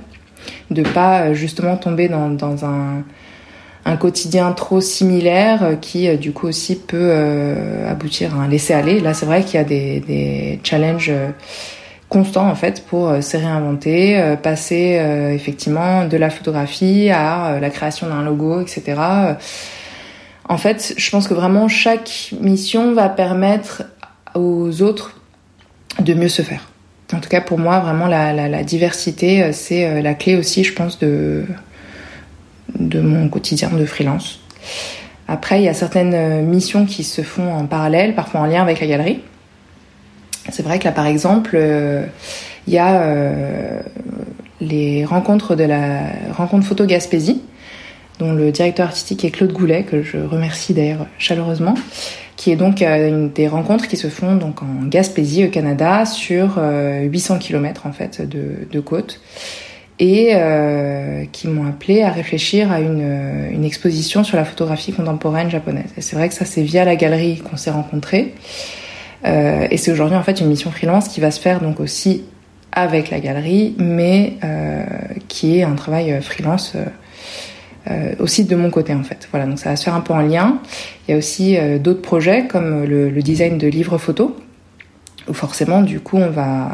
De 0.71 0.83
pas 0.83 1.33
justement 1.33 1.77
tomber 1.77 2.09
dans, 2.09 2.29
dans 2.29 2.67
un, 2.67 3.05
un 3.87 3.97
quotidien 3.97 4.53
trop 4.53 4.81
similaire 4.81 5.79
qui, 5.81 6.15
du 6.19 6.33
coup, 6.33 6.49
aussi 6.49 6.77
peut 6.77 7.13
aboutir 7.89 8.35
à 8.35 8.43
un 8.43 8.49
laisser-aller. 8.49 9.01
Là, 9.01 9.15
c'est 9.15 9.25
vrai 9.25 9.43
qu'il 9.43 9.55
y 9.55 9.59
a 9.59 9.65
des, 9.65 10.01
des 10.01 10.61
challenges 10.63 11.11
constant 12.15 12.49
en 12.49 12.55
fait 12.55 12.85
pour 12.87 13.09
euh, 13.09 13.21
se 13.21 13.37
réinventer, 13.37 14.17
euh, 14.17 14.37
passer 14.37 14.99
euh, 15.01 15.35
effectivement 15.35 16.05
de 16.05 16.17
la 16.17 16.31
photographie 16.31 17.11
à 17.11 17.59
la 17.61 17.71
création 17.71 18.07
d'un 18.07 18.23
logo, 18.23 18.61
etc. 18.61 19.01
En 20.49 20.57
fait, 20.57 20.95
je 20.97 21.11
pense 21.11 21.27
que 21.27 21.35
vraiment 21.35 21.67
chaque 21.67 22.31
mission 22.41 22.95
va 22.95 23.09
permettre 23.09 23.83
aux 24.37 24.81
autres 24.81 25.19
de 25.99 26.15
mieux 26.15 26.29
se 26.29 26.43
faire. 26.43 26.61
En 27.13 27.19
tout 27.19 27.29
cas, 27.29 27.41
pour 27.41 27.59
moi, 27.59 27.81
vraiment 27.81 28.07
la, 28.07 28.63
diversité, 28.63 29.53
c'est 29.53 30.03
la 30.03 30.15
clé 30.15 30.37
aussi, 30.37 30.65
je 30.65 30.73
pense, 30.73 30.99
de, 30.99 31.45
de 32.79 33.01
mon 33.01 33.29
quotidien 33.29 33.71
de 33.71 33.87
freelance. 33.87 34.41
Après, 35.29 35.61
il 35.61 35.65
y 35.65 35.69
a 35.69 35.75
certaines 35.75 36.45
missions 36.47 36.85
qui 36.85 37.05
se 37.05 37.23
font 37.23 37.53
en 37.53 37.67
parallèle, 37.67 38.15
parfois 38.15 38.41
en 38.41 38.47
lien 38.47 38.63
avec 38.63 38.81
la 38.81 38.87
galerie. 38.87 39.21
C'est 40.55 40.63
vrai 40.63 40.79
que 40.79 40.85
là, 40.85 40.93
par 40.93 41.09
exemple, 41.09 41.51
euh, 41.55 42.07
il 42.69 42.75
y 42.75 42.79
a 42.79 43.03
euh, 43.03 43.83
les 44.61 45.05
rencontres 45.05 45.57
de 45.57 45.65
la 45.65 46.03
rencontre 46.33 46.65
photo 46.65 46.87
Gaspésie, 46.87 47.43
dont 48.21 48.33
le 48.33 48.53
directeur 48.53 48.87
artistique 48.87 49.25
est 49.25 49.33
Claude 49.33 49.53
Goulet, 49.53 49.83
que 49.83 50.05
je 50.05 50.17
remercie 50.17 50.73
d'ailleurs 50.73 51.09
chaleureusement, 51.19 51.75
qui 52.37 52.53
est 52.53 52.57
donc 52.57 52.83
euh, 52.83 53.09
une 53.09 53.33
des 53.33 53.49
rencontres 53.49 53.89
qui 53.89 53.97
se 53.97 54.07
font 54.07 54.37
donc 54.37 54.63
en 54.63 54.87
Gaspésie 54.87 55.45
au 55.45 55.49
Canada 55.49 56.07
sur 56.07 56.61
800 57.03 57.41
km 57.41 57.87
en 57.89 57.93
fait 57.93 58.23
de, 58.23 58.79
côte 58.79 59.21
et 59.99 60.35
qui 61.33 61.49
m'ont 61.49 61.67
appelé 61.67 62.03
à 62.03 62.11
réfléchir 62.11 62.71
à 62.71 62.79
une, 62.79 63.49
une, 63.51 63.65
exposition 63.65 64.23
sur 64.23 64.37
la 64.37 64.45
photographie 64.45 64.93
contemporaine 64.93 65.51
japonaise. 65.51 65.91
Et 65.97 66.01
c'est 66.01 66.15
vrai 66.15 66.29
que 66.29 66.35
ça 66.35 66.45
c'est 66.45 66.63
via 66.63 66.85
la 66.85 66.95
galerie 66.95 67.39
qu'on 67.39 67.57
s'est 67.57 67.73
rencontrés. 67.73 68.35
Euh, 69.27 69.67
et 69.71 69.77
c'est 69.77 69.91
aujourd'hui 69.91 70.17
en 70.17 70.23
fait 70.23 70.41
une 70.41 70.49
mission 70.49 70.71
freelance 70.71 71.09
qui 71.09 71.21
va 71.21 71.31
se 71.31 71.41
faire 71.41 71.61
donc 71.61 71.81
aussi 71.81 72.25
avec 72.73 73.11
la 73.11 73.21
galerie, 73.21 73.75
mais 73.79 74.35
euh, 74.43 74.85
qui 75.29 75.59
est 75.59 75.63
un 75.63 75.75
travail 75.75 76.13
euh, 76.13 76.21
freelance 76.21 76.77
aussi 78.19 78.45
de 78.45 78.57
mon 78.57 78.71
côté 78.71 78.95
en 78.95 79.03
fait. 79.03 79.29
Voilà, 79.31 79.45
donc 79.45 79.59
ça 79.59 79.69
va 79.69 79.77
se 79.77 79.85
faire 79.85 79.95
un 79.95 80.01
peu 80.01 80.15
en 80.15 80.23
lien. 80.23 80.59
Il 81.07 81.11
y 81.11 81.15
a 81.15 81.19
aussi 81.19 81.59
d'autres 81.81 82.01
projets 82.01 82.47
comme 82.47 82.83
le, 82.85 83.11
le, 83.11 83.23
design 83.23 83.59
de 83.59 83.67
livres 83.67 83.99
photos, 83.99 84.31
où 85.29 85.35
forcément 85.35 85.83
du 85.83 86.01
coup 86.01 86.17
on 86.17 86.31
va, 86.31 86.71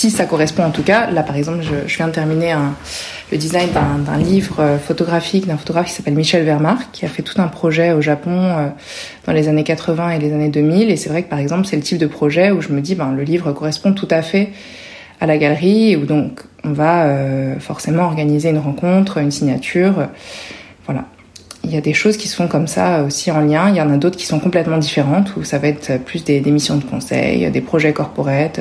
si 0.00 0.10
ça 0.10 0.24
correspond 0.24 0.64
en 0.64 0.70
tout 0.70 0.82
cas, 0.82 1.10
là 1.10 1.22
par 1.22 1.36
exemple 1.36 1.60
je, 1.62 1.86
je 1.86 1.96
viens 1.96 2.08
de 2.08 2.12
terminer 2.12 2.52
un 2.52 2.74
le 3.30 3.38
design 3.38 3.68
d'un 3.72 4.18
livre 4.18 4.60
euh, 4.60 4.78
photographique 4.78 5.46
d'un 5.46 5.56
photographe 5.56 5.86
qui 5.86 5.92
s'appelle 5.92 6.14
Michel 6.14 6.44
Vermark, 6.44 6.88
qui 6.92 7.04
a 7.04 7.08
fait 7.08 7.22
tout 7.22 7.40
un 7.40 7.48
projet 7.48 7.92
au 7.92 8.00
Japon 8.00 8.32
euh, 8.32 8.68
dans 9.26 9.32
les 9.32 9.48
années 9.48 9.64
80 9.64 10.10
et 10.10 10.18
les 10.18 10.32
années 10.32 10.48
2000. 10.48 10.90
Et 10.90 10.96
c'est 10.96 11.08
vrai 11.08 11.22
que 11.22 11.28
par 11.28 11.38
exemple, 11.38 11.66
c'est 11.66 11.76
le 11.76 11.82
type 11.82 11.98
de 11.98 12.06
projet 12.06 12.50
où 12.50 12.60
je 12.60 12.70
me 12.70 12.80
dis, 12.80 12.94
ben, 12.94 13.12
le 13.12 13.22
livre 13.22 13.52
correspond 13.52 13.92
tout 13.92 14.08
à 14.10 14.22
fait 14.22 14.50
à 15.20 15.26
la 15.26 15.38
galerie, 15.38 15.96
où 15.96 16.06
donc 16.06 16.40
on 16.64 16.72
va 16.72 17.04
euh, 17.04 17.58
forcément 17.60 18.04
organiser 18.04 18.50
une 18.50 18.58
rencontre, 18.58 19.18
une 19.18 19.30
signature. 19.30 20.08
Voilà. 20.86 21.04
Il 21.62 21.70
y 21.70 21.76
a 21.76 21.82
des 21.82 21.92
choses 21.92 22.16
qui 22.16 22.26
se 22.26 22.34
font 22.34 22.48
comme 22.48 22.66
ça 22.66 23.02
aussi 23.04 23.30
en 23.30 23.40
lien. 23.40 23.68
Il 23.68 23.76
y 23.76 23.82
en 23.82 23.92
a 23.92 23.98
d'autres 23.98 24.16
qui 24.16 24.26
sont 24.26 24.40
complètement 24.40 24.78
différentes, 24.78 25.36
où 25.36 25.44
ça 25.44 25.58
va 25.58 25.68
être 25.68 26.02
plus 26.02 26.24
des, 26.24 26.40
des 26.40 26.50
missions 26.50 26.76
de 26.76 26.84
conseil, 26.84 27.48
des 27.50 27.60
projets 27.60 27.92
corporate 27.92 28.60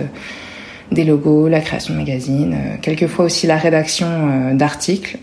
des 0.91 1.04
logos, 1.04 1.47
la 1.47 1.62
création 1.62 1.93
de 1.93 1.99
magazines, 1.99 2.54
euh, 2.54 2.78
quelquefois 2.82 3.25
aussi 3.25 3.47
la 3.47 3.58
rédaction 3.58 4.08
euh, 4.08 4.54
d'articles. 4.54 5.17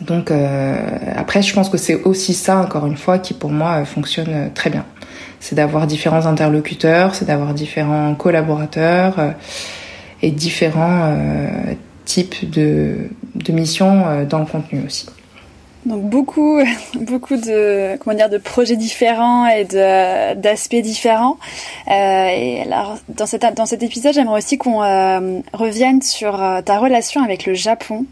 Donc 0.00 0.30
euh, 0.30 0.76
après, 1.16 1.42
je 1.42 1.54
pense 1.54 1.68
que 1.68 1.76
c'est 1.76 2.02
aussi 2.02 2.34
ça, 2.34 2.58
encore 2.58 2.86
une 2.86 2.96
fois, 2.96 3.18
qui 3.18 3.34
pour 3.34 3.50
moi 3.50 3.84
fonctionne 3.84 4.50
très 4.54 4.70
bien. 4.70 4.84
C'est 5.40 5.54
d'avoir 5.54 5.86
différents 5.86 6.26
interlocuteurs, 6.26 7.14
c'est 7.14 7.26
d'avoir 7.26 7.54
différents 7.54 8.14
collaborateurs 8.14 9.34
et 10.22 10.30
différents 10.30 11.14
types 12.06 12.50
de, 12.50 13.10
de 13.34 13.52
missions 13.52 14.24
dans 14.26 14.38
le 14.38 14.46
contenu 14.46 14.82
aussi. 14.86 15.06
Donc 15.86 16.02
beaucoup, 16.02 16.60
beaucoup 16.94 17.36
de 17.36 17.96
comment 17.98 18.16
dire 18.16 18.30
de 18.30 18.38
projets 18.38 18.76
différents 18.76 19.46
et 19.46 19.64
d'aspects 19.64 20.76
différents. 20.76 21.36
Euh, 21.88 22.28
et 22.28 22.62
alors 22.62 22.98
dans 23.08 23.26
cet 23.26 23.44
dans 23.54 23.66
cet 23.66 23.82
épisode, 23.82 24.14
j'aimerais 24.14 24.38
aussi 24.38 24.56
qu'on 24.56 24.82
euh, 24.82 25.40
revienne 25.52 26.00
sur 26.00 26.42
euh, 26.42 26.62
ta 26.62 26.78
relation 26.78 27.22
avec 27.22 27.44
le 27.44 27.54
Japon, 27.54 28.06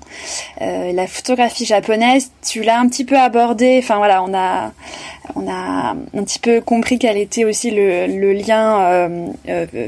euh, 0.61 0.93
la 0.93 1.07
photographie 1.07 1.65
japonaise. 1.65 2.31
Tu 2.47 2.63
l'as 2.63 2.79
un 2.79 2.89
petit 2.89 3.05
peu 3.05 3.19
abordé. 3.19 3.79
Enfin 3.83 3.97
voilà, 3.97 4.23
on 4.23 4.35
a 4.35 4.73
on 5.35 5.49
a 5.49 5.95
un 6.15 6.25
petit 6.25 6.41
peu 6.41 6.61
compris 6.61 6.99
quel 6.99 7.17
était 7.17 7.45
aussi 7.45 7.71
le, 7.71 8.07
le 8.07 8.33
lien 8.33 9.09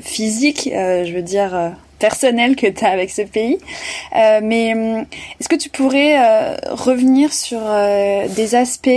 physique, 0.00 0.70
je 0.72 1.12
veux 1.12 1.22
dire 1.22 1.74
personnel 1.98 2.56
que 2.56 2.66
tu 2.66 2.84
as 2.84 2.90
avec 2.90 3.10
ce 3.10 3.22
pays. 3.22 3.58
Euh, 4.16 4.40
mais 4.42 4.74
hum, 4.74 5.06
est-ce 5.40 5.48
que 5.48 5.56
tu 5.56 5.68
pourrais 5.68 6.16
euh, 6.18 6.56
revenir 6.70 7.32
sur 7.32 7.60
euh, 7.62 8.26
des 8.28 8.54
aspects 8.54 8.90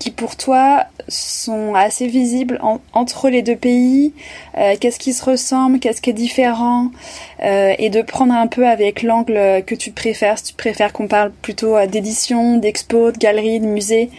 qui 0.00 0.10
pour 0.10 0.34
toi 0.36 0.86
sont 1.06 1.76
assez 1.76 2.08
visibles 2.08 2.60
entre 2.92 3.28
les 3.28 3.42
deux 3.42 3.54
pays 3.54 4.12
Qu'est-ce 4.80 4.98
qui 4.98 5.12
se 5.12 5.24
ressemble 5.24 5.78
Qu'est-ce 5.78 6.02
qui 6.02 6.10
est 6.10 6.12
différent 6.12 6.90
Et 7.40 7.88
de 7.88 8.02
prendre 8.02 8.34
un 8.34 8.48
peu 8.48 8.66
avec 8.66 9.04
l'angle 9.04 9.62
que 9.64 9.76
tu 9.76 9.92
préfères. 9.92 10.38
Si 10.38 10.46
tu 10.46 10.54
préfères 10.54 10.92
qu'on 10.92 11.06
parle 11.06 11.30
plutôt 11.30 11.76
d'édition, 11.86 12.56
d'expo, 12.56 13.12
de 13.12 13.18
galerie, 13.18 13.60
de 13.60 13.66
musée 13.66 14.10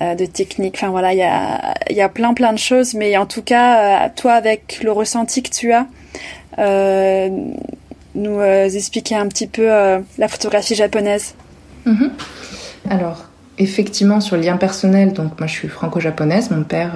de 0.00 0.24
technique. 0.24 0.76
Enfin 0.76 0.90
voilà, 0.90 1.12
il 1.12 1.18
y 1.18 1.22
a, 1.22 1.74
y 1.90 2.00
a 2.00 2.08
plein 2.08 2.32
plein 2.32 2.52
de 2.52 2.58
choses, 2.60 2.94
mais 2.94 3.16
en 3.16 3.26
tout 3.26 3.42
cas, 3.42 4.08
toi 4.10 4.34
avec 4.34 4.84
le 4.84 4.92
ressenti 4.92 5.42
que 5.42 5.50
tu 5.50 5.72
as, 5.72 5.80
euh, 5.80 6.03
nous 8.14 8.40
euh, 8.40 8.68
expliquer 8.68 9.16
un 9.16 9.26
petit 9.28 9.46
peu 9.46 9.70
euh, 9.70 9.98
la 10.18 10.28
photographie 10.28 10.74
japonaise 10.74 11.34
mhm. 11.84 12.10
Alors, 12.90 13.24
effectivement, 13.58 14.20
sur 14.20 14.36
le 14.36 14.42
lien 14.42 14.56
personnel, 14.56 15.12
donc 15.14 15.38
moi 15.38 15.46
je 15.46 15.52
suis 15.52 15.68
franco-japonaise, 15.68 16.50
mon 16.50 16.64
père, 16.64 16.92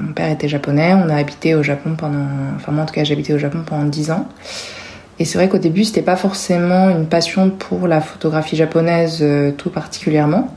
mon 0.00 0.12
père 0.12 0.30
était 0.30 0.46
japonais, 0.46 0.94
on 0.94 1.08
a 1.08 1.16
habité 1.16 1.56
au 1.56 1.64
Japon 1.64 1.96
pendant, 1.98 2.26
enfin 2.54 2.70
moi 2.70 2.84
en 2.84 2.86
tout 2.86 2.94
cas 2.94 3.02
j'ai 3.02 3.12
habité 3.12 3.34
au 3.34 3.38
Japon 3.38 3.64
pendant 3.66 3.86
10 3.86 4.12
ans. 4.12 4.28
Et 5.18 5.24
c'est 5.24 5.36
vrai 5.36 5.48
qu'au 5.48 5.58
début, 5.58 5.82
c'était 5.82 6.02
pas 6.02 6.14
forcément 6.14 6.90
une 6.90 7.06
passion 7.06 7.50
pour 7.50 7.88
la 7.88 8.00
photographie 8.00 8.54
japonaise 8.54 9.24
tout 9.56 9.70
particulièrement. 9.70 10.54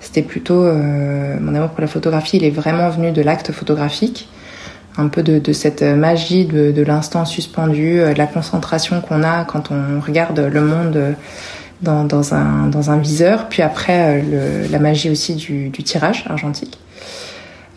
C'était 0.00 0.22
plutôt 0.22 0.64
mon 0.64 1.54
amour 1.54 1.68
pour 1.68 1.80
la 1.80 1.86
photographie, 1.86 2.38
il 2.38 2.44
est 2.44 2.50
vraiment 2.50 2.88
venu 2.88 3.12
de 3.12 3.22
l'acte 3.22 3.52
photographique 3.52 4.28
un 4.98 5.08
peu 5.08 5.22
de, 5.22 5.52
cette 5.52 5.82
magie 5.82 6.46
de, 6.46 6.82
l'instant 6.82 7.24
suspendu, 7.24 8.00
euh, 8.00 8.12
de 8.12 8.18
la 8.18 8.26
concentration 8.26 9.00
qu'on 9.00 9.22
a 9.22 9.44
quand 9.44 9.70
on 9.70 10.00
regarde 10.00 10.38
le 10.40 10.60
monde 10.60 11.14
dans, 11.82 12.34
un, 12.34 12.68
dans 12.68 12.90
un 12.90 12.96
viseur, 12.96 13.48
puis 13.48 13.62
après 13.62 14.22
euh, 14.32 14.66
la 14.70 14.78
magie 14.78 15.10
aussi 15.10 15.34
du, 15.34 15.70
tirage 15.70 16.24
argentique. 16.28 16.78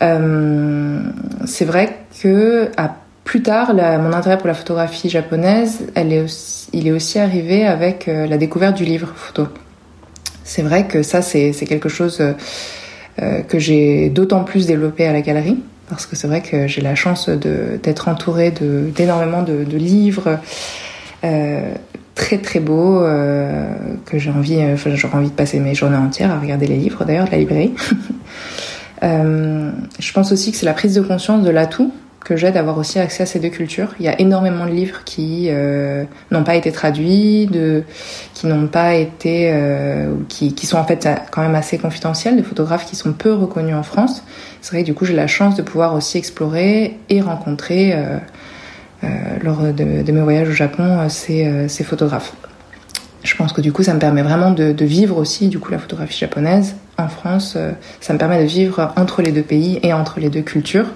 Euh, 0.02 1.02
c'est 1.44 1.66
vrai 1.66 1.98
que 2.22 2.70
à 2.76 2.96
plus 3.24 3.42
tard, 3.42 3.74
mon 3.74 4.12
intérêt 4.12 4.38
pour 4.38 4.48
la 4.48 4.54
photographie 4.54 5.10
japonaise, 5.10 5.86
elle 5.94 6.12
est 6.12 6.68
il 6.72 6.88
est 6.88 6.92
aussi 6.92 7.18
arrivé 7.18 7.66
avec 7.66 8.06
la 8.06 8.38
découverte 8.38 8.76
du 8.76 8.84
livre 8.84 9.12
photo. 9.14 9.46
C'est 10.42 10.62
vrai 10.62 10.86
que 10.86 11.02
ça, 11.02 11.20
c'est 11.20 11.52
quelque 11.52 11.88
chose 11.88 12.20
que 13.18 13.58
j'ai 13.58 14.08
d'autant 14.08 14.42
plus 14.42 14.66
développé 14.66 15.06
à 15.06 15.12
la 15.12 15.20
galerie 15.20 15.58
parce 15.90 16.06
que 16.06 16.16
c'est 16.16 16.28
vrai 16.28 16.40
que 16.40 16.66
j'ai 16.66 16.80
la 16.80 16.94
chance 16.94 17.28
d'être 17.28 18.08
entourée 18.08 18.52
d'énormément 18.52 19.42
de, 19.42 19.76
livres 19.76 20.38
euh, 21.24 21.74
très 22.14 22.38
très 22.38 22.60
beaux 22.60 23.02
euh, 23.02 23.72
que 24.06 24.18
j'ai 24.18 24.30
envie, 24.30 24.56
euh, 24.60 24.74
enfin, 24.74 24.94
j'aurais 24.94 25.16
envie 25.16 25.30
de 25.30 25.34
passer 25.34 25.58
mes 25.58 25.74
journées 25.74 25.96
entières 25.96 26.30
à 26.30 26.38
regarder 26.38 26.66
les 26.66 26.76
livres 26.76 27.04
d'ailleurs 27.04 27.26
de 27.26 27.30
la 27.32 27.38
librairie. 27.38 27.74
je 29.02 30.12
pense 30.12 30.32
aussi 30.32 30.52
que 30.52 30.56
c'est 30.56 30.66
la 30.66 30.74
prise 30.74 30.94
de 30.94 31.00
conscience 31.00 31.42
de 31.42 31.50
l'atout 31.50 31.92
que 32.24 32.36
j'ai 32.36 32.50
d'avoir 32.50 32.76
aussi 32.78 32.98
accès 32.98 33.22
à 33.22 33.26
ces 33.26 33.40
deux 33.40 33.48
cultures. 33.48 33.88
Il 33.98 34.04
y 34.04 34.08
a 34.08 34.20
énormément 34.20 34.66
de 34.66 34.70
livres 34.70 35.04
qui 35.04 35.46
euh, 35.48 36.04
n'ont 36.30 36.44
pas 36.44 36.54
été 36.54 36.70
traduits, 36.70 37.46
de, 37.46 37.82
qui 38.34 38.46
n'ont 38.46 38.66
pas 38.66 38.94
été, 38.94 39.50
euh, 39.52 40.14
qui, 40.28 40.54
qui, 40.54 40.66
sont 40.66 40.76
en 40.76 40.84
fait 40.84 41.08
quand 41.30 41.40
même 41.40 41.54
assez 41.54 41.78
confidentiels, 41.78 42.36
des 42.36 42.42
photographes 42.42 42.84
qui 42.86 42.94
sont 42.94 43.12
peu 43.12 43.32
reconnus 43.32 43.74
en 43.74 43.82
France. 43.82 44.22
C'est 44.60 44.72
vrai 44.72 44.82
que 44.82 44.86
du 44.86 44.94
coup 44.94 45.04
j'ai 45.04 45.14
la 45.14 45.26
chance 45.26 45.56
de 45.56 45.62
pouvoir 45.62 45.94
aussi 45.94 46.18
explorer 46.18 46.98
et 47.08 47.20
rencontrer 47.20 47.92
euh, 47.94 48.18
euh 49.04 49.08
lors 49.42 49.62
de, 49.62 50.02
de, 50.02 50.12
mes 50.12 50.20
voyages 50.20 50.48
au 50.48 50.52
Japon 50.52 50.84
euh, 50.84 51.08
ces, 51.08 51.46
euh, 51.46 51.68
ces, 51.68 51.84
photographes. 51.84 52.34
Je 53.22 53.34
pense 53.34 53.52
que 53.52 53.60
du 53.60 53.72
coup 53.72 53.82
ça 53.82 53.94
me 53.94 53.98
permet 53.98 54.22
vraiment 54.22 54.50
de, 54.50 54.72
de, 54.72 54.84
vivre 54.84 55.16
aussi 55.16 55.48
du 55.48 55.58
coup 55.58 55.72
la 55.72 55.78
photographie 55.78 56.18
japonaise 56.18 56.74
en 56.98 57.08
France. 57.08 57.56
Ça 58.00 58.12
me 58.12 58.18
permet 58.18 58.42
de 58.42 58.48
vivre 58.48 58.92
entre 58.96 59.22
les 59.22 59.32
deux 59.32 59.42
pays 59.42 59.78
et 59.82 59.92
entre 59.92 60.20
les 60.20 60.30
deux 60.30 60.42
cultures 60.42 60.86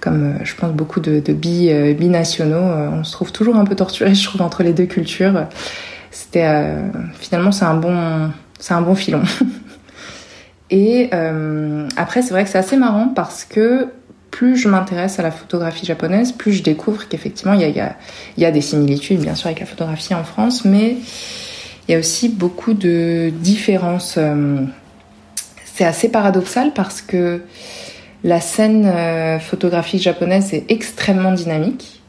comme 0.00 0.34
euh, 0.34 0.44
je 0.44 0.54
pense 0.54 0.72
beaucoup 0.72 1.00
de, 1.00 1.20
de 1.20 1.32
bi, 1.32 1.68
euh, 1.70 1.94
binationaux, 1.94 2.56
euh, 2.56 2.90
on 2.90 3.04
se 3.04 3.12
trouve 3.12 3.32
toujours 3.32 3.56
un 3.56 3.64
peu 3.64 3.76
torturé, 3.76 4.14
je 4.14 4.24
trouve, 4.24 4.42
entre 4.42 4.62
les 4.62 4.72
deux 4.72 4.86
cultures. 4.86 5.46
C'était 6.10 6.74
finalement 7.20 7.52
c'est 7.52 7.64
un 7.64 7.76
bon 7.76 8.30
c'est 8.58 8.74
un 8.74 8.82
bon 8.82 8.96
filon. 8.96 9.22
Et 10.70 11.08
euh, 11.14 11.88
après 11.96 12.22
c'est 12.22 12.30
vrai 12.30 12.42
que 12.44 12.50
c'est 12.50 12.58
assez 12.58 12.76
marrant 12.76 13.08
parce 13.08 13.44
que 13.44 13.86
plus 14.32 14.56
je 14.56 14.68
m'intéresse 14.68 15.20
à 15.20 15.22
la 15.22 15.30
photographie 15.30 15.86
japonaise, 15.86 16.32
plus 16.32 16.52
je 16.52 16.62
découvre 16.64 17.08
qu'effectivement 17.08 17.54
il 17.54 17.60
y 17.60 17.64
a, 17.64 17.68
y, 17.68 17.80
a, 17.80 17.96
y 18.38 18.44
a 18.44 18.50
des 18.50 18.60
similitudes 18.60 19.20
bien 19.20 19.36
sûr 19.36 19.46
avec 19.46 19.60
la 19.60 19.66
photographie 19.66 20.14
en 20.14 20.24
France, 20.24 20.64
mais 20.64 20.96
il 21.88 21.92
y 21.92 21.94
a 21.94 21.98
aussi 21.98 22.28
beaucoup 22.28 22.74
de 22.74 23.32
différences. 23.40 24.18
C'est 25.74 25.84
assez 25.84 26.08
paradoxal 26.08 26.72
parce 26.74 27.00
que 27.02 27.40
la 28.24 28.40
scène 28.40 28.86
euh, 28.86 29.38
photographique 29.38 30.02
japonaise 30.02 30.52
est 30.52 30.70
extrêmement 30.70 31.32
dynamique. 31.32 32.02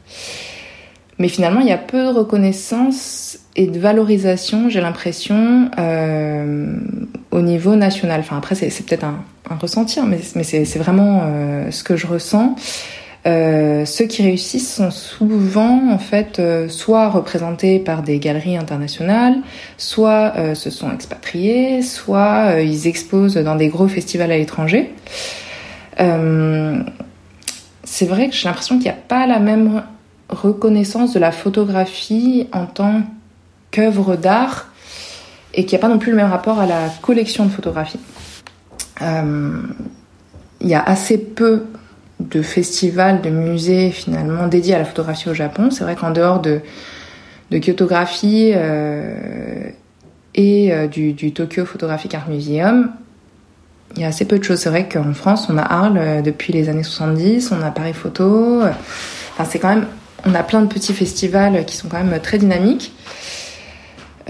Mais 1.18 1.28
finalement, 1.28 1.60
il 1.60 1.68
y 1.68 1.72
a 1.72 1.78
peu 1.78 2.04
de 2.04 2.08
reconnaissance 2.08 3.38
et 3.54 3.66
de 3.66 3.78
valorisation, 3.78 4.68
j'ai 4.68 4.80
l'impression, 4.80 5.70
euh, 5.78 6.76
au 7.30 7.42
niveau 7.42 7.76
national. 7.76 8.20
Enfin, 8.20 8.38
après, 8.38 8.54
c'est 8.54 8.84
peut-être 8.84 9.04
un, 9.04 9.24
un, 9.50 9.56
ressentir, 9.56 10.04
mais, 10.04 10.20
mais 10.34 10.42
c'est 10.42 10.78
vraiment 10.78 11.22
euh, 11.24 11.70
ce 11.70 11.84
que 11.84 11.96
je 11.96 12.06
ressens. 12.06 12.56
Euh, 13.24 13.84
ceux 13.84 14.06
qui 14.06 14.22
réussissent 14.22 14.74
sont 14.74 14.90
souvent 14.90 15.92
en 15.92 15.98
fait 15.98 16.40
euh, 16.40 16.68
soit 16.68 17.08
représentés 17.08 17.78
par 17.78 18.02
des 18.02 18.18
galeries 18.18 18.56
internationales, 18.56 19.36
soit 19.78 20.34
se 20.54 20.70
sont 20.70 20.90
expatriés, 20.92 21.82
soit 21.82 22.60
ils 22.60 22.88
exposent 22.88 23.36
dans 23.36 23.54
des 23.54 23.68
gros 23.68 23.86
festivals 23.86 24.32
à 24.32 24.38
l'étranger. 24.38 24.92
Euh, 26.00 26.82
c'est 27.84 28.06
vrai 28.06 28.28
que 28.28 28.34
j'ai 28.34 28.48
l'impression 28.48 28.76
qu'il 28.76 28.84
n'y 28.84 28.90
a 28.90 29.00
pas 29.08 29.26
la 29.26 29.38
même 29.38 29.82
reconnaissance 30.28 31.12
de 31.12 31.18
la 31.18 31.32
photographie 31.32 32.48
en 32.52 32.66
tant 32.66 33.02
qu'œuvre 33.70 34.16
d'art 34.16 34.68
et 35.54 35.64
qu'il 35.64 35.76
n'y 35.76 35.84
a 35.84 35.86
pas 35.86 35.92
non 35.92 35.98
plus 35.98 36.10
le 36.10 36.16
même 36.16 36.30
rapport 36.30 36.58
à 36.58 36.66
la 36.66 36.88
collection 37.02 37.44
de 37.44 37.50
photographies. 37.50 38.00
Euh, 39.02 39.62
il 40.60 40.68
y 40.68 40.74
a 40.74 40.82
assez 40.82 41.18
peu 41.18 41.64
de 42.20 42.40
festivals, 42.40 43.20
de 43.20 43.30
musées 43.30 43.90
finalement 43.90 44.46
dédiés 44.46 44.74
à 44.74 44.78
la 44.78 44.84
photographie 44.84 45.28
au 45.28 45.34
Japon. 45.34 45.70
C'est 45.70 45.84
vrai 45.84 45.96
qu'en 45.96 46.12
dehors 46.12 46.40
de, 46.40 46.60
de 47.50 47.58
Kyotographie 47.58 48.52
euh, 48.54 49.68
et 50.34 50.72
euh, 50.72 50.86
du, 50.86 51.12
du, 51.12 51.32
Tokyo 51.32 51.64
Photographic 51.64 52.14
Art 52.14 52.28
Museum, 52.28 52.92
il 53.96 54.02
y 54.02 54.04
a 54.04 54.08
assez 54.08 54.24
peu 54.24 54.38
de 54.38 54.44
choses. 54.44 54.60
C'est 54.60 54.70
vrai 54.70 54.88
qu'en 54.88 55.12
France, 55.14 55.48
on 55.50 55.58
a 55.58 55.62
Arles 55.62 55.98
euh, 55.98 56.22
depuis 56.22 56.52
les 56.52 56.68
années 56.68 56.82
70, 56.82 57.52
on 57.52 57.62
a 57.62 57.70
Paris 57.70 57.92
Photo. 57.92 58.62
Enfin, 58.62 59.44
c'est 59.48 59.58
quand 59.58 59.68
même, 59.68 59.86
on 60.26 60.34
a 60.34 60.42
plein 60.42 60.62
de 60.62 60.66
petits 60.66 60.94
festivals 60.94 61.64
qui 61.64 61.76
sont 61.76 61.88
quand 61.88 62.02
même 62.02 62.20
très 62.20 62.38
dynamiques. 62.38 62.92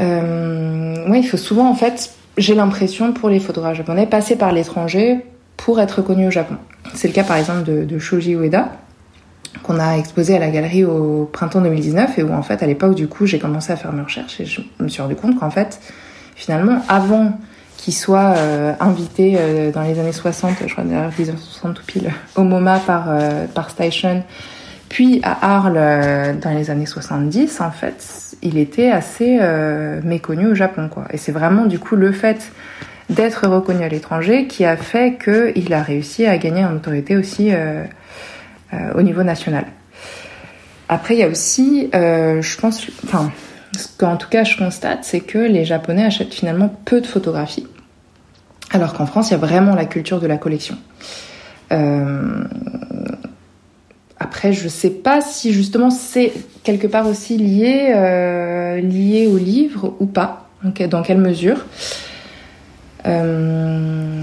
Euh, 0.00 1.08
ouais, 1.08 1.20
il 1.20 1.26
faut 1.26 1.36
souvent, 1.36 1.68
en 1.68 1.74
fait, 1.74 2.12
j'ai 2.38 2.54
l'impression 2.54 3.12
pour 3.12 3.28
les 3.28 3.40
photographes 3.40 3.76
japonais, 3.76 4.06
passer 4.06 4.36
par 4.36 4.52
l'étranger 4.52 5.20
pour 5.56 5.80
être 5.80 5.98
reconnus 5.98 6.28
au 6.28 6.30
Japon. 6.30 6.56
C'est 6.94 7.08
le 7.08 7.14
cas 7.14 7.22
par 7.22 7.36
exemple 7.36 7.62
de 7.62 7.98
Shoji 7.98 8.32
Ueda, 8.32 8.72
qu'on 9.62 9.78
a 9.78 9.96
exposé 9.96 10.36
à 10.36 10.38
la 10.38 10.50
galerie 10.50 10.84
au 10.84 11.28
printemps 11.32 11.60
2019 11.60 12.18
et 12.18 12.22
où 12.22 12.32
en 12.32 12.42
fait 12.42 12.62
à 12.62 12.66
l'époque 12.66 12.94
du 12.94 13.08
coup 13.08 13.26
j'ai 13.26 13.38
commencé 13.38 13.72
à 13.72 13.76
faire 13.76 13.92
mes 13.92 14.02
recherches 14.02 14.40
et 14.40 14.44
je 14.44 14.60
me 14.80 14.88
suis 14.88 15.02
rendu 15.02 15.14
compte 15.14 15.38
qu'en 15.38 15.50
fait 15.50 15.80
finalement 16.34 16.82
avant 16.88 17.38
qui 17.82 17.90
soit 17.90 18.36
euh, 18.36 18.74
invité 18.78 19.34
euh, 19.36 19.72
dans 19.72 19.82
les 19.82 19.98
années 19.98 20.12
60, 20.12 20.54
je 20.66 20.72
crois 20.72 20.84
d'ailleurs 20.84 21.10
1960 21.18 21.74
tout 21.74 21.82
pile, 21.84 22.12
au 22.36 22.44
MoMA 22.44 22.78
par, 22.78 23.06
euh, 23.08 23.46
par 23.52 23.70
Station, 23.70 24.22
puis 24.88 25.20
à 25.24 25.56
Arles 25.56 26.38
dans 26.40 26.50
les 26.50 26.70
années 26.70 26.86
70, 26.86 27.60
en 27.60 27.72
fait, 27.72 28.36
il 28.40 28.56
était 28.56 28.90
assez 28.90 29.40
méconnu 30.04 30.48
au 30.48 30.54
Japon. 30.54 30.90
Quoi. 30.90 31.06
Et 31.10 31.16
c'est 31.16 31.32
vraiment 31.32 31.64
du 31.64 31.78
coup 31.78 31.96
le 31.96 32.12
fait 32.12 32.52
d'être 33.08 33.48
reconnu 33.48 33.82
à 33.82 33.88
l'étranger 33.88 34.46
qui 34.46 34.66
a 34.66 34.76
fait 34.76 35.16
qu'il 35.16 35.72
a 35.72 35.82
réussi 35.82 36.26
à 36.26 36.36
gagner 36.36 36.66
en 36.66 36.76
autorité 36.76 37.16
aussi 37.16 37.52
au 38.94 39.00
niveau 39.00 39.22
national. 39.22 39.64
Après, 40.90 41.14
il 41.14 41.20
y 41.20 41.24
a 41.24 41.28
aussi, 41.28 41.88
je 41.94 42.60
pense, 42.60 42.86
enfin, 43.04 43.32
ce 43.76 43.88
qu'en 43.96 44.16
tout 44.16 44.28
cas 44.28 44.44
je 44.44 44.56
constate, 44.56 45.00
c'est 45.02 45.20
que 45.20 45.38
les 45.38 45.64
Japonais 45.64 46.04
achètent 46.04 46.34
finalement 46.34 46.74
peu 46.84 47.00
de 47.00 47.06
photographies, 47.06 47.66
alors 48.70 48.94
qu'en 48.94 49.06
France, 49.06 49.30
il 49.30 49.32
y 49.32 49.34
a 49.34 49.38
vraiment 49.38 49.74
la 49.74 49.84
culture 49.84 50.20
de 50.20 50.26
la 50.26 50.38
collection. 50.38 50.76
Euh... 51.72 52.44
Après, 54.18 54.52
je 54.52 54.68
sais 54.68 54.90
pas 54.90 55.20
si 55.20 55.52
justement 55.52 55.90
c'est 55.90 56.32
quelque 56.62 56.86
part 56.86 57.08
aussi 57.08 57.36
lié, 57.36 57.92
euh, 57.94 58.78
au 59.28 59.36
livre 59.36 59.96
ou 59.98 60.06
pas, 60.06 60.48
dans 60.62 61.02
quelle 61.02 61.18
mesure. 61.18 61.66
Euh... 63.04 64.22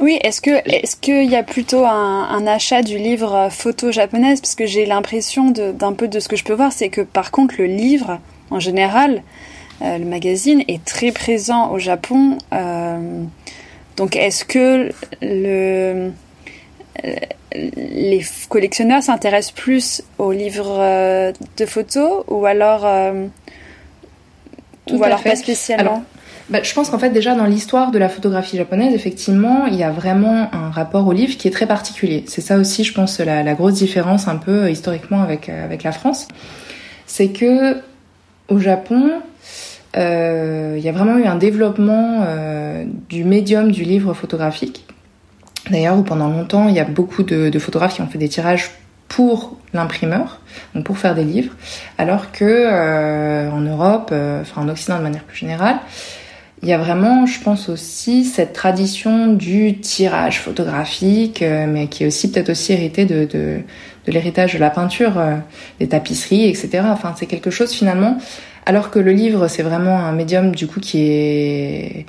Oui, 0.00 0.18
est-ce 0.22 0.42
que 0.42 0.50
est-ce 0.66 0.96
qu'il 0.96 1.30
y 1.30 1.34
a 1.34 1.42
plutôt 1.42 1.86
un, 1.86 2.28
un, 2.30 2.46
achat 2.46 2.82
du 2.82 2.98
livre 2.98 3.48
photo 3.50 3.90
japonaise? 3.90 4.40
Parce 4.40 4.54
que 4.54 4.66
j'ai 4.66 4.84
l'impression 4.84 5.50
d'un 5.50 5.92
peu 5.94 6.08
de 6.08 6.20
ce 6.20 6.28
que 6.28 6.36
je 6.36 6.44
peux 6.44 6.52
voir, 6.52 6.70
c'est 6.70 6.90
que 6.90 7.00
par 7.00 7.30
contre 7.30 7.54
le 7.58 7.64
livre 7.64 8.20
en 8.50 8.60
général, 8.60 9.22
euh, 9.82 9.98
le 9.98 10.04
magazine 10.04 10.62
est 10.68 10.84
très 10.84 11.12
présent 11.12 11.70
au 11.70 11.78
Japon. 11.78 12.38
Euh, 12.52 13.22
donc, 13.96 14.16
est-ce 14.16 14.44
que 14.44 14.90
le, 15.22 16.10
euh, 17.04 17.16
les 17.54 18.24
collectionneurs 18.48 19.02
s'intéressent 19.02 19.52
plus 19.52 20.02
aux 20.18 20.32
livres 20.32 21.32
de 21.56 21.66
photos 21.66 22.24
ou 22.28 22.46
alors, 22.46 22.86
ou 24.90 25.02
alors 25.02 25.22
pas 25.22 25.36
spécialement 25.36 25.90
alors, 25.90 26.02
bah, 26.50 26.62
je 26.62 26.72
pense 26.72 26.88
qu'en 26.88 26.98
fait 26.98 27.10
déjà 27.10 27.34
dans 27.34 27.44
l'histoire 27.44 27.90
de 27.90 27.98
la 27.98 28.08
photographie 28.08 28.56
japonaise, 28.56 28.94
effectivement, 28.94 29.66
il 29.66 29.74
y 29.74 29.82
a 29.82 29.90
vraiment 29.90 30.48
un 30.54 30.70
rapport 30.70 31.06
au 31.06 31.12
livre 31.12 31.36
qui 31.36 31.46
est 31.46 31.50
très 31.50 31.66
particulier. 31.66 32.24
C'est 32.26 32.40
ça 32.40 32.56
aussi, 32.56 32.84
je 32.84 32.94
pense, 32.94 33.20
la, 33.20 33.42
la 33.42 33.54
grosse 33.54 33.74
différence 33.74 34.28
un 34.28 34.36
peu 34.36 34.70
historiquement 34.70 35.20
avec, 35.20 35.48
avec 35.48 35.82
la 35.82 35.92
France. 35.92 36.26
C'est 37.06 37.28
que 37.28 37.76
au 38.48 38.58
Japon, 38.58 39.10
euh, 39.96 40.74
il 40.76 40.84
y 40.84 40.88
a 40.88 40.92
vraiment 40.92 41.18
eu 41.18 41.24
un 41.24 41.36
développement 41.36 42.24
euh, 42.26 42.84
du 43.08 43.24
médium 43.24 43.70
du 43.70 43.84
livre 43.84 44.14
photographique. 44.14 44.86
D'ailleurs, 45.70 46.02
pendant 46.04 46.28
longtemps, 46.28 46.68
il 46.68 46.74
y 46.74 46.80
a 46.80 46.84
beaucoup 46.84 47.22
de, 47.22 47.48
de 47.48 47.58
photographes 47.58 47.94
qui 47.94 48.02
ont 48.02 48.06
fait 48.06 48.18
des 48.18 48.28
tirages 48.28 48.70
pour 49.08 49.56
l'imprimeur, 49.72 50.40
donc 50.74 50.84
pour 50.84 50.98
faire 50.98 51.14
des 51.14 51.24
livres, 51.24 51.54
alors 51.96 52.30
que 52.30 52.44
euh, 52.44 53.50
en 53.50 53.60
Europe, 53.60 54.10
euh, 54.12 54.42
enfin 54.42 54.62
en 54.62 54.68
Occident 54.68 54.98
de 54.98 55.02
manière 55.02 55.24
plus 55.24 55.38
générale, 55.38 55.78
il 56.62 56.68
y 56.68 56.72
a 56.72 56.78
vraiment, 56.78 57.26
je 57.26 57.40
pense 57.40 57.68
aussi, 57.68 58.24
cette 58.24 58.52
tradition 58.52 59.32
du 59.32 59.78
tirage 59.78 60.40
photographique, 60.40 61.42
euh, 61.42 61.66
mais 61.68 61.86
qui 61.86 62.02
est 62.02 62.06
aussi 62.06 62.30
peut-être 62.30 62.50
aussi 62.50 62.72
héritée 62.72 63.04
de, 63.04 63.24
de, 63.26 63.60
de 64.06 64.12
l'héritage 64.12 64.54
de 64.54 64.58
la 64.58 64.70
peinture, 64.70 65.18
euh, 65.18 65.36
des 65.78 65.88
tapisseries, 65.88 66.48
etc. 66.48 66.84
Enfin, 66.86 67.14
c'est 67.16 67.26
quelque 67.26 67.50
chose 67.50 67.72
finalement. 67.72 68.18
Alors 68.66 68.90
que 68.90 68.98
le 68.98 69.12
livre, 69.12 69.48
c'est 69.48 69.62
vraiment 69.62 69.98
un 69.98 70.12
médium 70.12 70.54
du 70.54 70.66
coup 70.66 70.80
qui 70.80 71.02
est 71.10 72.06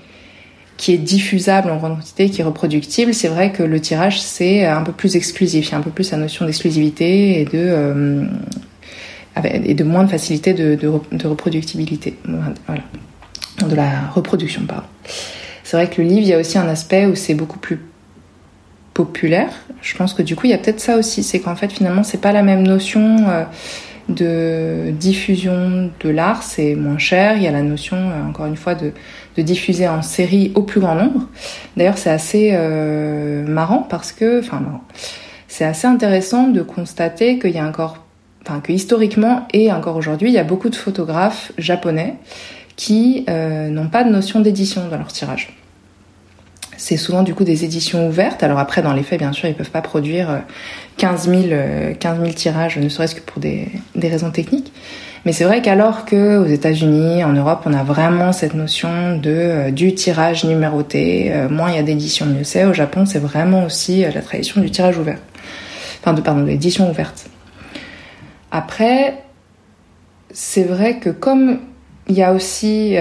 qui 0.77 0.93
est 0.93 0.97
diffusable 0.97 1.69
en 1.71 1.77
grande 1.77 1.97
quantité, 1.97 2.29
qui 2.29 2.39
est 2.41 2.43
reproductible. 2.43 3.13
C'est 3.13 3.27
vrai 3.27 3.51
que 3.51 3.63
le 3.63 3.79
tirage 3.81 4.21
c'est 4.21 4.65
un 4.65 4.81
peu 4.81 4.93
plus 4.93 5.15
exclusif, 5.15 5.67
il 5.67 5.71
y 5.71 5.75
a 5.75 5.77
un 5.77 5.81
peu 5.81 5.91
plus 5.91 6.11
la 6.11 6.17
notion 6.17 6.45
d'exclusivité 6.45 7.41
et 7.41 7.45
de 7.45 7.49
euh, 7.53 8.25
et 9.43 9.73
de 9.73 9.83
moins 9.83 10.03
de 10.03 10.09
facilité 10.09 10.53
de, 10.53 10.75
de, 10.75 10.91
de 11.11 11.27
reproductibilité. 11.27 12.15
Voilà 12.67 12.81
de 13.67 13.75
la 13.75 14.07
reproduction, 14.13 14.63
pardon. 14.65 14.87
C'est 15.63 15.77
vrai 15.77 15.87
que 15.87 16.01
le 16.01 16.07
livre, 16.07 16.21
il 16.21 16.27
y 16.27 16.33
a 16.33 16.39
aussi 16.39 16.57
un 16.57 16.67
aspect 16.67 17.05
où 17.05 17.15
c'est 17.15 17.35
beaucoup 17.35 17.59
plus 17.59 17.79
populaire. 18.93 19.51
Je 19.81 19.95
pense 19.95 20.13
que 20.13 20.21
du 20.21 20.35
coup, 20.35 20.47
il 20.47 20.49
y 20.49 20.53
a 20.53 20.57
peut-être 20.57 20.79
ça 20.79 20.97
aussi, 20.97 21.23
c'est 21.23 21.39
qu'en 21.39 21.55
fait, 21.55 21.71
finalement, 21.71 22.03
c'est 22.03 22.19
pas 22.19 22.31
la 22.31 22.43
même 22.43 22.63
notion 22.63 23.17
euh, 23.29 23.45
de 24.09 24.91
diffusion 24.91 25.91
de 25.99 26.09
l'art, 26.09 26.43
c'est 26.43 26.75
moins 26.75 26.97
cher. 26.97 27.37
Il 27.37 27.43
y 27.43 27.47
a 27.47 27.51
la 27.51 27.61
notion, 27.61 27.97
euh, 27.97 28.27
encore 28.27 28.47
une 28.47 28.57
fois, 28.57 28.75
de, 28.75 28.91
de, 29.37 29.41
diffuser 29.41 29.87
en 29.87 30.01
série 30.01 30.51
au 30.55 30.63
plus 30.63 30.81
grand 30.81 30.95
nombre. 30.95 31.27
D'ailleurs, 31.77 31.97
c'est 31.97 32.09
assez 32.09 32.49
euh, 32.53 33.45
marrant 33.47 33.85
parce 33.89 34.11
que, 34.11 34.39
enfin, 34.39 34.81
c'est 35.47 35.65
assez 35.65 35.87
intéressant 35.87 36.47
de 36.47 36.61
constater 36.61 37.39
qu'il 37.39 37.51
y 37.51 37.59
a 37.59 37.65
encore, 37.65 38.03
enfin 38.41 38.59
que 38.59 38.71
historiquement 38.71 39.47
et 39.53 39.71
encore 39.71 39.95
aujourd'hui, 39.95 40.29
il 40.29 40.33
y 40.33 40.39
a 40.39 40.43
beaucoup 40.43 40.69
de 40.69 40.75
photographes 40.75 41.51
japonais 41.57 42.15
qui 42.79 43.25
euh, 43.29 43.67
n'ont 43.67 43.89
pas 43.89 44.05
de 44.05 44.09
notion 44.09 44.39
d'édition 44.39 44.87
dans 44.87 44.97
leur 44.97 45.11
tirage. 45.11 45.57
C'est 46.77 46.95
souvent 46.95 47.23
du 47.23 47.35
coup 47.35 47.43
des 47.43 47.65
éditions 47.65 48.07
ouvertes. 48.07 48.41
Alors 48.41 48.57
après, 48.57 48.81
dans 48.81 48.93
les 48.93 49.03
faits, 49.03 49.19
bien 49.19 49.33
sûr, 49.33 49.49
ils 49.49 49.53
peuvent 49.53 49.69
pas 49.69 49.81
produire 49.81 50.43
15 50.95 51.27
000, 51.27 51.41
15 51.99 52.21
000 52.21 52.31
tirages, 52.31 52.77
ne 52.77 52.87
serait-ce 52.87 53.15
que 53.15 53.19
pour 53.19 53.41
des, 53.41 53.67
des 53.95 54.07
raisons 54.07 54.31
techniques. 54.31 54.71
Mais 55.25 55.33
c'est 55.33 55.43
vrai 55.43 55.61
qu'alors 55.61 56.05
que 56.05 56.37
aux 56.37 56.45
États-Unis, 56.45 57.23
en 57.25 57.33
Europe, 57.33 57.63
on 57.65 57.73
a 57.73 57.83
vraiment 57.83 58.31
cette 58.31 58.53
notion 58.53 59.17
de 59.17 59.29
euh, 59.29 59.71
du 59.71 59.93
tirage 59.93 60.45
numéroté, 60.45 61.33
euh, 61.33 61.49
moins 61.49 61.71
il 61.71 61.75
y 61.75 61.79
a 61.79 61.83
d'éditions, 61.83 62.25
mieux 62.25 62.45
c'est. 62.45 62.63
Au 62.63 62.73
Japon, 62.73 63.05
c'est 63.05 63.19
vraiment 63.19 63.65
aussi 63.65 64.05
euh, 64.05 64.11
la 64.13 64.21
tradition 64.21 64.61
du 64.61 64.71
tirage 64.71 64.97
ouvert. 64.97 65.19
Enfin, 65.99 66.13
de, 66.13 66.21
pardon, 66.21 66.43
de 66.43 66.47
l'édition 66.47 66.89
ouverte. 66.89 67.29
Après, 68.51 69.21
c'est 70.31 70.63
vrai 70.63 70.99
que 70.99 71.09
comme 71.09 71.59
il 72.09 72.15
y 72.15 72.23
a 72.23 72.33
aussi 72.33 72.95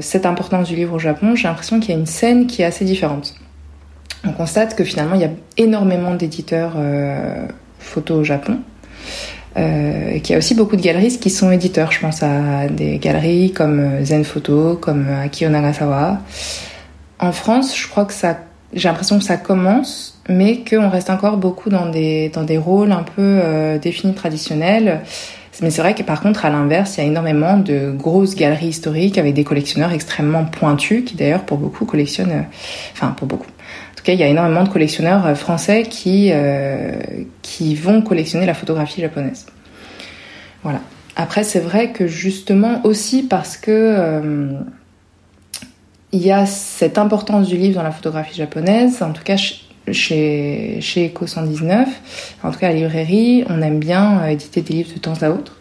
cette 0.00 0.24
importance 0.24 0.68
du 0.68 0.76
livre 0.76 0.94
au 0.94 0.98
Japon, 0.98 1.34
j'ai 1.34 1.48
l'impression 1.48 1.80
qu'il 1.80 1.90
y 1.90 1.96
a 1.96 1.98
une 1.98 2.06
scène 2.06 2.46
qui 2.46 2.62
est 2.62 2.64
assez 2.64 2.84
différente. 2.84 3.34
On 4.24 4.32
constate 4.32 4.74
que 4.74 4.84
finalement, 4.84 5.14
il 5.16 5.20
y 5.20 5.24
a 5.24 5.30
énormément 5.56 6.14
d'éditeurs 6.14 6.76
photos 7.78 8.18
au 8.18 8.24
Japon. 8.24 8.60
Euh, 9.56 10.10
et 10.10 10.20
qu'il 10.20 10.32
y 10.32 10.34
a 10.34 10.38
aussi 10.38 10.54
beaucoup 10.54 10.76
de 10.76 10.82
galeristes 10.82 11.22
qui 11.22 11.30
sont 11.30 11.50
éditeurs. 11.50 11.90
Je 11.90 12.00
pense 12.00 12.22
à 12.22 12.68
des 12.68 12.98
galeries 12.98 13.52
comme 13.52 13.80
euh, 13.80 14.04
Zen 14.04 14.24
Photo, 14.24 14.76
comme 14.78 15.06
euh, 15.08 15.24
Akio 15.24 15.48
Nagasawa. 15.48 16.18
En 17.18 17.32
France, 17.32 17.74
je 17.74 17.88
crois 17.88 18.04
que 18.04 18.12
ça, 18.12 18.36
j'ai 18.74 18.88
l'impression 18.88 19.18
que 19.18 19.24
ça 19.24 19.38
commence, 19.38 20.20
mais 20.28 20.62
qu'on 20.62 20.90
reste 20.90 21.08
encore 21.08 21.38
beaucoup 21.38 21.70
dans 21.70 21.86
des 21.86 22.28
dans 22.28 22.42
des 22.42 22.58
rôles 22.58 22.92
un 22.92 23.04
peu 23.04 23.40
définis 23.80 24.12
traditionnels. 24.12 25.00
Mais 25.62 25.70
c'est 25.70 25.80
vrai 25.80 25.94
que 25.94 26.02
par 26.02 26.20
contre, 26.20 26.44
à 26.44 26.50
l'inverse, 26.50 26.96
il 26.96 27.00
y 27.00 27.04
a 27.04 27.06
énormément 27.06 27.56
de 27.56 27.90
grosses 27.90 28.34
galeries 28.34 28.68
historiques 28.68 29.16
avec 29.16 29.34
des 29.34 29.44
collectionneurs 29.44 29.92
extrêmement 29.92 30.44
pointus, 30.44 31.04
qui 31.04 31.14
d'ailleurs 31.14 31.44
pour 31.44 31.58
beaucoup 31.58 31.86
collectionnent, 31.86 32.44
enfin 32.92 33.14
pour 33.16 33.26
beaucoup, 33.26 33.46
il 34.12 34.20
y 34.20 34.22
a 34.22 34.28
énormément 34.28 34.64
de 34.64 34.68
collectionneurs 34.68 35.26
euh, 35.26 35.34
français 35.34 35.84
qui, 35.84 36.30
euh, 36.32 36.92
qui 37.42 37.74
vont 37.74 38.02
collectionner 38.02 38.46
la 38.46 38.54
photographie 38.54 39.00
japonaise. 39.00 39.46
Voilà. 40.62 40.80
Après, 41.16 41.44
c'est 41.44 41.60
vrai 41.60 41.92
que 41.92 42.06
justement 42.06 42.80
aussi 42.84 43.22
parce 43.22 43.56
que 43.56 43.70
euh, 43.70 44.52
il 46.12 46.20
y 46.20 46.30
a 46.30 46.46
cette 46.46 46.98
importance 46.98 47.48
du 47.48 47.56
livre 47.56 47.76
dans 47.76 47.82
la 47.82 47.90
photographie 47.90 48.36
japonaise, 48.36 49.02
en 49.02 49.12
tout 49.12 49.22
cas 49.22 49.36
chez, 49.92 50.78
chez 50.80 51.08
Eco 51.08 51.26
119, 51.26 51.88
en 52.42 52.50
tout 52.50 52.58
cas 52.58 52.68
à 52.68 52.70
la 52.70 52.76
librairie, 52.76 53.44
on 53.48 53.62
aime 53.62 53.78
bien 53.78 54.26
éditer 54.26 54.60
des 54.62 54.74
livres 54.74 54.94
de 54.94 54.98
temps 54.98 55.14
à 55.20 55.30
autre. 55.30 55.56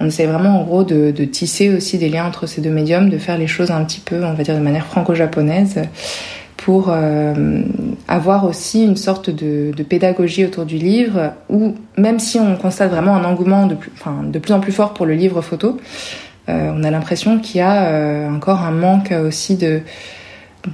On 0.00 0.06
essaie 0.06 0.26
vraiment 0.26 0.60
en 0.60 0.64
gros 0.64 0.82
de, 0.82 1.10
de, 1.10 1.24
tisser 1.24 1.68
aussi 1.68 1.98
des 1.98 2.08
liens 2.08 2.24
entre 2.24 2.46
ces 2.46 2.62
deux 2.62 2.70
médiums, 2.70 3.10
de 3.10 3.18
faire 3.18 3.36
les 3.36 3.46
choses 3.46 3.70
un 3.70 3.84
petit 3.84 4.00
peu, 4.00 4.24
on 4.24 4.32
va 4.32 4.42
dire 4.42 4.54
de 4.54 4.60
manière 4.60 4.86
franco-japonaise, 4.86 5.82
pour 6.56 6.88
euh, 6.88 7.62
avoir 8.08 8.44
aussi 8.44 8.84
une 8.84 8.96
sorte 8.96 9.30
de, 9.30 9.72
de, 9.76 9.82
pédagogie 9.82 10.44
autour 10.44 10.64
du 10.64 10.76
livre, 10.76 11.32
où 11.48 11.74
même 11.96 12.18
si 12.18 12.38
on 12.38 12.56
constate 12.56 12.90
vraiment 12.90 13.14
un 13.14 13.24
engouement 13.24 13.66
de 13.66 13.74
plus, 13.74 13.90
enfin, 13.94 14.22
de 14.24 14.38
plus 14.38 14.52
en 14.52 14.60
plus 14.60 14.72
fort 14.72 14.94
pour 14.94 15.04
le 15.04 15.14
livre 15.14 15.42
photo, 15.42 15.78
euh, 16.48 16.72
on 16.74 16.82
a 16.82 16.90
l'impression 16.90 17.38
qu'il 17.38 17.58
y 17.58 17.62
a 17.62 17.84
euh, 17.84 18.30
encore 18.30 18.60
un 18.60 18.72
manque 18.72 19.12
aussi 19.12 19.56
de, 19.56 19.82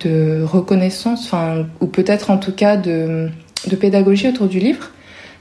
de 0.00 0.42
reconnaissance, 0.42 1.26
enfin, 1.26 1.66
ou 1.80 1.86
peut-être 1.86 2.30
en 2.30 2.38
tout 2.38 2.52
cas 2.52 2.76
de, 2.76 3.28
de, 3.68 3.76
pédagogie 3.76 4.28
autour 4.28 4.48
du 4.48 4.58
livre. 4.58 4.90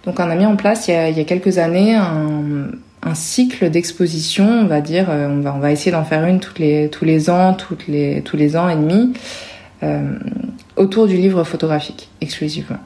Donc 0.06 0.20
on 0.20 0.30
a 0.30 0.36
mis 0.36 0.46
en 0.46 0.56
place 0.56 0.88
il 0.88 0.92
y 0.92 0.94
a, 0.96 1.10
il 1.10 1.18
y 1.18 1.22
a 1.22 1.24
quelques 1.24 1.58
années 1.58 1.96
un, 1.96 2.68
un 3.02 3.16
cycle 3.16 3.70
d'exposition, 3.70 4.48
on 4.48 4.66
va 4.66 4.82
dire, 4.82 5.08
on 5.10 5.42
va, 5.42 5.54
on 5.56 5.60
va 5.60 5.72
essayer 5.72 5.92
d'en 5.92 6.04
faire 6.04 6.26
une 6.26 6.40
toutes 6.40 6.60
les, 6.60 6.90
tous 6.90 7.06
les 7.06 7.30
ans, 7.30 7.54
toutes 7.54 7.88
les, 7.88 8.22
tous 8.22 8.38
les 8.38 8.56
ans 8.56 8.70
et 8.70 8.76
demi. 8.76 9.14
Euh, 9.84 10.02
autour 10.78 11.08
du 11.08 11.16
livre 11.16 11.44
photographique 11.44 12.10
exclusivement 12.22 12.78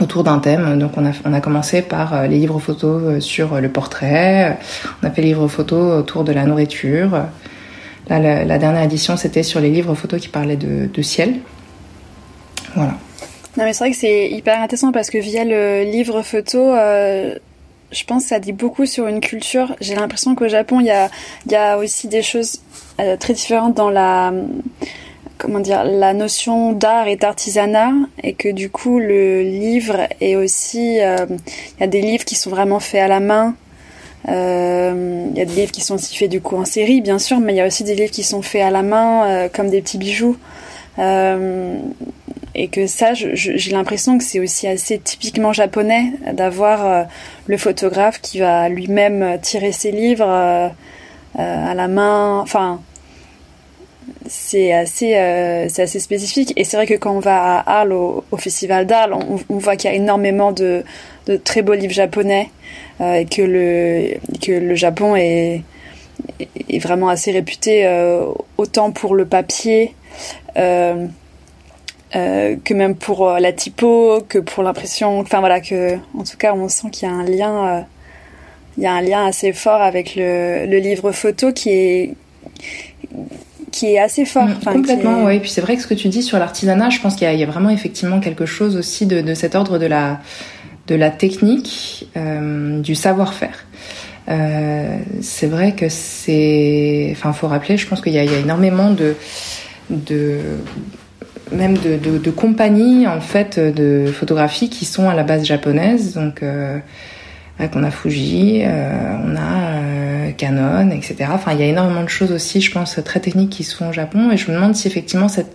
autour 0.00 0.24
d'un 0.24 0.38
thème. 0.38 0.78
Donc 0.78 0.92
on 0.96 1.06
a, 1.06 1.12
on 1.24 1.32
a 1.32 1.40
commencé 1.40 1.82
par 1.82 2.14
euh, 2.14 2.26
les 2.26 2.38
livres 2.38 2.58
photos 2.58 3.02
euh, 3.04 3.20
sur 3.20 3.60
le 3.60 3.68
portrait, 3.68 4.58
on 5.02 5.06
a 5.06 5.10
fait 5.10 5.22
les 5.22 5.28
livres 5.28 5.48
photos 5.48 6.00
autour 6.00 6.24
de 6.24 6.32
la 6.32 6.44
nourriture. 6.44 7.10
Là, 8.10 8.44
la, 8.44 8.58
dernière 8.58 8.82
édition, 8.82 9.16
c'était 9.16 9.42
sur 9.42 9.60
les 9.60 9.70
livres 9.70 9.94
photos 9.94 10.20
qui 10.20 10.28
parlaient 10.28 10.56
de, 10.56 11.02
ciel. 11.02 11.36
Voilà. 12.74 12.94
Non 13.56 13.64
mais 13.64 13.72
c'est 13.72 13.84
vrai 13.84 13.90
que 13.90 13.96
c'est 13.96 14.30
hyper 14.30 14.60
intéressant 14.60 14.92
parce 14.92 15.10
que 15.10 15.18
via 15.18 15.44
le 15.44 15.82
livre 15.82 16.22
photo, 16.22 16.74
je 16.74 18.04
pense 18.06 18.24
que 18.24 18.28
ça 18.28 18.38
dit 18.38 18.52
beaucoup 18.52 18.86
sur 18.86 19.06
une 19.06 19.20
culture. 19.20 19.74
J'ai 19.80 19.94
l'impression 19.94 20.34
qu'au 20.34 20.48
Japon, 20.48 20.80
il 20.80 20.86
y 20.86 21.54
a, 21.54 21.78
aussi 21.78 22.08
des 22.08 22.22
choses 22.22 22.60
très 23.18 23.32
différentes 23.32 23.74
dans 23.74 23.90
la 23.90 24.32
comment 25.40 25.60
dire 25.60 25.84
la 25.84 26.12
notion 26.12 26.72
d'art 26.72 27.08
et 27.08 27.16
d'artisanat 27.16 27.92
et 28.22 28.34
que 28.34 28.50
du 28.50 28.68
coup 28.68 28.98
le 28.98 29.42
livre 29.42 30.06
est 30.20 30.36
aussi 30.36 31.00
euh, 31.00 31.26
il 31.30 31.80
y 31.80 31.84
a 31.84 31.86
des 31.86 32.02
livres 32.02 32.24
qui 32.24 32.34
sont 32.34 32.50
vraiment 32.50 32.78
faits 32.78 33.00
à 33.00 33.08
la 33.08 33.20
main 33.20 33.54
euh, 34.28 35.26
il 35.30 35.38
y 35.38 35.40
a 35.40 35.44
des 35.44 35.54
livres 35.54 35.72
qui 35.72 35.80
sont 35.80 35.94
aussi 35.94 36.14
faits 36.16 36.30
du 36.30 36.40
coup 36.40 36.56
en 36.56 36.64
série 36.64 37.00
bien 37.00 37.18
sûr 37.18 37.40
mais 37.40 37.54
il 37.54 37.56
y 37.56 37.60
a 37.60 37.66
aussi 37.66 37.84
des 37.84 37.94
livres 37.94 38.10
qui 38.10 38.22
sont 38.22 38.42
faits 38.42 38.62
à 38.62 38.70
la 38.70 38.82
main 38.82 39.24
euh, 39.24 39.48
comme 39.48 39.70
des 39.70 39.80
petits 39.80 39.98
bijoux 39.98 40.36
et 42.54 42.68
que 42.68 42.86
ça 42.86 43.14
j'ai 43.14 43.70
l'impression 43.70 44.18
que 44.18 44.24
c'est 44.24 44.40
aussi 44.40 44.66
assez 44.66 44.98
typiquement 44.98 45.54
japonais 45.54 46.12
d'avoir 46.34 47.06
le 47.46 47.56
photographe 47.56 48.20
qui 48.20 48.38
va 48.38 48.68
lui-même 48.68 49.38
tirer 49.40 49.72
ses 49.72 49.92
livres 49.92 50.28
à 50.28 51.74
la 51.74 51.88
main 51.88 52.40
enfin 52.40 52.80
c'est 54.30 54.72
assez, 54.72 55.16
euh, 55.16 55.68
c'est 55.68 55.82
assez 55.82 56.00
spécifique. 56.00 56.52
Et 56.56 56.64
c'est 56.64 56.76
vrai 56.76 56.86
que 56.86 56.94
quand 56.94 57.12
on 57.12 57.20
va 57.20 57.58
à 57.58 57.78
Arles, 57.80 57.92
au, 57.92 58.24
festival 58.38 58.86
d'Arles, 58.86 59.14
on, 59.48 59.58
voit 59.58 59.76
qu'il 59.76 59.90
y 59.90 59.92
a 59.92 59.96
énormément 59.96 60.52
de, 60.52 60.84
de, 61.30 61.36
très 61.36 61.62
beaux 61.62 61.74
livres 61.74 61.92
japonais 61.92 62.50
euh, 63.00 63.14
et 63.14 63.26
que 63.26 63.42
le, 63.42 64.18
que 64.40 64.52
le 64.52 64.74
Japon 64.74 65.16
est, 65.16 65.62
est 66.68 66.78
vraiment 66.78 67.08
assez 67.08 67.30
réputé 67.30 67.86
euh, 67.86 68.26
autant 68.58 68.90
pour 68.90 69.14
le 69.14 69.24
papier 69.24 69.94
que 72.12 72.74
même 72.74 72.96
pour 72.96 73.30
la 73.30 73.52
typo, 73.52 74.20
que 74.28 74.38
pour 74.38 74.64
l'impression. 74.64 75.20
Enfin 75.20 75.38
voilà, 75.38 75.60
que 75.60 75.94
en 76.18 76.24
tout 76.24 76.36
cas, 76.36 76.52
on 76.54 76.68
sent 76.68 76.90
qu'il 76.90 77.08
y 77.08 77.10
a 77.10 77.14
un 77.14 77.24
lien. 77.24 77.86
il 78.76 78.82
y 78.82 78.86
a 78.86 78.92
un 78.92 79.00
lien 79.00 79.24
assez 79.24 79.52
fort 79.52 79.80
avec 79.80 80.16
le, 80.16 80.66
le 80.66 80.78
livre 80.78 81.12
photo 81.12 81.52
qui 81.52 81.70
est 81.70 82.14
qui 83.70 83.86
est 83.86 83.98
assez 83.98 84.24
fort. 84.24 84.46
Mm, 84.46 84.64
complètement, 84.64 85.24
oui. 85.24 85.40
Puis 85.40 85.50
c'est 85.50 85.60
vrai 85.60 85.76
que 85.76 85.82
ce 85.82 85.86
que 85.86 85.94
tu 85.94 86.08
dis 86.08 86.22
sur 86.22 86.38
l'artisanat, 86.38 86.90
je 86.90 87.00
pense 87.00 87.16
qu'il 87.16 87.32
y, 87.32 87.42
a 87.42 87.46
vraiment 87.46 87.70
effectivement 87.70 88.20
quelque 88.20 88.46
chose 88.46 88.76
aussi 88.76 89.06
de, 89.06 89.34
cet 89.34 89.54
ordre 89.54 89.78
de 89.78 89.86
la, 89.86 90.20
de 90.90 90.96
la 90.96 91.10
technique, 91.10 92.08
euh, 92.16 92.80
du 92.80 92.94
savoir-faire. 92.94 93.64
Euh, 94.28 94.98
c'est 95.22 95.46
vrai 95.46 95.72
que 95.72 95.88
c'est, 95.88 97.08
enfin, 97.12 97.32
faut 97.32 97.46
rappeler, 97.46 97.76
je 97.76 97.86
pense 97.86 98.00
qu'il 98.00 98.12
y, 98.12 98.18
a 98.18 98.24
énormément 98.24 98.90
de, 98.90 99.14
de 99.88 100.40
même 101.52 101.78
de, 101.78 101.96
de, 101.96 102.30
compagnies 102.30 103.06
en 103.06 103.20
fait 103.20 103.58
de 103.58 104.06
photographie 104.12 104.68
qui 104.68 104.84
sont 104.84 105.08
à 105.08 105.14
la 105.14 105.22
base 105.22 105.44
japonaise, 105.44 106.14
donc. 106.14 106.42
Euh, 106.42 106.78
on 107.74 107.82
a 107.82 107.90
Fuji, 107.90 108.62
euh, 108.64 109.16
on 109.24 109.36
a 109.36 110.32
Canon, 110.32 110.90
etc. 110.90 111.26
Enfin, 111.32 111.52
il 111.52 111.60
y 111.60 111.62
a 111.62 111.66
énormément 111.66 112.02
de 112.02 112.08
choses 112.08 112.32
aussi, 112.32 112.60
je 112.60 112.72
pense, 112.72 112.98
très 113.04 113.20
techniques 113.20 113.50
qui 113.50 113.64
se 113.64 113.76
font 113.76 113.90
au 113.90 113.92
Japon. 113.92 114.30
Et 114.30 114.36
je 114.36 114.50
me 114.50 114.56
demande 114.56 114.74
si 114.74 114.88
effectivement 114.88 115.28
cette 115.28 115.54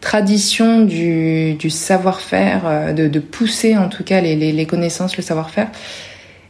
tradition 0.00 0.82
du, 0.82 1.70
savoir-faire, 1.70 2.62
euh, 2.66 2.92
de, 2.92 3.18
pousser 3.18 3.76
en 3.76 3.88
tout 3.88 4.04
cas 4.04 4.20
les, 4.20 4.66
connaissances, 4.66 5.16
le 5.16 5.22
savoir-faire, 5.22 5.68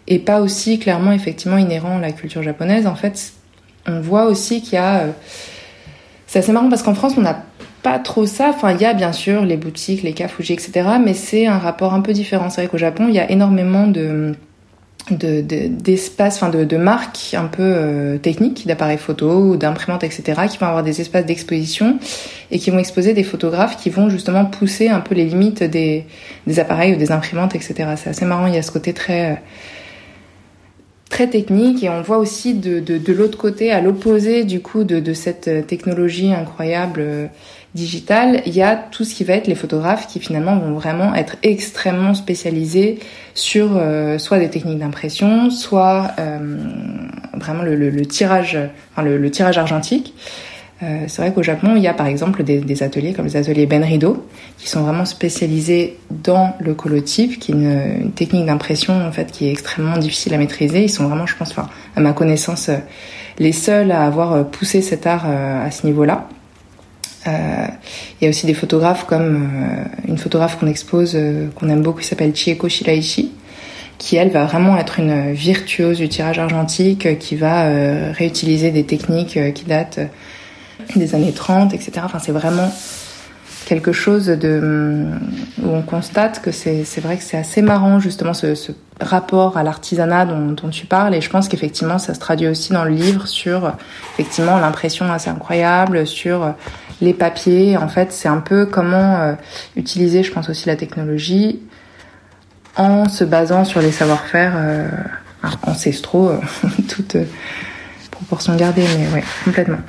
est 0.09 0.19
pas 0.19 0.41
aussi 0.41 0.79
clairement 0.79 1.13
effectivement 1.13 1.59
inhérent 1.59 1.99
à 1.99 2.01
la 2.01 2.13
culture 2.13 2.43
japonaise. 2.43 2.87
En 2.87 2.95
fait, 2.95 3.33
on 3.87 4.01
voit 4.01 4.27
aussi 4.27 4.63
qu'il 4.63 4.75
y 4.75 4.79
a... 4.79 5.07
c'est 6.27 6.41
assez 6.41 6.53
marrant 6.53 6.69
parce 6.69 6.83
qu'en 6.83 6.95
France, 6.95 7.15
on 7.17 7.23
n'a 7.23 7.45
pas 7.83 7.99
trop 7.99 8.27
ça. 8.27 8.49
Enfin, 8.51 8.73
il 8.73 8.81
y 8.81 8.85
a 8.85 8.95
bien 8.95 9.13
sûr 9.13 9.45
les 9.45 9.57
boutiques, 9.57 10.03
les 10.03 10.15
Fuji, 10.29 10.53
etc. 10.53 10.89
Mais 11.03 11.15
c'est 11.15 11.47
un 11.47 11.59
rapport 11.59 11.95
un 11.95 12.01
peu 12.01 12.13
différent. 12.13 12.51
C'est 12.51 12.63
vrai 12.63 12.71
qu'au 12.71 12.79
Japon, 12.79 13.07
il 13.09 13.15
y 13.15 13.21
a 13.21 13.31
énormément 13.31 13.87
de 13.87 14.35
de, 15.11 15.41
d'espaces, 15.41 16.37
enfin 16.37 16.49
de, 16.49 16.65
de, 16.65 16.77
marques 16.77 17.35
un 17.35 17.47
peu 17.47 17.63
euh, 17.63 18.19
techniques, 18.19 18.67
d'appareils 18.67 18.99
photo 18.99 19.31
ou 19.41 19.57
d'imprimantes, 19.57 20.05
etc., 20.05 20.43
qui 20.51 20.59
vont 20.59 20.67
avoir 20.67 20.83
des 20.83 21.01
espaces 21.01 21.27
d'exposition 21.27 21.99
et 22.51 22.59
qui 22.59 22.71
vont 22.71 22.79
exposer 22.79 23.13
des 23.13 23.23
photographes 23.23 23.77
qui 23.77 23.91
vont 23.91 24.09
justement 24.09 24.45
pousser 24.45 24.89
un 24.89 25.01
peu 25.01 25.15
les 25.15 25.25
limites 25.25 25.63
des, 25.63 26.07
des 26.47 26.61
appareils 26.61 26.95
ou 26.95 26.97
des 26.97 27.13
imprimantes, 27.13 27.55
etc. 27.55 27.91
C'est 27.97 28.11
assez 28.11 28.25
marrant, 28.25 28.47
il 28.47 28.55
y 28.55 28.59
a 28.59 28.63
ce 28.63 28.73
côté 28.73 28.93
très 28.93 29.33
euh, 29.33 29.37
très 31.09 31.29
technique 31.29 31.85
et 31.85 31.89
on 31.89 32.03
voit 32.03 32.19
aussi 32.19 32.55
de, 32.55 32.81
de, 32.81 32.99
de 32.99 33.13
l'autre 33.13 33.39
côté, 33.39 33.71
à 33.71 33.81
l'opposé 33.81 34.45
du 34.45 34.61
coup 34.61 34.83
de, 34.83 34.99
de 34.99 35.15
cette 35.15 35.67
technologie 35.69 36.33
incroyable 36.33 37.31
digital, 37.77 38.43
il 38.47 38.55
y 38.55 38.63
a 38.63 38.75
tout 38.75 39.05
ce 39.05 39.15
qui 39.15 39.23
va 39.23 39.35
être 39.35 39.47
les 39.47 39.55
photographes 39.55 40.09
qui 40.09 40.19
finalement 40.19 40.57
vont 40.57 40.73
vraiment 40.73 41.15
être 41.15 41.37
extrêmement 41.45 42.15
spécialisés 42.15 42.99
sur 43.35 43.77
euh, 43.77 44.19
soit 44.19 44.41
des 44.41 44.49
techniques 44.49 44.79
d'impression, 44.79 45.51
soit 45.51 46.11
euh, 46.19 46.57
vraiment 47.35 47.63
le, 47.63 48.07
tirage, 48.07 48.59
enfin 48.91 49.03
le, 49.03 49.31
tirage 49.31 49.59
argentique. 49.59 50.15
Euh, 50.83 51.05
c'est 51.07 51.23
vrai 51.23 51.33
qu'au 51.33 51.43
Japon, 51.43 51.75
il 51.77 51.83
y 51.83 51.87
a 51.87 51.95
par 51.95 52.07
exemple 52.07 52.43
des, 52.43 52.83
ateliers 52.83 53.13
comme 53.13 53.27
les 53.27 53.37
ateliers 53.37 53.67
Ben 53.67 53.85
Rido, 53.85 54.27
qui 54.59 54.69
sont 54.69 54.83
vraiment 54.83 55.05
spécialisés 55.05 55.99
dans 56.11 56.55
le 56.59 56.75
colotype, 56.75 57.39
qui 57.39 57.53
est 57.53 57.55
une, 57.55 58.11
technique 58.13 58.47
d'impression 58.47 59.07
en 59.07 59.13
fait 59.13 59.31
qui 59.31 59.47
est 59.47 59.53
extrêmement 59.53 59.99
difficile 59.99 60.35
à 60.35 60.39
maîtriser. 60.39 60.83
Ils 60.83 60.91
sont 60.91 61.07
vraiment, 61.07 61.27
je 61.27 61.37
pense, 61.37 61.51
enfin 61.51 61.69
à 61.95 62.01
ma 62.01 62.13
connaissance, 62.13 62.71
les 63.39 63.53
seuls 63.53 63.93
à 63.93 64.05
avoir 64.05 64.47
poussé 64.47 64.81
cet 64.81 65.07
art 65.07 65.27
à 65.27 65.71
ce 65.71 65.87
niveau-là. 65.87 66.29
Euh, 67.27 67.67
il 68.21 68.25
y 68.25 68.27
a 68.27 68.31
aussi 68.31 68.47
des 68.47 68.55
photographes 68.55 69.05
comme 69.07 69.51
euh, 69.53 69.85
une 70.09 70.19
photographe 70.19 70.59
qu'on 70.59 70.67
expose, 70.67 71.13
euh, 71.15 71.49
qu'on 71.55 71.69
aime 71.69 71.83
beaucoup, 71.83 72.01
qui 72.01 72.07
s'appelle 72.07 72.35
Chieko 72.35 72.69
Shiraishi, 72.69 73.33
qui 73.99 74.17
elle 74.17 74.31
va 74.31 74.45
vraiment 74.45 74.77
être 74.77 75.01
une 75.01 75.33
virtuose 75.33 75.99
du 75.99 76.09
tirage 76.09 76.39
argentique, 76.39 77.19
qui 77.19 77.37
va 77.37 78.13
réutiliser 78.13 78.71
des 78.71 78.85
techniques 78.85 79.39
qui 79.55 79.65
datent 79.65 80.01
des 80.95 81.15
années 81.15 81.33
30, 81.33 81.73
etc. 81.73 81.93
Enfin, 82.05 82.19
c'est 82.19 82.33
vraiment 82.33 82.71
quelque 83.67 83.93
chose 83.93 84.27
de 84.27 85.11
où 85.63 85.69
on 85.69 85.83
constate 85.83 86.41
que 86.41 86.53
c'est 86.53 87.01
vrai 87.01 87.17
que 87.17 87.23
c'est 87.23 87.37
assez 87.37 87.61
marrant 87.63 87.99
justement 87.99 88.33
ce, 88.33 88.55
ce 88.55 88.71
rapport 89.01 89.59
à 89.59 89.65
l'artisanat 89.65 90.25
dont, 90.25 90.53
dont, 90.53 90.71
tu 90.71 90.87
parles. 90.87 91.15
Et 91.15 91.21
je 91.21 91.29
pense 91.29 91.49
qu'effectivement 91.49 91.99
ça 91.99 92.15
se 92.15 92.21
traduit 92.21 92.47
aussi 92.47 92.73
dans 92.73 92.85
le 92.85 92.93
livre 92.93 93.27
sur 93.27 93.75
effectivement 94.15 94.59
l'impression 94.59 95.13
assez 95.13 95.29
incroyable 95.29 96.07
sur 96.07 96.55
les 97.03 97.13
papiers. 97.13 97.77
En 97.77 97.89
fait 97.89 98.13
c'est 98.13 98.29
un 98.29 98.39
peu 98.39 98.67
comment 98.67 99.17
euh, 99.17 99.33
utiliser 99.75 100.23
je 100.23 100.33
pense 100.33 100.49
aussi 100.49 100.69
la 100.69 100.77
technologie 100.77 101.61
en 102.77 103.09
se 103.09 103.25
basant 103.25 103.65
sur 103.65 103.81
les 103.81 103.91
savoir-faire 103.91 104.53
euh, 104.55 104.89
ancestraux 105.65 106.31
toute 106.89 107.17
proportion 108.13 108.55
gardée 108.55 108.85
mais 108.97 109.13
ouais 109.13 109.25
complètement 109.45 109.81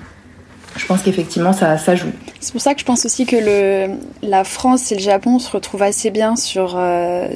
je 0.78 0.86
pense 0.86 1.02
qu'effectivement 1.02 1.54
ça, 1.54 1.96
joue. 1.96 2.12
C'est 2.40 2.52
pour 2.52 2.62
ça 2.62 2.74
que 2.74 2.80
je 2.80 2.86
pense 2.86 3.06
aussi 3.06 3.26
que 3.26 3.90
la 4.22 4.44
France 4.44 4.92
et 4.92 4.96
le 4.96 5.02
Japon 5.02 5.40
se 5.40 5.52
retrouvent 5.52 5.84
assez 5.84 6.10
bien 6.12 6.36
sur 6.36 6.76
euh, 6.78 7.28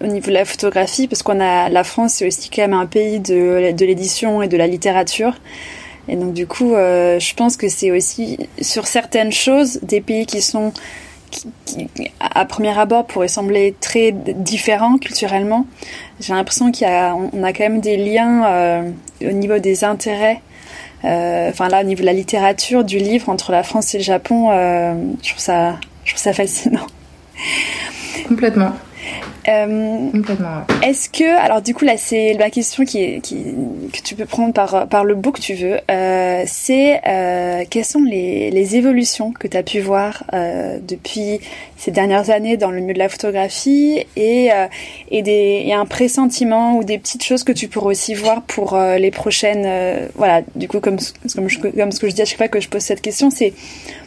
au 0.00 0.06
niveau 0.06 0.28
de 0.28 0.34
la 0.34 0.44
photographie 0.44 1.08
parce 1.08 1.22
qu'on 1.22 1.40
a 1.40 1.68
la 1.68 1.84
France 1.84 2.14
c'est 2.14 2.26
aussi 2.26 2.50
quand 2.50 2.62
même 2.62 2.74
un 2.74 2.86
pays 2.86 3.20
de, 3.20 3.72
de 3.72 3.84
l'édition 3.84 4.42
et 4.42 4.48
de 4.48 4.56
la 4.56 4.66
littérature. 4.66 5.34
Et 6.08 6.16
donc 6.16 6.34
du 6.34 6.46
coup, 6.46 6.74
euh, 6.74 7.20
je 7.20 7.34
pense 7.34 7.56
que 7.56 7.68
c'est 7.68 7.92
aussi 7.92 8.36
sur 8.60 8.86
certaines 8.86 9.32
choses 9.32 9.78
des 9.82 10.00
pays 10.00 10.26
qui 10.26 10.42
sont 10.42 10.72
à 12.20 12.44
premier 12.44 12.76
abord 12.78 13.06
pourraient 13.06 13.28
sembler 13.28 13.74
très 13.80 14.12
différents 14.12 14.98
culturellement. 14.98 15.66
J'ai 16.20 16.34
l'impression 16.34 16.70
y 16.78 16.84
a 16.84 17.14
quand 17.14 17.60
même 17.60 17.80
des 17.80 17.96
liens 17.96 18.44
euh, 18.46 18.90
au 19.22 19.32
niveau 19.32 19.58
des 19.58 19.84
intérêts 19.84 20.42
enfin 21.04 21.68
là, 21.68 21.80
au 21.80 21.84
niveau 21.84 22.00
de 22.00 22.06
la 22.06 22.12
littérature, 22.12 22.84
du 22.84 22.98
livre 22.98 23.28
entre 23.28 23.52
la 23.52 23.62
France 23.62 23.94
et 23.94 23.98
le 23.98 24.04
Japon, 24.04 24.50
euh, 24.50 24.94
je 25.22 25.30
trouve 25.30 25.42
ça, 25.42 25.76
je 26.04 26.12
trouve 26.12 26.22
ça 26.22 26.32
fascinant. 26.32 26.86
Complètement. 28.28 28.72
Euh, 29.48 30.10
Est-ce 30.82 31.08
que, 31.08 31.38
alors 31.38 31.62
du 31.62 31.74
coup 31.74 31.84
là 31.84 31.96
c'est 31.96 32.34
la 32.34 32.50
question 32.50 32.84
qui, 32.84 33.20
qui, 33.20 33.44
que 33.92 34.00
tu 34.02 34.14
peux 34.14 34.24
prendre 34.24 34.52
par, 34.52 34.88
par 34.88 35.04
le 35.04 35.14
book 35.14 35.36
que 35.36 35.40
tu 35.40 35.54
veux, 35.54 35.78
euh, 35.90 36.42
c'est 36.46 37.00
euh, 37.06 37.64
quelles 37.68 37.84
sont 37.84 38.02
les, 38.02 38.50
les 38.50 38.76
évolutions 38.76 39.32
que 39.32 39.48
tu 39.48 39.56
as 39.56 39.62
pu 39.62 39.80
voir 39.80 40.24
euh, 40.32 40.78
depuis 40.86 41.40
ces 41.76 41.90
dernières 41.90 42.30
années 42.30 42.56
dans 42.56 42.70
le 42.70 42.80
milieu 42.80 42.94
de 42.94 42.98
la 42.98 43.08
photographie 43.08 44.04
et, 44.16 44.50
et, 45.10 45.22
des, 45.22 45.64
et 45.66 45.72
un 45.72 45.84
pressentiment 45.84 46.76
ou 46.76 46.84
des 46.84 46.96
petites 46.98 47.24
choses 47.24 47.42
que 47.42 47.50
tu 47.50 47.66
pourrais 47.66 47.90
aussi 47.90 48.14
voir 48.14 48.42
pour 48.42 48.78
les 48.78 49.10
prochaines, 49.10 49.68
voilà, 50.14 50.42
du 50.54 50.68
coup 50.68 50.78
comme, 50.78 50.98
comme, 51.34 51.48
je, 51.48 51.58
comme 51.58 51.90
ce 51.90 51.98
que 51.98 52.08
je 52.08 52.14
dis 52.14 52.22
à 52.22 52.24
chaque 52.24 52.38
fois 52.38 52.46
que 52.46 52.60
je 52.60 52.68
pose 52.68 52.82
cette 52.82 53.00
question, 53.00 53.30
c'est 53.30 53.52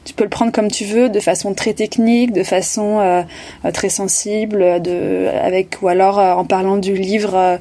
tu 0.05 0.13
peux 0.13 0.23
le 0.23 0.29
prendre 0.29 0.53
comme 0.53 0.71
tu 0.71 0.85
veux, 0.85 1.09
de 1.09 1.19
façon 1.19 1.53
très 1.53 1.73
technique, 1.73 2.31
de 2.31 2.43
façon 2.43 3.25
très 3.73 3.89
sensible, 3.89 4.81
avec 4.89 5.77
ou 5.81 5.87
alors 5.87 6.19
euh, 6.19 6.33
en 6.33 6.45
parlant 6.45 6.77
du 6.77 6.93
livre, 6.93 7.35
euh, 7.35 7.57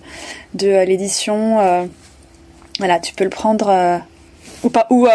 de 0.54 0.84
l'édition. 0.84 1.88
voilà, 2.78 2.98
tu 3.00 3.14
peux 3.14 3.24
le 3.24 3.30
prendre 3.30 4.00
ou 4.62 4.70
pas 4.70 4.86
ou 4.90 5.06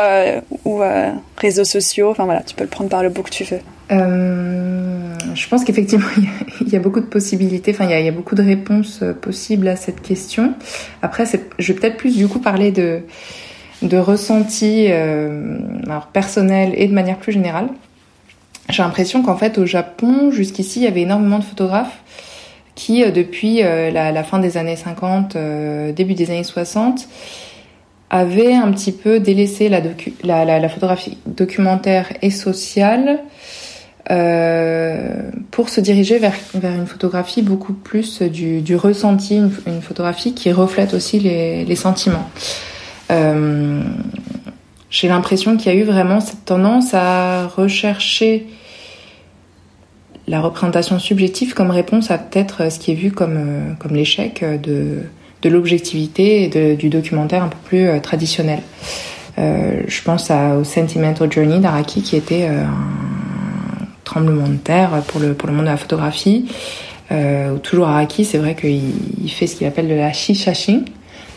réseaux 1.38 1.64
sociaux. 1.64 2.12
Enfin 2.12 2.26
voilà, 2.26 2.42
tu 2.42 2.56
peux 2.56 2.64
le 2.64 2.70
prendre 2.70 2.90
par 2.90 3.04
le 3.04 3.10
bout 3.10 3.24
que 3.24 3.30
tu 3.30 3.44
veux. 3.44 3.60
je 3.90 5.48
pense 5.50 5.64
qu'effectivement, 5.64 6.08
il 6.62 6.70
y, 6.70 6.76
a 6.76 6.80
beaucoup 6.80 7.00
de 7.00 7.06
possibilités, 7.06 7.72
enfin, 7.72 7.86
il 7.86 8.06
y 8.06 8.08
a, 8.08 8.12
beaucoup 8.12 8.36
de 8.36 8.44
réponses 8.44 9.04
possibles 9.22 9.68
à 9.68 9.76
cette 9.76 10.02
question. 10.02 10.54
Après, 11.02 11.26
je 11.58 11.74
vais 11.74 11.80
peut-être 11.80 11.98
plus 11.98 12.18
du 12.18 12.28
coup 12.28 12.40
parler 12.40 12.72
de, 12.72 13.04
de 13.82 13.98
ressenti 13.98 14.88
euh, 14.90 15.58
personnel 16.14 16.74
et 16.76 16.88
de 16.88 16.94
manière 16.94 17.18
plus 17.18 17.32
générale. 17.32 17.70
J'ai 18.70 18.84
l'impression 18.84 19.24
qu'en 19.24 19.36
fait 19.36 19.58
au 19.58 19.66
Japon, 19.66 20.32
jusqu'ici, 20.32 20.80
il 20.80 20.84
y 20.84 20.88
avait 20.88 21.02
énormément 21.02 21.40
de 21.40 21.44
photographes 21.44 22.00
qui, 22.76 23.04
euh, 23.04 23.12
depuis 23.12 23.64
euh, 23.64 23.92
la, 23.92 24.24
fin 24.24 24.40
des 24.40 24.58
années 24.58 24.76
50, 24.76 25.36
début 25.96 26.14
des 26.14 26.30
années 26.30 26.44
60, 26.44 27.08
avaient 28.10 28.54
un 28.54 28.72
petit 28.72 28.92
peu 28.92 29.20
délaissé 29.20 29.70
la, 29.70 30.70
photographie 30.70 31.18
documentaire 31.26 32.12
et 32.22 32.32
sociale 32.32 33.20
pour 35.52 35.70
se 35.70 35.82
diriger 35.82 36.18
vers, 36.18 36.34
une 36.56 36.88
photographie 36.88 37.44
beaucoup 37.44 37.74
plus 37.74 38.24
du, 38.24 38.76
ressenti, 38.76 39.36
une, 39.36 39.82
photographie 39.82 40.34
qui 40.34 40.52
reflète 40.52 40.96
aussi 40.96 41.20
les, 41.20 41.76
sentiments. 41.76 42.28
Euh, 43.12 43.84
j'ai 44.90 45.08
l'impression 45.08 45.58
qu'il 45.58 45.74
y 45.74 45.76
a 45.76 45.78
eu 45.78 45.84
vraiment 45.84 46.20
cette 46.20 46.46
tendance 46.46 46.94
à 46.94 47.48
rechercher 47.48 48.48
la 50.28 50.42
représentation 50.42 51.00
subjective 51.00 51.54
comme 51.54 51.72
réponse 51.72 52.12
à 52.12 52.18
peut-être 52.18 52.72
ce 52.72 52.80
qui 52.80 52.92
est 52.92 52.96
vu 52.96 53.12
comme, 53.12 53.38
euh, 53.38 53.74
comme 53.80 53.96
l'échec 53.96 54.44
de, 54.44 55.00
de 55.42 55.50
l'objectivité 55.50 56.44
et 56.44 56.76
du 56.76 56.90
documentaire 56.90 57.44
un 57.44 57.48
peu 57.48 57.58
plus 57.66 57.88
euh, 57.88 58.00
traditionnel. 58.00 58.62
Euh, 59.38 59.84
je 59.88 60.02
pense 60.04 60.30
à, 60.30 60.56
au 60.56 60.64
Sentimental 60.64 61.32
Journey 61.32 61.60
d'Araki 61.60 62.02
qui 62.02 62.16
était 62.16 62.48
un 62.48 62.70
tremblement 64.04 64.48
de 64.48 64.58
terre 64.58 64.90
pour 65.08 65.20
le, 65.20 65.34
pour 65.34 65.48
le 65.48 65.56
monde 65.56 65.66
de 65.66 65.70
la 65.70 65.78
photographie. 65.78 66.48
Euh, 67.12 67.58
toujours 67.58 67.88
Araki, 67.88 68.26
c'est 68.26 68.38
vrai 68.38 68.56
qu'il 68.56 68.82
il 69.24 69.30
fait 69.30 69.48
ce 69.48 69.56
qu'il 69.56 69.68
appelle 69.68 69.88
de 69.88 69.96
la 69.96 70.14
shishashin, 70.14 70.82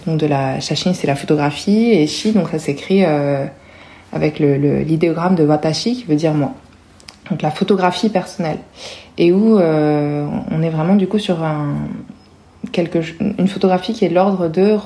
donc 0.06 0.18
de 0.18 0.26
la 0.26 0.60
shashin, 0.60 0.94
c'est 0.94 1.06
la 1.06 1.16
photographie, 1.16 1.90
et 1.90 2.06
shi, 2.06 2.32
donc 2.32 2.48
ça 2.48 2.58
s'écrit 2.58 3.04
euh, 3.04 3.46
avec 4.12 4.38
l'idéogramme 4.38 5.34
de 5.34 5.44
watashi, 5.44 5.94
qui 5.94 6.04
veut 6.04 6.16
dire 6.16 6.34
moi. 6.34 6.52
Donc 7.30 7.42
la 7.42 7.50
photographie 7.50 8.08
personnelle. 8.08 8.58
Et 9.18 9.32
où 9.32 9.58
euh, 9.58 10.26
on 10.50 10.62
est 10.62 10.70
vraiment 10.70 10.96
du 10.96 11.06
coup 11.06 11.18
sur 11.18 11.42
un, 11.42 11.74
quelque, 12.72 12.98
une 13.20 13.48
photographie 13.48 13.92
qui 13.92 14.04
est 14.04 14.08
l'ordre 14.08 14.48
de 14.48 14.76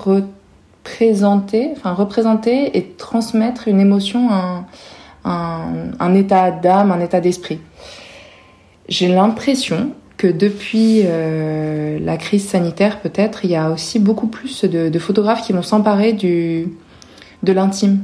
représenter, 0.85 1.71
enfin 1.77 1.93
représenter 1.93 2.77
et 2.77 2.85
transmettre 2.99 3.69
une 3.69 3.81
émotion, 3.81 4.29
un, 4.31 4.67
un 5.25 6.15
état 6.15 6.51
d'âme, 6.51 6.93
un 6.93 7.01
état 7.01 7.21
d'esprit. 7.21 7.61
J'ai 8.89 9.09
l'impression 9.09 9.91
que 10.17 10.27
depuis 10.27 11.03
euh, 11.05 11.99
la 12.01 12.17
crise 12.17 12.49
sanitaire, 12.49 13.01
peut-être, 13.01 13.45
il 13.45 13.51
y 13.51 13.57
a 13.57 13.71
aussi 13.71 13.99
beaucoup 13.99 14.29
plus 14.29 14.65
de, 14.65 14.99
photographes 14.99 15.43
qui 15.43 15.53
vont 15.53 15.63
s'emparer 15.63 16.13
du 16.13 16.69
de 17.43 17.53
l'intime 17.53 18.03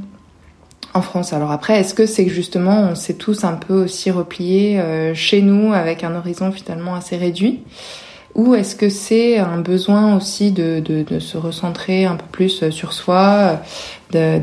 en 0.93 1.01
France. 1.01 1.33
Alors 1.33 1.51
après, 1.51 1.79
est-ce 1.79 1.95
que 1.95 2.05
c'est 2.05 2.27
justement 2.27 2.87
on 2.91 2.95
s'est 2.95 3.15
tous 3.15 3.43
un 3.43 3.53
peu 3.53 3.83
aussi 3.83 4.11
repliés 4.11 4.79
euh, 4.79 5.15
chez 5.15 5.41
nous 5.41 5.73
avec 5.73 6.03
un 6.03 6.15
horizon 6.15 6.51
finalement 6.51 6.95
assez 6.95 7.17
réduit? 7.17 7.61
Ou 8.35 8.55
est-ce 8.55 8.75
que 8.75 8.89
c'est 8.89 9.37
un 9.37 9.59
besoin 9.59 10.15
aussi 10.15 10.51
de, 10.51 10.79
de, 10.79 11.03
de, 11.03 11.19
se 11.19 11.37
recentrer 11.37 12.05
un 12.05 12.15
peu 12.15 12.25
plus 12.31 12.67
sur 12.71 12.91
soi, 12.91 13.61
de, 14.11 14.39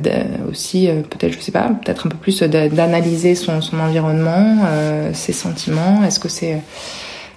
aussi 0.48 0.88
peut-être, 1.10 1.32
je 1.32 1.40
sais 1.40 1.50
pas, 1.50 1.68
peut-être 1.82 2.06
un 2.06 2.10
peu 2.10 2.16
plus 2.16 2.40
d'analyser 2.40 3.34
son, 3.34 3.60
son 3.60 3.80
environnement, 3.80 4.58
euh, 4.66 5.10
ses 5.12 5.32
sentiments? 5.32 6.04
Est-ce 6.04 6.20
que 6.20 6.28
c'est 6.28 6.62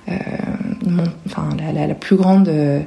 euh, 0.10 0.14
enfin 1.26 1.48
la, 1.74 1.96
plus 1.96 2.18
grande 2.18 2.50
euh, 2.50 2.82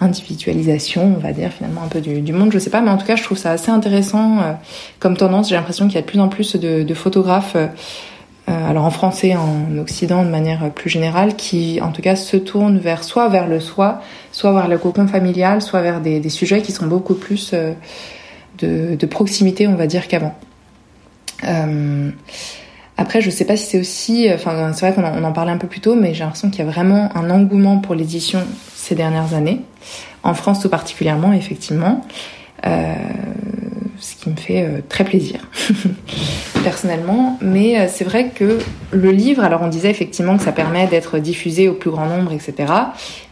individualisation, 0.00 1.14
on 1.16 1.18
va 1.18 1.32
dire 1.32 1.50
finalement 1.50 1.82
un 1.82 1.88
peu 1.88 2.00
du, 2.00 2.32
monde, 2.32 2.52
je 2.52 2.58
sais 2.58 2.70
pas, 2.70 2.80
mais 2.80 2.90
en 2.90 2.98
tout 2.98 3.06
cas 3.06 3.16
je 3.16 3.22
trouve 3.24 3.38
ça 3.38 3.50
assez 3.50 3.70
intéressant 3.70 4.38
euh, 4.38 4.52
comme 5.00 5.16
tendance. 5.16 5.48
J'ai 5.48 5.56
l'impression 5.56 5.86
qu'il 5.86 5.96
y 5.96 5.98
a 5.98 6.02
de 6.02 6.06
plus 6.06 6.20
en 6.20 6.28
plus 6.28 6.56
de, 6.56 6.94
photographes, 6.94 7.56
alors 8.46 8.84
en 8.84 8.90
français, 8.90 9.34
en 9.34 9.78
Occident 9.78 10.24
de 10.24 10.28
manière 10.28 10.70
plus 10.70 10.90
générale, 10.90 11.36
qui 11.36 11.80
en 11.80 11.90
tout 11.90 12.02
cas 12.02 12.16
se 12.16 12.36
tournent 12.36 12.78
vers 12.78 13.02
soit 13.02 13.28
vers 13.28 13.48
le 13.48 13.60
soi, 13.60 14.00
soit 14.30 14.52
vers 14.52 14.68
le 14.68 14.78
cocon 14.78 15.08
familial, 15.08 15.62
soit 15.62 15.82
vers 15.82 16.00
des, 16.00 16.28
sujets 16.28 16.62
qui 16.62 16.70
sont 16.70 16.86
beaucoup 16.86 17.14
plus 17.14 17.54
de, 18.58 19.06
proximité, 19.06 19.66
on 19.66 19.74
va 19.74 19.86
dire 19.86 20.06
qu'avant. 20.06 20.38
Après, 23.02 23.20
je 23.20 23.30
sais 23.30 23.44
pas 23.44 23.56
si 23.56 23.66
c'est 23.66 23.80
aussi, 23.80 24.28
enfin, 24.32 24.72
c'est 24.72 24.86
vrai 24.88 24.94
qu'on 24.94 25.24
en, 25.24 25.32
parlait 25.32 25.50
un 25.50 25.58
peu 25.58 25.66
plus 25.66 25.80
tôt, 25.80 25.96
mais 25.96 26.14
j'ai 26.14 26.22
l'impression 26.22 26.50
qu'il 26.50 26.64
y 26.64 26.68
a 26.68 26.70
vraiment 26.70 27.10
un 27.16 27.30
engouement 27.30 27.78
pour 27.78 27.96
l'édition 27.96 28.44
ces 28.76 28.94
dernières 28.94 29.34
années, 29.34 29.60
en 30.22 30.34
France 30.34 30.60
tout 30.60 30.68
particulièrement, 30.68 31.32
effectivement. 31.32 32.06
Euh, 32.64 32.94
ce 33.98 34.14
qui 34.14 34.30
me 34.30 34.36
fait 34.36 34.62
euh, 34.62 34.80
très 34.88 35.02
plaisir 35.02 35.48
personnellement. 36.62 37.38
Mais 37.40 37.80
euh, 37.80 37.86
c'est 37.88 38.04
vrai 38.04 38.30
que 38.32 38.58
le 38.92 39.10
livre, 39.10 39.42
alors 39.42 39.62
on 39.62 39.68
disait 39.68 39.90
effectivement 39.90 40.36
que 40.36 40.44
ça 40.44 40.52
permet 40.52 40.86
d'être 40.86 41.18
diffusé 41.18 41.68
au 41.68 41.72
plus 41.72 41.90
grand 41.90 42.06
nombre, 42.06 42.32
etc. 42.32 42.72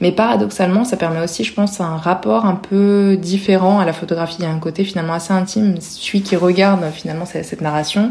Mais 0.00 0.10
paradoxalement, 0.10 0.84
ça 0.84 0.96
permet 0.96 1.22
aussi, 1.22 1.44
je 1.44 1.54
pense, 1.54 1.80
un 1.80 1.96
rapport 1.96 2.44
un 2.44 2.56
peu 2.56 3.16
différent 3.20 3.78
à 3.78 3.84
la 3.84 3.92
photographie. 3.92 4.36
Il 4.40 4.44
y 4.44 4.48
a 4.48 4.50
un 4.50 4.58
côté 4.58 4.82
finalement 4.82 5.14
assez 5.14 5.32
intime. 5.32 5.76
Celui 5.80 6.22
qui 6.22 6.34
regarde 6.34 6.84
finalement 6.92 7.24
cette 7.24 7.60
narration, 7.60 8.10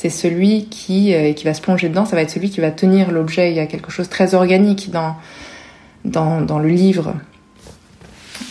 c'est 0.00 0.08
celui 0.08 0.64
qui, 0.64 1.12
euh, 1.12 1.34
qui 1.34 1.44
va 1.44 1.52
se 1.52 1.60
plonger 1.60 1.90
dedans, 1.90 2.06
ça 2.06 2.16
va 2.16 2.22
être 2.22 2.30
celui 2.30 2.48
qui 2.48 2.62
va 2.62 2.70
tenir 2.70 3.10
l'objet. 3.10 3.50
Il 3.50 3.56
y 3.56 3.60
a 3.60 3.66
quelque 3.66 3.90
chose 3.90 4.06
de 4.06 4.10
très 4.10 4.34
organique 4.34 4.90
dans, 4.90 5.14
dans, 6.06 6.40
dans 6.40 6.58
le 6.58 6.70
livre. 6.70 7.16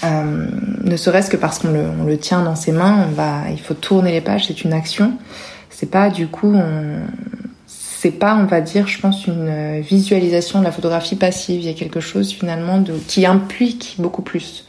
Euh, 0.03 0.47
ne 0.83 0.95
serait-ce 0.95 1.31
que 1.31 1.37
parce 1.37 1.57
qu'on 1.57 1.71
le, 1.71 1.85
on 1.99 2.03
le, 2.03 2.19
tient 2.19 2.43
dans 2.43 2.55
ses 2.55 2.71
mains, 2.71 3.07
on 3.09 3.13
va, 3.13 3.49
il 3.49 3.59
faut 3.59 3.73
tourner 3.73 4.11
les 4.11 4.21
pages, 4.21 4.45
c'est 4.45 4.63
une 4.63 4.73
action. 4.73 5.13
C'est 5.71 5.89
pas 5.89 6.11
du 6.11 6.27
coup, 6.27 6.55
c'est 7.65 8.11
pas, 8.11 8.35
on 8.35 8.45
va 8.45 8.61
dire, 8.61 8.87
je 8.87 8.99
pense, 8.99 9.25
une 9.25 9.79
visualisation 9.79 10.59
de 10.59 10.65
la 10.65 10.71
photographie 10.71 11.15
passive. 11.15 11.61
Il 11.61 11.65
y 11.65 11.69
a 11.69 11.73
quelque 11.73 11.99
chose 11.99 12.31
finalement 12.31 12.77
de, 12.79 12.93
qui 13.07 13.25
implique 13.25 13.95
beaucoup 13.97 14.21
plus. 14.21 14.67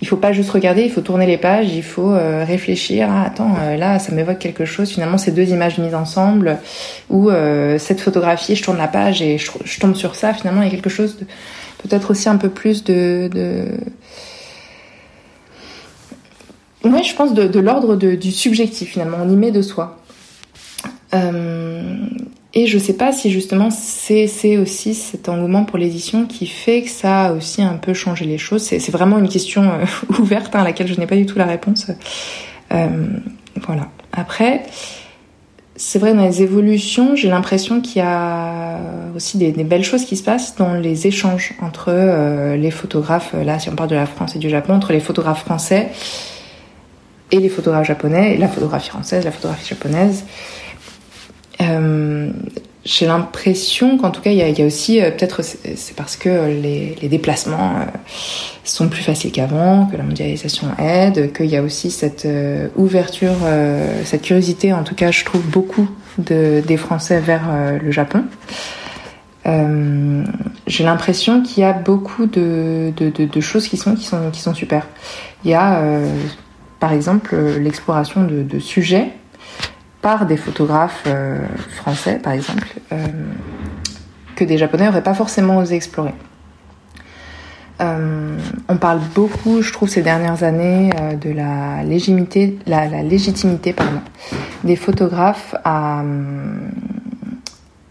Il 0.00 0.06
faut 0.06 0.16
pas 0.16 0.32
juste 0.32 0.50
regarder, 0.50 0.82
il 0.82 0.92
faut 0.92 1.00
tourner 1.00 1.26
les 1.26 1.38
pages, 1.38 1.72
il 1.72 1.82
faut 1.82 2.12
euh, 2.12 2.44
réfléchir. 2.44 3.08
Ah, 3.10 3.24
attends, 3.24 3.56
euh, 3.60 3.76
là, 3.76 3.98
ça 3.98 4.12
m'évoque 4.12 4.38
quelque 4.38 4.64
chose. 4.64 4.90
Finalement, 4.90 5.18
ces 5.18 5.32
deux 5.32 5.48
images 5.48 5.78
mises 5.78 5.94
ensemble, 5.94 6.58
ou 7.10 7.30
euh, 7.30 7.78
cette 7.78 8.00
photographie, 8.00 8.54
je 8.54 8.62
tourne 8.62 8.78
la 8.78 8.86
page 8.86 9.22
et 9.22 9.38
je, 9.38 9.80
tombe 9.80 9.96
sur 9.96 10.14
ça. 10.14 10.32
Finalement, 10.34 10.62
il 10.62 10.66
y 10.66 10.68
a 10.68 10.70
quelque 10.70 10.90
chose 10.90 11.18
de 11.18 11.26
peut-être 11.82 12.12
aussi 12.12 12.28
un 12.28 12.36
peu 12.36 12.48
plus 12.48 12.84
de, 12.84 13.28
oui, 16.84 17.02
je 17.02 17.14
pense 17.14 17.34
de, 17.34 17.48
de 17.48 17.60
l'ordre 17.60 17.96
du 17.96 18.30
subjectif 18.30 18.90
finalement. 18.90 19.18
On 19.20 19.28
y 19.28 19.36
met 19.36 19.50
de 19.50 19.62
soi. 19.62 19.96
Et 22.60 22.66
je 22.66 22.76
sais 22.76 22.94
pas 22.94 23.12
si 23.12 23.30
justement 23.30 23.70
c'est 23.70 24.56
aussi 24.56 24.92
cet 24.92 25.28
engouement 25.28 25.64
pour 25.64 25.78
l'édition 25.78 26.26
qui 26.26 26.48
fait 26.48 26.82
que 26.82 26.90
ça 26.90 27.26
a 27.26 27.32
aussi 27.32 27.62
un 27.62 27.76
peu 27.76 27.94
changé 27.94 28.24
les 28.24 28.36
choses. 28.36 28.62
C'est 28.62 28.90
vraiment 28.90 29.16
une 29.18 29.28
question 29.28 29.62
euh, 29.62 29.84
ouverte 30.18 30.56
hein, 30.56 30.62
à 30.62 30.64
laquelle 30.64 30.88
je 30.88 30.98
n'ai 30.98 31.06
pas 31.06 31.14
du 31.14 31.24
tout 31.24 31.38
la 31.38 31.46
réponse. 31.46 31.86
Euh, 32.72 32.88
voilà. 33.64 33.90
Après, 34.12 34.64
c'est 35.76 36.00
vrai 36.00 36.14
dans 36.14 36.24
les 36.24 36.42
évolutions, 36.42 37.14
j'ai 37.14 37.28
l'impression 37.28 37.80
qu'il 37.80 37.98
y 37.98 38.04
a 38.04 38.80
aussi 39.14 39.38
des, 39.38 39.52
des, 39.52 39.62
belles 39.62 39.84
choses 39.84 40.04
qui 40.04 40.16
se 40.16 40.24
passent 40.24 40.56
dans 40.56 40.74
les 40.74 41.06
échanges 41.06 41.54
entre 41.62 41.90
euh, 41.90 42.56
les 42.56 42.72
photographes. 42.72 43.34
Là, 43.34 43.60
si 43.60 43.68
on 43.68 43.76
parle 43.76 43.90
de 43.90 43.94
la 43.94 44.06
France 44.06 44.34
et 44.34 44.40
du 44.40 44.50
Japon, 44.50 44.72
entre 44.72 44.92
les 44.92 44.98
photographes 44.98 45.44
français 45.44 45.90
et 47.30 47.38
les 47.38 47.50
photographes 47.50 47.86
japonais, 47.86 48.34
et 48.34 48.36
la 48.36 48.48
photographie 48.48 48.90
française, 48.90 49.24
la 49.24 49.30
photographie 49.30 49.68
japonaise. 49.68 50.24
Euh, 51.60 52.30
j'ai 52.88 53.06
l'impression 53.06 53.98
qu'en 53.98 54.10
tout 54.10 54.22
cas, 54.22 54.30
il 54.30 54.38
y 54.38 54.62
a, 54.62 54.64
aussi, 54.64 55.02
euh, 55.02 55.10
peut-être 55.10 55.42
c'est 55.42 55.94
parce 55.94 56.16
que 56.16 56.46
les, 56.46 56.96
les 57.02 57.08
déplacements 57.08 57.76
euh, 57.76 57.84
sont 58.64 58.88
plus 58.88 59.02
faciles 59.02 59.30
qu'avant, 59.30 59.84
que 59.86 59.96
la 59.96 60.04
mondialisation 60.04 60.68
aide, 60.78 61.34
qu'il 61.34 61.46
y 61.46 61.56
a 61.56 61.62
aussi 61.62 61.90
cette 61.90 62.24
euh, 62.24 62.68
ouverture, 62.76 63.34
euh, 63.44 64.00
cette 64.04 64.22
curiosité, 64.22 64.72
en 64.72 64.84
tout 64.84 64.94
cas, 64.94 65.10
je 65.10 65.22
trouve 65.26 65.42
beaucoup 65.42 65.86
de, 66.16 66.62
des 66.66 66.78
Français 66.78 67.20
vers 67.20 67.42
le 67.80 67.90
Japon. 67.90 68.24
j'ai 69.44 70.84
l'impression 70.84 71.42
qu'il 71.42 71.62
y 71.62 71.66
a 71.66 71.74
beaucoup 71.74 72.24
de, 72.24 72.92
de, 72.96 73.10
de, 73.10 73.40
choses 73.40 73.68
qui 73.68 73.76
sont, 73.76 73.96
qui 73.96 74.04
sont, 74.04 74.30
qui 74.30 74.40
sont 74.40 74.54
super. 74.54 74.86
Il 75.44 75.50
y 75.50 75.54
a 75.54 75.80
par 76.80 76.92
exemple 76.92 77.36
l'exploration 77.58 78.24
de, 78.24 78.58
sujets 78.58 79.08
des 80.16 80.36
photographes 80.36 81.04
euh, 81.06 81.38
français, 81.70 82.18
par 82.22 82.32
exemple, 82.32 82.66
euh, 82.92 82.96
que 84.36 84.44
des 84.44 84.58
Japonais 84.58 84.86
n'auraient 84.86 85.02
pas 85.02 85.14
forcément 85.14 85.58
osé 85.58 85.76
explorer. 85.76 86.14
Euh, 87.80 88.36
on 88.68 88.76
parle 88.76 89.00
beaucoup, 89.14 89.62
je 89.62 89.72
trouve, 89.72 89.88
ces 89.88 90.02
dernières 90.02 90.42
années, 90.42 90.90
de 91.20 91.30
la 91.30 91.84
légitimité, 91.84 92.58
la 92.66 93.02
légitimité 93.02 93.72
pardon, 93.72 94.00
des 94.64 94.74
photographes 94.74 95.54
à, 95.64 96.02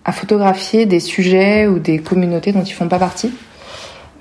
à 0.03 0.11
photographier 0.11 0.85
des 0.85 0.99
sujets 0.99 1.67
ou 1.67 1.79
des 1.79 1.99
communautés 1.99 2.51
dont 2.51 2.63
ils 2.63 2.73
font 2.73 2.89
pas 2.89 2.99
partie. 2.99 3.31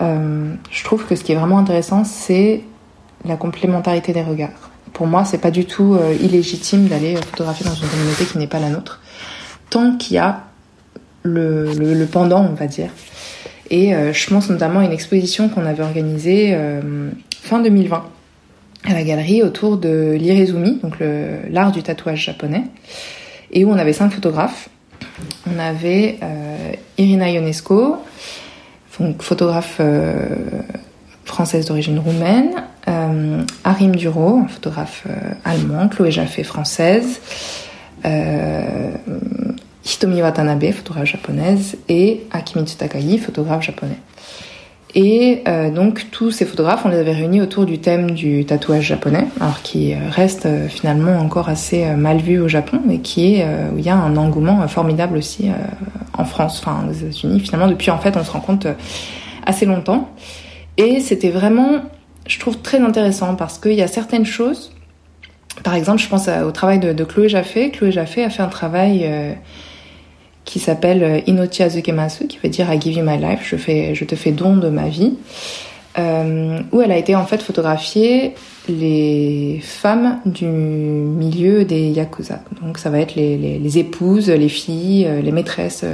je 0.01 0.85
trouve 0.85 1.05
que 1.05 1.17
ce 1.17 1.25
qui 1.25 1.33
est 1.33 1.37
vraiment 1.37 1.59
intéressant, 1.59 2.05
c'est 2.05 2.63
la 3.25 3.37
complémentarité 3.37 4.13
des 4.13 4.23
regards. 4.23 4.71
Pour 4.97 5.07
moi, 5.07 5.27
c'est 5.27 5.37
pas 5.37 5.51
du 5.51 5.67
tout 5.67 5.95
euh, 5.95 6.17
illégitime 6.19 6.87
d'aller 6.87 7.17
photographier 7.17 7.67
dans 7.67 7.75
une 7.75 7.87
communauté 7.87 8.25
qui 8.25 8.39
n'est 8.39 8.47
pas 8.47 8.61
la 8.61 8.71
nôtre, 8.71 9.03
tant 9.69 9.95
qu'il 9.99 10.15
y 10.15 10.19
a 10.19 10.45
le, 11.23 12.07
pendant, 12.11 12.43
on 12.43 12.55
va 12.55 12.67
dire. 12.67 12.89
Et 13.69 13.95
euh, 13.95 14.15
je 14.15 14.27
pense 14.31 14.49
notamment 14.49 14.81
à 14.81 14.85
une 14.87 14.93
exposition 14.93 15.51
qu'on 15.51 15.67
avait 15.67 15.83
organisée 15.83 16.55
euh, 16.55 17.11
fin 17.43 17.61
2020 17.61 18.07
à 18.85 18.95
la 18.95 19.03
galerie 19.03 19.43
autour 19.43 19.77
de 19.77 20.17
l'irezumi, 20.19 20.79
donc 20.83 20.95
l'art 21.51 21.73
du 21.73 21.83
tatouage 21.83 22.25
japonais, 22.25 22.65
et 23.53 23.67
où 23.67 23.71
on 23.71 23.77
avait 23.77 23.93
cinq 23.93 24.15
photographes. 24.15 24.71
On 25.47 25.59
avait 25.59 26.17
euh, 26.23 26.73
Irina 26.97 27.29
Ionesco, 27.29 27.99
donc 28.99 29.21
photographe 29.21 29.79
française 31.27 31.67
d'origine 31.67 31.99
roumaine, 31.99 32.63
euh, 32.89 33.43
Arim 33.65 33.97
Duro, 33.97 34.43
photographe 34.49 35.05
euh, 35.11 35.35
allemand, 35.45 35.89
Chloé 35.89 36.11
Jaffé, 36.11 36.45
française, 36.45 37.21
euh, 38.05 38.91
Hitomi 39.85 40.23
Watanabe, 40.23 40.71
photographe 40.71 41.07
japonaise, 41.07 41.77
et 41.89 42.27
Akimitsu 42.31 42.77
Takagi, 42.77 43.19
photographe 43.19 43.63
japonais. 43.63 43.99
Et 44.95 45.43
donc 45.75 46.07
tous 46.11 46.31
ces 46.31 46.47
photographes, 46.47 46.87
on 46.87 46.89
les 46.89 46.97
avait 46.97 47.13
réunis 47.13 47.43
autour 47.43 47.67
du 47.67 47.81
thème 47.81 48.13
du 48.13 48.47
tatouage 48.47 48.85
japonais, 48.85 49.27
alors 49.39 49.61
qui 49.61 49.95
reste 49.95 50.49
finalement 50.71 51.19
encore 51.19 51.51
assez 51.51 51.85
mal 51.91 52.17
vu 52.17 52.41
au 52.41 52.49
Japon, 52.49 52.81
mais 52.87 53.01
qui 53.01 53.35
est 53.35 53.45
où 53.75 53.79
il 53.79 53.85
y 53.85 53.91
a 53.91 53.95
un 53.95 54.17
engouement 54.17 54.67
formidable 54.69 55.19
aussi 55.19 55.51
en 56.17 56.25
France, 56.25 56.63
enfin 56.63 56.87
aux 56.89 56.95
États-Unis. 56.95 57.41
Finalement, 57.41 57.69
depuis 57.69 57.91
en 57.91 57.99
fait, 57.99 58.17
on 58.17 58.25
se 58.25 58.31
rend 58.31 58.41
compte 58.41 58.67
assez 59.45 59.67
longtemps. 59.67 60.09
Et 60.77 61.01
c'était 61.01 61.31
vraiment, 61.31 61.83
je 62.27 62.39
trouve, 62.39 62.59
très 62.59 62.79
intéressant 62.81 63.35
parce 63.35 63.59
qu'il 63.59 63.75
y 63.75 63.83
a 63.83 63.89
certaines 63.89 64.27
choses. 64.27 64.73
Par 65.63 65.75
exemple, 65.75 66.01
je 66.01 66.09
pense 66.09 66.29
au 66.29 66.51
travail 66.51 66.79
de, 66.79 67.05
Chloé 67.05 67.29
Jaffé. 67.29 67.71
Chloé 67.71 67.91
Jaffé 67.91 68.23
a 68.25 68.31
fait 68.31 68.43
un 68.43 68.49
travail 68.49 69.03
euh, 69.05 69.33
qui 70.45 70.59
s'appelle 70.59 71.03
euh, 71.03 71.21
Inochi 71.27 71.63
Azukemasu, 71.63 72.27
qui 72.27 72.39
veut 72.43 72.51
dire 72.51 72.73
I 72.73 72.81
give 72.81 72.97
you 72.97 73.05
my 73.05 73.17
life, 73.17 73.41
je, 73.49 74.05
te 74.05 74.15
fais 74.17 74.33
don 74.33 74.59
de 74.59 74.69
ma 74.69 74.89
vie, 74.89 75.15
euh, 75.99 76.61
où 76.73 76.83
elle 76.83 76.93
a 76.93 76.99
été 76.99 77.17
en 77.17 77.25
fait 77.25 77.41
photographier 77.41 78.35
les 78.69 79.61
femmes 79.63 80.21
du 80.27 80.45
milieu 80.45 81.65
des 81.65 81.89
yakuza. 81.89 82.41
Donc 82.61 82.77
ça 82.77 82.91
va 82.91 83.01
être 83.01 83.15
les, 83.15 83.79
épouses, 83.79 84.29
les 84.29 84.51
filles, 84.51 85.09
les 85.23 85.33
maîtresses. 85.33 85.87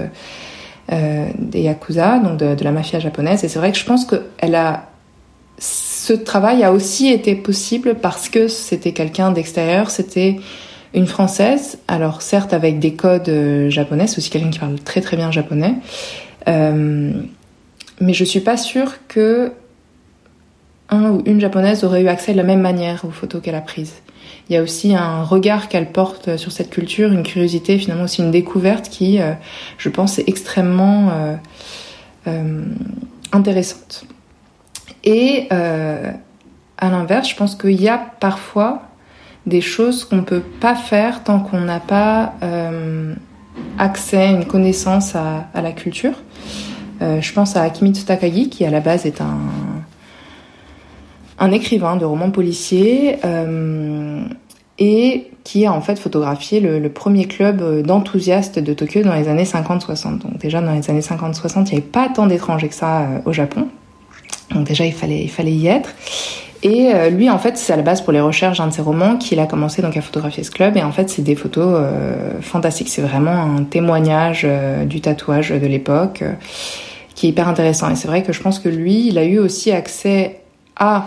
Euh, 0.92 1.26
des 1.38 1.62
yakuza, 1.62 2.18
donc 2.18 2.38
de, 2.38 2.62
la 2.62 2.70
mafia 2.70 3.00
japonaise. 3.00 3.42
Et 3.44 3.48
c'est 3.48 3.58
vrai 3.58 3.72
que 3.72 3.78
je 3.78 3.84
pense 3.84 4.04
que 4.04 4.16
elle 4.38 4.54
a 4.54 4.88
ce 5.58 6.12
travail 6.12 6.64
a 6.64 6.72
aussi 6.72 7.08
été 7.08 7.34
possible 7.34 7.94
parce 7.94 8.28
que 8.28 8.48
c'était 8.48 8.92
quelqu'un 8.92 9.30
d'extérieur, 9.30 9.90
c'était 9.90 10.36
une 10.94 11.06
française, 11.06 11.78
alors 11.88 12.20
certes 12.20 12.52
avec 12.52 12.78
des 12.78 12.94
codes 12.94 13.28
euh, 13.28 13.70
japonais, 13.70 14.06
c'est 14.06 14.18
aussi 14.18 14.28
quelqu'un 14.28 14.50
qui 14.50 14.58
parle 14.58 14.78
très 14.80 15.00
très 15.00 15.16
bien 15.16 15.30
japonais, 15.30 15.76
euh, 16.48 17.12
mais 18.00 18.12
je 18.12 18.24
suis 18.24 18.40
pas 18.40 18.56
sûre 18.56 18.94
que 19.08 19.52
un 20.92 21.10
ou 21.10 21.22
une 21.26 21.40
japonaise 21.40 21.82
aurait 21.82 22.02
eu 22.02 22.08
accès 22.08 22.32
de 22.32 22.36
la 22.36 22.44
même 22.44 22.60
manière 22.60 23.04
aux 23.04 23.10
photos 23.10 23.42
qu'elle 23.42 23.56
a 23.56 23.60
prises 23.60 23.94
il 24.48 24.54
y 24.54 24.58
a 24.58 24.62
aussi 24.62 24.94
un 24.94 25.22
regard 25.22 25.68
qu'elle 25.68 25.90
porte 25.90 26.36
sur 26.36 26.52
cette 26.52 26.70
culture, 26.70 27.12
une 27.12 27.22
curiosité, 27.22 27.78
finalement 27.78 28.04
aussi 28.04 28.22
une 28.22 28.30
découverte 28.30 28.88
qui, 28.88 29.20
euh, 29.20 29.32
je 29.78 29.88
pense, 29.88 30.18
est 30.18 30.28
extrêmement 30.28 31.10
euh, 31.10 31.36
euh, 32.26 32.64
intéressante. 33.32 34.04
Et 35.04 35.48
euh, 35.52 36.10
à 36.76 36.90
l'inverse, 36.90 37.30
je 37.30 37.36
pense 37.36 37.54
qu'il 37.54 37.80
y 37.80 37.88
a 37.88 37.98
parfois 37.98 38.82
des 39.46 39.60
choses 39.60 40.04
qu'on 40.04 40.16
ne 40.16 40.22
peut 40.22 40.42
pas 40.60 40.74
faire 40.74 41.24
tant 41.24 41.40
qu'on 41.40 41.60
n'a 41.60 41.80
pas 41.80 42.34
euh, 42.42 43.14
accès, 43.78 44.30
une 44.30 44.44
connaissance 44.44 45.16
à, 45.16 45.48
la 45.54 45.72
culture. 45.72 46.14
je 47.00 47.32
pense 47.32 47.56
à 47.56 47.62
Akimitsu 47.62 48.04
Takagi, 48.04 48.50
qui 48.50 48.64
à 48.64 48.70
la 48.70 48.80
base 48.80 49.06
est 49.06 49.20
un 49.20 49.38
un 51.38 51.52
écrivain 51.52 51.96
de 51.96 52.04
romans 52.04 52.30
policiers. 52.30 53.18
Euh, 53.24 54.24
et 54.78 55.30
qui 55.44 55.66
a 55.66 55.72
en 55.72 55.80
fait 55.80 55.98
photographié 55.98 56.58
le, 56.58 56.88
premier 56.88 57.26
club 57.26 57.82
d'enthousiastes 57.82 58.58
de 58.58 58.72
Tokyo 58.74 59.02
dans 59.02 59.14
les 59.14 59.28
années 59.28 59.44
50-60. 59.44 60.18
Donc 60.18 60.38
déjà 60.38 60.60
dans 60.60 60.72
les 60.72 60.88
années 60.90 61.00
50-60, 61.00 61.58
il 61.58 61.62
n'y 61.62 61.72
avait 61.72 61.80
pas 61.82 62.08
tant 62.08 62.26
d'étrangers 62.26 62.68
que 62.68 62.74
ça 62.74 63.06
au 63.26 63.32
Japon. 63.32 63.68
Donc 64.50 64.66
déjà 64.66 64.86
il 64.86 64.92
fallait, 64.92 65.22
il 65.22 65.30
fallait 65.30 65.52
y 65.52 65.66
être. 65.66 65.90
Et 66.62 66.94
euh, 66.94 67.10
lui, 67.10 67.28
en 67.28 67.38
fait, 67.38 67.58
c'est 67.58 67.72
à 67.72 67.76
la 67.76 67.82
base 67.82 68.02
pour 68.02 68.12
les 68.12 68.20
recherches 68.20 68.58
d'un 68.58 68.68
de 68.68 68.72
ses 68.72 68.82
romans 68.82 69.16
qu'il 69.16 69.40
a 69.40 69.46
commencé 69.46 69.82
donc 69.82 69.96
à 69.96 70.00
photographier 70.00 70.44
ce 70.44 70.50
club. 70.50 70.76
Et 70.76 70.82
en 70.82 70.92
fait, 70.92 71.10
c'est 71.10 71.22
des 71.22 71.34
photos 71.34 71.80
euh, 71.80 72.40
fantastiques. 72.40 72.88
C'est 72.88 73.02
vraiment 73.02 73.32
un 73.32 73.64
témoignage 73.64 74.42
euh, 74.44 74.84
du 74.84 75.00
tatouage 75.00 75.50
de 75.50 75.66
l'époque 75.66 76.22
qui 77.16 77.26
est 77.26 77.30
hyper 77.30 77.48
intéressant. 77.48 77.90
Et 77.90 77.96
c'est 77.96 78.06
vrai 78.06 78.22
que 78.22 78.32
je 78.32 78.40
pense 78.40 78.60
que 78.60 78.68
lui, 78.68 79.08
il 79.08 79.18
a 79.18 79.24
eu 79.24 79.40
aussi 79.40 79.72
accès 79.72 80.41
à 80.82 81.06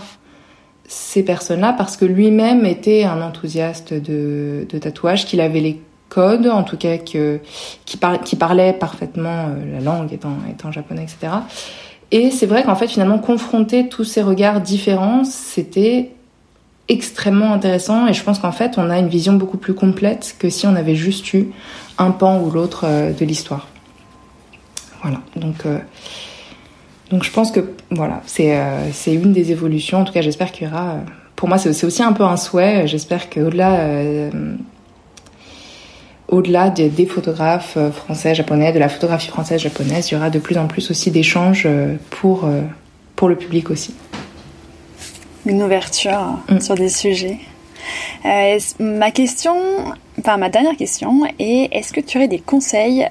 ces 0.88 1.24
personnes-là 1.24 1.74
parce 1.74 1.98
que 1.98 2.06
lui-même 2.06 2.66
était 2.66 3.04
un 3.04 3.22
enthousiaste 3.22 3.94
de, 3.94 4.66
de 4.70 4.78
tatouage, 4.78 5.26
qu'il 5.26 5.42
avait 5.42 5.60
les 5.60 5.82
codes, 6.08 6.48
en 6.48 6.64
tout 6.64 6.78
cas 6.78 6.98
que, 6.98 7.40
qui, 7.86 7.98
parlait 7.98 8.72
parfaitement 8.72 9.50
la 9.74 9.82
langue 9.82 10.14
étant, 10.14 10.38
étant 10.50 10.72
japonais, 10.72 11.04
etc. 11.04 11.34
Et 12.12 12.32
c'est 12.32 12.46
vrai 12.46 12.64
qu'en 12.64 12.76
fait, 12.76 12.88
finalement, 12.88 13.20
confronter 13.20 13.90
tous 13.90 14.06
ces 14.06 14.22
regards 14.22 14.62
différents, 14.62 15.24
c'était 15.26 16.12
extrêmement 16.88 17.52
intéressant. 17.52 18.08
Et 18.08 18.14
je 18.14 18.24
pense 18.24 18.40
qu'en 18.40 18.52
fait, 18.52 18.78
on 18.78 18.90
a 18.90 19.00
une 19.00 19.10
vision 19.10 19.34
beaucoup 19.34 19.58
plus 19.58 19.74
complète 19.74 20.36
que 20.40 20.50
si 20.50 20.68
on 20.68 20.76
avait 20.76 20.96
juste 20.96 21.34
eu 21.34 21.50
un 21.98 22.12
pan 22.12 22.40
ou 22.40 22.52
l'autre 22.52 22.86
euh, 22.86 23.12
de 23.12 23.26
l'histoire. 23.26 23.68
Voilà. 25.02 25.20
Donc, 25.36 25.66
euh, 25.66 25.80
donc 27.16 27.24
je 27.24 27.32
pense 27.32 27.52
que 27.52 27.62
voilà, 27.92 28.22
c'est 28.26 28.58
euh, 28.58 28.92
c'est 28.92 29.14
une 29.14 29.32
des 29.32 29.52
évolutions. 29.52 30.00
En 30.00 30.04
tout 30.04 30.14
cas, 30.14 30.22
j'espère 30.22 30.52
qu'il 30.52 30.68
y 30.68 30.70
aura. 30.70 30.98
Pour 31.36 31.48
moi, 31.48 31.58
c'est 31.58 31.86
aussi 31.86 32.04
un 32.04 32.14
peu 32.14 32.24
un 32.24 32.38
souhait. 32.38 32.88
J'espère 32.88 33.30
qu'au-delà 33.30 34.30
au-delà 36.28 36.70
des, 36.70 37.06
photographes 37.06 37.78
euh, 37.78 37.92
français, 37.92 38.34
japonais, 38.34 38.72
de 38.72 38.80
la 38.80 38.90
photographie 38.90 39.28
française, 39.28 39.62
japonaise, 39.62 40.10
il 40.10 40.16
y 40.16 40.18
aura 40.18 40.30
de 40.30 40.40
plus 40.40 40.58
en 40.58 40.68
plus 40.68 40.90
aussi 40.90 41.12
d'échanges 41.12 41.64
euh, 41.66 41.96
pour, 42.10 42.46
euh, 42.46 42.62
pour 43.16 43.30
le 43.30 43.36
public 43.36 43.70
aussi. 43.70 43.94
Une 45.46 45.62
ouverture 45.62 46.40
mm. 46.50 46.60
sur 46.60 46.76
des 46.76 46.90
sujets. 46.90 47.38
Ma 48.80 49.12
question, 49.12 49.56
enfin 50.20 50.38
ma 50.38 50.50
dernière 50.50 50.76
question 50.76 51.24
est 51.40 51.70
est-ce 51.72 51.94
que 51.94 52.02
tu 52.02 52.18
aurais 52.18 52.28
des 52.28 52.40
conseils 52.40 53.08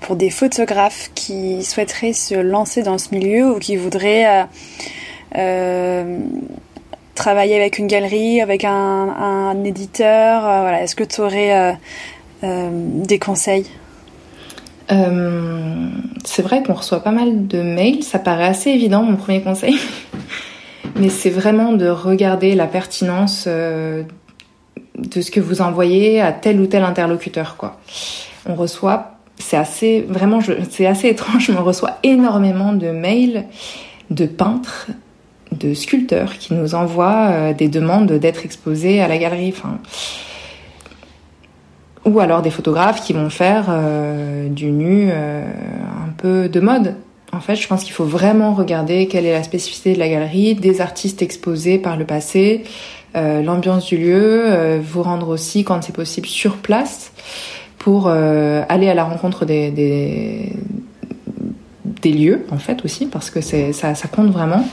pour 0.00 0.16
des 0.16 0.30
photographes 0.30 1.10
qui 1.14 1.64
souhaiteraient 1.64 2.12
se 2.12 2.34
lancer 2.34 2.82
dans 2.82 2.98
ce 2.98 3.14
milieu 3.14 3.54
ou 3.54 3.58
qui 3.58 3.76
voudraient 3.76 4.46
travailler 7.14 7.56
avec 7.56 7.78
une 7.78 7.88
galerie, 7.88 8.40
avec 8.40 8.64
un, 8.64 9.64
éditeur 9.64 10.42
voilà, 10.42 10.82
Est-ce 10.82 10.94
que 10.94 11.04
tu 11.04 11.20
aurais 11.20 11.76
euh, 12.44 12.70
des 13.04 13.18
conseils? 13.18 13.66
Euh, 14.92 15.88
C'est 16.24 16.42
vrai 16.42 16.62
qu'on 16.62 16.74
reçoit 16.74 17.02
pas 17.02 17.10
mal 17.10 17.46
de 17.46 17.60
mails, 17.60 18.02
ça 18.04 18.18
paraît 18.18 18.46
assez 18.46 18.70
évident 18.70 19.02
mon 19.02 19.16
premier 19.16 19.42
conseil, 19.42 19.76
mais 20.96 21.08
c'est 21.08 21.30
vraiment 21.30 21.72
de 21.72 21.88
regarder 21.88 22.54
la 22.54 22.66
pertinence 22.66 23.44
euh, 23.46 24.02
de 24.96 25.20
ce 25.20 25.30
que 25.30 25.40
vous 25.40 25.60
envoyez 25.62 26.20
à 26.20 26.32
tel 26.32 26.60
ou 26.60 26.66
tel 26.66 26.84
interlocuteur. 26.84 27.56
Quoi. 27.56 27.78
On 28.46 28.54
reçoit, 28.54 29.18
c'est 29.38 29.56
assez, 29.56 30.04
vraiment, 30.08 30.40
c'est 30.70 30.86
assez 30.86 31.08
étrange, 31.10 31.50
mais 31.50 31.58
on 31.58 31.64
reçoit 31.64 31.98
énormément 32.02 32.72
de 32.72 32.88
mails 32.90 33.44
de 34.10 34.26
peintres, 34.26 34.88
de 35.52 35.74
sculpteurs 35.74 36.38
qui 36.38 36.54
nous 36.54 36.74
envoient 36.74 37.52
des 37.52 37.68
demandes 37.68 38.12
d'être 38.12 38.44
exposés 38.44 39.00
à 39.00 39.08
la 39.08 39.18
galerie. 39.18 39.52
Enfin, 39.56 39.78
ou 42.08 42.20
alors 42.20 42.42
des 42.42 42.50
photographes 42.50 43.02
qui 43.02 43.12
vont 43.12 43.30
faire 43.30 43.66
euh, 43.68 44.48
du 44.48 44.70
nu 44.70 45.08
euh, 45.10 45.44
un 46.06 46.10
peu 46.16 46.48
de 46.48 46.60
mode. 46.60 46.94
En 47.32 47.40
fait, 47.40 47.56
je 47.56 47.68
pense 47.68 47.84
qu'il 47.84 47.92
faut 47.92 48.04
vraiment 48.04 48.54
regarder 48.54 49.06
quelle 49.06 49.26
est 49.26 49.32
la 49.32 49.42
spécificité 49.42 49.92
de 49.92 49.98
la 49.98 50.08
galerie, 50.08 50.54
des 50.54 50.80
artistes 50.80 51.20
exposés 51.22 51.78
par 51.78 51.96
le 51.96 52.04
passé, 52.04 52.64
euh, 53.16 53.42
l'ambiance 53.42 53.86
du 53.86 53.98
lieu, 53.98 54.78
vous 54.82 55.02
rendre 55.02 55.28
aussi, 55.28 55.64
quand 55.64 55.82
c'est 55.82 55.94
possible, 55.94 56.26
sur 56.26 56.56
place 56.56 57.12
pour 57.78 58.08
aller 58.08 58.88
à 58.88 58.94
la 58.94 59.04
rencontre 59.04 59.44
des, 59.44 59.70
des, 59.70 60.52
des, 61.84 62.12
lieux, 62.12 62.44
en 62.50 62.58
fait, 62.58 62.84
aussi, 62.84 63.06
parce 63.06 63.30
que 63.30 63.40
ça, 63.40 63.94
ça 63.94 64.08
compte 64.08 64.30
vraiment. 64.30 64.64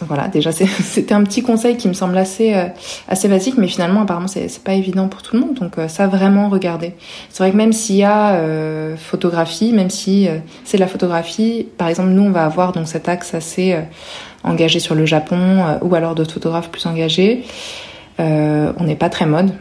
Voilà, 0.00 0.28
déjà 0.28 0.52
c'était 0.52 1.14
un 1.14 1.22
petit 1.22 1.42
conseil 1.42 1.76
qui 1.76 1.88
me 1.88 1.92
semble 1.92 2.16
assez 2.16 2.54
euh, 2.54 2.66
assez 3.08 3.28
basique, 3.28 3.56
mais 3.56 3.68
finalement 3.68 4.02
apparemment 4.02 4.28
c'est 4.28 4.62
pas 4.62 4.74
évident 4.74 5.08
pour 5.08 5.22
tout 5.22 5.34
le 5.34 5.40
monde. 5.40 5.54
Donc 5.54 5.78
euh, 5.78 5.88
ça 5.88 6.06
vraiment 6.06 6.48
regarder. 6.48 6.94
C'est 7.30 7.42
vrai 7.42 7.52
que 7.52 7.56
même 7.56 7.72
s'il 7.72 7.96
y 7.96 8.02
a 8.02 8.34
euh, 8.34 8.96
photographie, 8.96 9.72
même 9.72 9.90
si 9.90 10.28
c'est 10.64 10.78
la 10.78 10.86
photographie, 10.86 11.66
par 11.78 11.88
exemple 11.88 12.10
nous 12.10 12.22
on 12.22 12.30
va 12.30 12.44
avoir 12.44 12.72
donc 12.72 12.88
cet 12.88 13.08
axe 13.08 13.34
assez 13.34 13.76
engagé 14.42 14.78
sur 14.78 14.94
le 14.94 15.06
Japon 15.06 15.78
ou 15.80 15.94
alors 15.94 16.14
d'autres 16.14 16.34
photographes 16.34 16.70
plus 16.70 16.86
engagés. 16.86 17.44
on 18.18 18.84
n'est 18.84 18.96
pas 18.96 19.08
très 19.08 19.26
mode. 19.26 19.52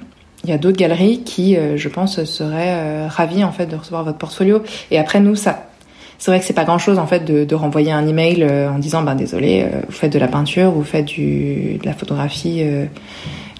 Il 0.44 0.50
y 0.50 0.54
a 0.54 0.58
d'autres 0.58 0.78
galeries 0.78 1.24
qui, 1.24 1.56
je 1.56 1.90
pense, 1.90 2.22
seraient 2.26 3.08
ravis 3.08 3.46
en 3.46 3.54
fait 3.54 3.66
de 3.66 3.78
recevoir 3.78 4.04
votre 4.04 4.18
portfolio. 4.18 4.62
Et 4.92 5.00
après 5.00 5.22
nous 5.22 5.36
ça 5.36 5.68
c'est 6.18 6.32
vrai 6.32 6.40
que 6.40 6.46
c'est 6.46 6.54
pas 6.54 6.64
grand 6.64 6.78
chose 6.78 7.00
en 7.00 7.08
fait 7.08 7.26
de, 7.26 7.44
de 7.44 7.56
renvoyer 7.56 7.92
un 7.92 8.08
email 8.08 8.44
euh, 8.44 8.70
en 8.70 8.80
disant 8.80 9.02
ben 9.02 9.16
désolé, 9.16 9.64
euh, 9.64 9.82
vous 9.88 9.92
faites 9.94 10.14
de 10.14 10.20
la 10.20 10.28
peinture, 10.28 10.72
vous 10.72 10.84
faites 10.84 11.06
du, 11.06 11.78
de 11.82 11.86
la 11.86 11.94
photographie 11.94 12.62
euh, 12.62 12.86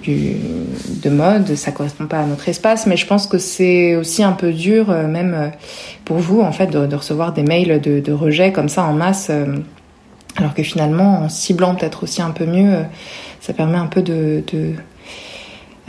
du, 0.02 0.36
de 1.02 1.10
mode, 1.10 1.56
ça 1.56 1.72
correspond 1.72 2.08
pas 2.08 2.20
à 2.20 2.26
notre 2.26 2.48
espace, 2.50 2.88
mais 2.88 2.98
je 2.98 3.06
pense 3.08 3.28
que 3.28 3.38
c'est 3.38 3.96
aussi 3.96 4.24
un 4.24 4.34
peu 4.34 4.52
dur 4.52 4.90
même 4.90 5.52
pour 6.04 6.18
vous 6.18 6.42
en 6.42 6.52
fait 6.52 6.68
de, 6.68 6.86
de 6.86 6.96
recevoir 6.96 7.34
des 7.34 7.44
mails 7.44 7.80
de, 7.80 8.00
de, 8.00 8.12
rejet 8.12 8.52
comme 8.52 8.68
ça 8.68 8.84
en 8.84 8.92
masse, 8.92 9.32
alors 10.36 10.54
que 10.54 10.64
finalement 10.64 11.22
en 11.24 11.30
ciblant 11.30 11.76
peut-être 11.76 12.04
aussi 12.04 12.22
un 12.22 12.32
peu 12.32 12.46
mieux, 12.46 12.80
ça 13.40 13.54
permet 13.54 13.78
un 13.78 13.88
peu 13.88 14.02
de, 14.02 14.44
de 14.52 14.74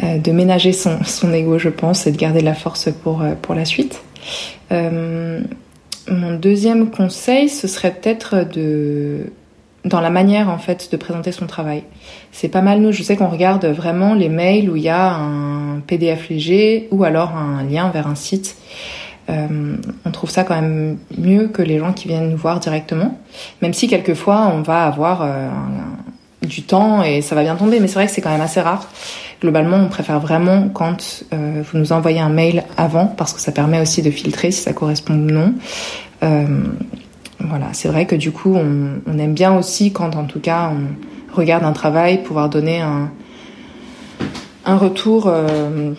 de 0.02 0.32
ménager 0.32 0.72
son, 0.72 1.04
son 1.04 1.32
ego, 1.32 1.58
je 1.58 1.68
pense, 1.68 2.08
et 2.08 2.12
de 2.12 2.16
garder 2.16 2.40
de 2.40 2.44
la 2.44 2.54
force 2.54 2.88
pour, 2.90 3.24
pour 3.42 3.54
la 3.54 3.64
suite. 3.64 4.02
Mon 6.08 6.34
deuxième 6.34 6.90
conseil, 6.90 7.48
ce 7.48 7.66
serait 7.66 7.92
peut-être 7.92 8.46
de 8.52 9.30
dans 9.84 10.00
la 10.00 10.10
manière 10.10 10.48
en 10.48 10.58
fait 10.58 10.90
de 10.90 10.96
présenter 10.96 11.30
son 11.30 11.46
travail. 11.46 11.82
C'est 12.32 12.48
pas 12.48 12.62
mal 12.62 12.80
nous, 12.80 12.90
je 12.90 13.02
sais 13.02 13.16
qu'on 13.16 13.28
regarde 13.28 13.66
vraiment 13.66 14.14
les 14.14 14.30
mails 14.30 14.70
où 14.70 14.76
il 14.76 14.82
y 14.82 14.88
a 14.88 15.14
un 15.14 15.80
PDF 15.80 16.30
léger 16.30 16.88
ou 16.90 17.04
alors 17.04 17.36
un 17.36 17.62
lien 17.64 17.90
vers 17.90 18.06
un 18.06 18.14
site. 18.14 18.56
Euh, 19.30 19.76
on 20.04 20.10
trouve 20.10 20.30
ça 20.30 20.44
quand 20.44 20.54
même 20.54 20.98
mieux 21.16 21.48
que 21.48 21.62
les 21.62 21.78
gens 21.78 21.92
qui 21.92 22.08
viennent 22.08 22.30
nous 22.30 22.36
voir 22.36 22.60
directement, 22.60 23.18
même 23.62 23.72
si 23.72 23.88
quelquefois 23.88 24.50
on 24.54 24.60
va 24.60 24.84
avoir 24.84 25.22
euh, 25.22 25.48
du 26.42 26.62
temps 26.62 27.02
et 27.02 27.22
ça 27.22 27.34
va 27.34 27.42
bien 27.42 27.56
tomber, 27.56 27.80
mais 27.80 27.88
c'est 27.88 27.94
vrai 27.94 28.06
que 28.06 28.12
c'est 28.12 28.20
quand 28.20 28.30
même 28.30 28.40
assez 28.40 28.60
rare. 28.60 28.88
Globalement, 29.40 29.76
on 29.76 29.88
préfère 29.88 30.20
vraiment 30.20 30.68
quand 30.68 31.24
euh, 31.32 31.62
vous 31.62 31.78
nous 31.78 31.92
envoyez 31.92 32.20
un 32.20 32.28
mail 32.28 32.64
avant, 32.76 33.06
parce 33.06 33.32
que 33.32 33.40
ça 33.40 33.52
permet 33.52 33.80
aussi 33.80 34.02
de 34.02 34.10
filtrer 34.10 34.50
si 34.50 34.62
ça 34.62 34.72
correspond 34.72 35.14
ou 35.14 35.30
non. 35.30 35.54
Euh, 36.22 36.46
voilà, 37.40 37.66
c'est 37.72 37.88
vrai 37.88 38.06
que 38.06 38.14
du 38.14 38.30
coup, 38.32 38.54
on, 38.54 39.18
aime 39.18 39.34
bien 39.34 39.56
aussi 39.56 39.92
quand, 39.92 40.16
en 40.16 40.24
tout 40.24 40.40
cas, 40.40 40.72
on 40.72 41.36
regarde 41.36 41.64
un 41.64 41.72
travail, 41.72 42.22
pouvoir 42.22 42.48
donner 42.48 42.80
un, 42.80 43.10
un 44.64 44.76
retour. 44.76 45.24
Euh, 45.26 45.92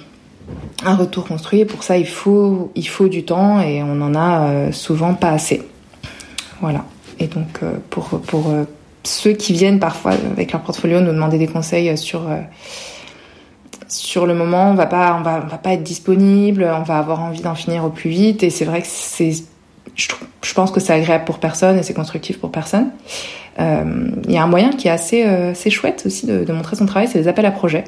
un 0.86 0.96
retour 0.96 1.26
construit 1.26 1.62
et 1.62 1.66
pour 1.66 1.82
ça 1.82 1.98
il 1.98 2.06
faut 2.06 2.72
il 2.76 2.88
faut 2.88 3.08
du 3.08 3.26
temps 3.26 3.62
et 3.62 3.82
on 3.82 4.00
en 4.00 4.14
a 4.14 4.72
souvent 4.72 5.16
pas 5.16 5.32
assez 5.32 5.64
voilà 6.62 6.86
et 7.18 7.26
donc 7.26 7.62
pour 7.90 8.10
pour 8.28 8.54
ceux 9.02 9.32
qui 9.32 9.54
viennent 9.54 9.80
parfois 9.80 10.12
avec 10.12 10.52
leur 10.52 10.62
portfolio 10.62 11.00
nous 11.00 11.14
demander 11.14 11.40
des 11.40 11.48
conseils 11.48 11.98
sur 11.98 12.28
sur 13.88 14.26
le 14.26 14.34
moment, 14.34 14.72
on 14.72 14.74
va 14.74 14.86
pas, 14.86 15.16
on 15.20 15.22
va, 15.22 15.42
on 15.44 15.48
va 15.48 15.58
pas 15.58 15.74
être 15.74 15.84
disponible, 15.84 16.64
on 16.64 16.84
va 16.84 16.98
avoir 16.98 17.22
envie 17.22 17.42
d'en 17.42 17.56
finir 17.56 17.86
au 17.86 17.90
plus 17.90 18.10
vite. 18.10 18.44
Et 18.44 18.50
c'est 18.50 18.66
vrai 18.66 18.82
que 18.82 18.88
c'est, 18.90 19.32
je, 19.96 20.54
pense 20.54 20.72
que 20.72 20.80
c'est 20.80 20.94
agréable 20.94 21.26
pour 21.26 21.40
personne 21.40 21.78
et 21.78 21.84
c'est 21.84 21.94
constructif 21.94 22.40
pour 22.40 22.52
personne. 22.52 22.90
Euh, 23.60 24.10
il 24.26 24.32
y 24.32 24.38
a 24.38 24.44
un 24.44 24.48
moyen 24.48 24.70
qui 24.70 24.88
est 24.88 24.92
assez, 24.92 25.26
euh, 25.26 25.54
chouette 25.70 26.04
aussi 26.06 26.26
de, 26.26 26.52
montrer 26.52 26.76
son 26.76 26.86
travail, 26.86 27.08
c'est 27.08 27.20
les 27.20 27.28
appels 27.28 27.46
à 27.46 27.52
projets. 27.52 27.86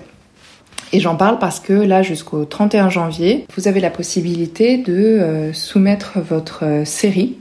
Et 0.94 1.02
j'en 1.02 1.16
parle 1.16 1.38
parce 1.38 1.60
que 1.60 1.74
là, 1.74 2.02
jusqu'au 2.02 2.46
31 2.46 2.90
janvier, 2.90 3.46
vous 3.56 3.68
avez 3.68 3.82
la 3.82 3.90
possibilité 3.90 4.78
de 4.78 4.94
euh, 4.94 5.54
soumettre 5.54 6.20
votre 6.20 6.64
euh, 6.64 6.86
série 6.86 7.38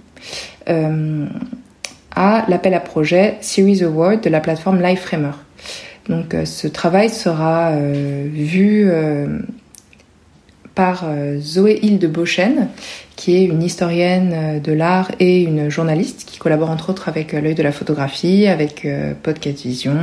à 2.16 2.44
l'appel 2.48 2.74
à 2.74 2.80
projet 2.80 3.36
Series 3.40 3.84
Award 3.84 4.20
de 4.20 4.30
la 4.30 4.40
plateforme 4.40 4.82
Liveframer. 4.82 5.30
Donc 6.08 6.34
euh, 6.34 6.44
ce 6.44 6.68
travail 6.68 7.10
sera 7.10 7.70
euh, 7.70 8.26
vu 8.30 8.86
euh, 8.88 9.38
par 10.74 11.06
Zoé 11.38 11.78
Hilde 11.80 12.02
de 12.02 12.06
Beauchesne, 12.06 12.68
qui 13.16 13.34
est 13.38 13.44
une 13.44 13.62
historienne 13.62 14.60
de 14.60 14.72
l'art 14.72 15.10
et 15.20 15.42
une 15.42 15.70
journaliste 15.70 16.24
qui 16.26 16.38
collabore 16.38 16.68
entre 16.68 16.90
autres 16.90 17.08
avec 17.08 17.32
l'œil 17.32 17.54
de 17.54 17.62
la 17.62 17.72
photographie, 17.72 18.46
avec 18.46 18.86
Podcast 19.22 19.62
Vision, 19.62 19.96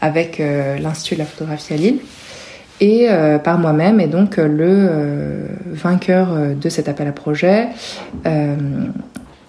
avec 0.00 0.38
l'Institut 0.38 1.16
de 1.16 1.18
la 1.18 1.26
photographie 1.26 1.74
à 1.74 1.76
Lille. 1.76 1.98
Et 2.80 3.06
par 3.44 3.58
moi-même 3.58 4.00
et 4.00 4.06
donc 4.06 4.38
le 4.38 5.46
vainqueur 5.66 6.34
de 6.58 6.68
cet 6.70 6.88
appel 6.88 7.08
à 7.08 7.12
projet 7.12 7.68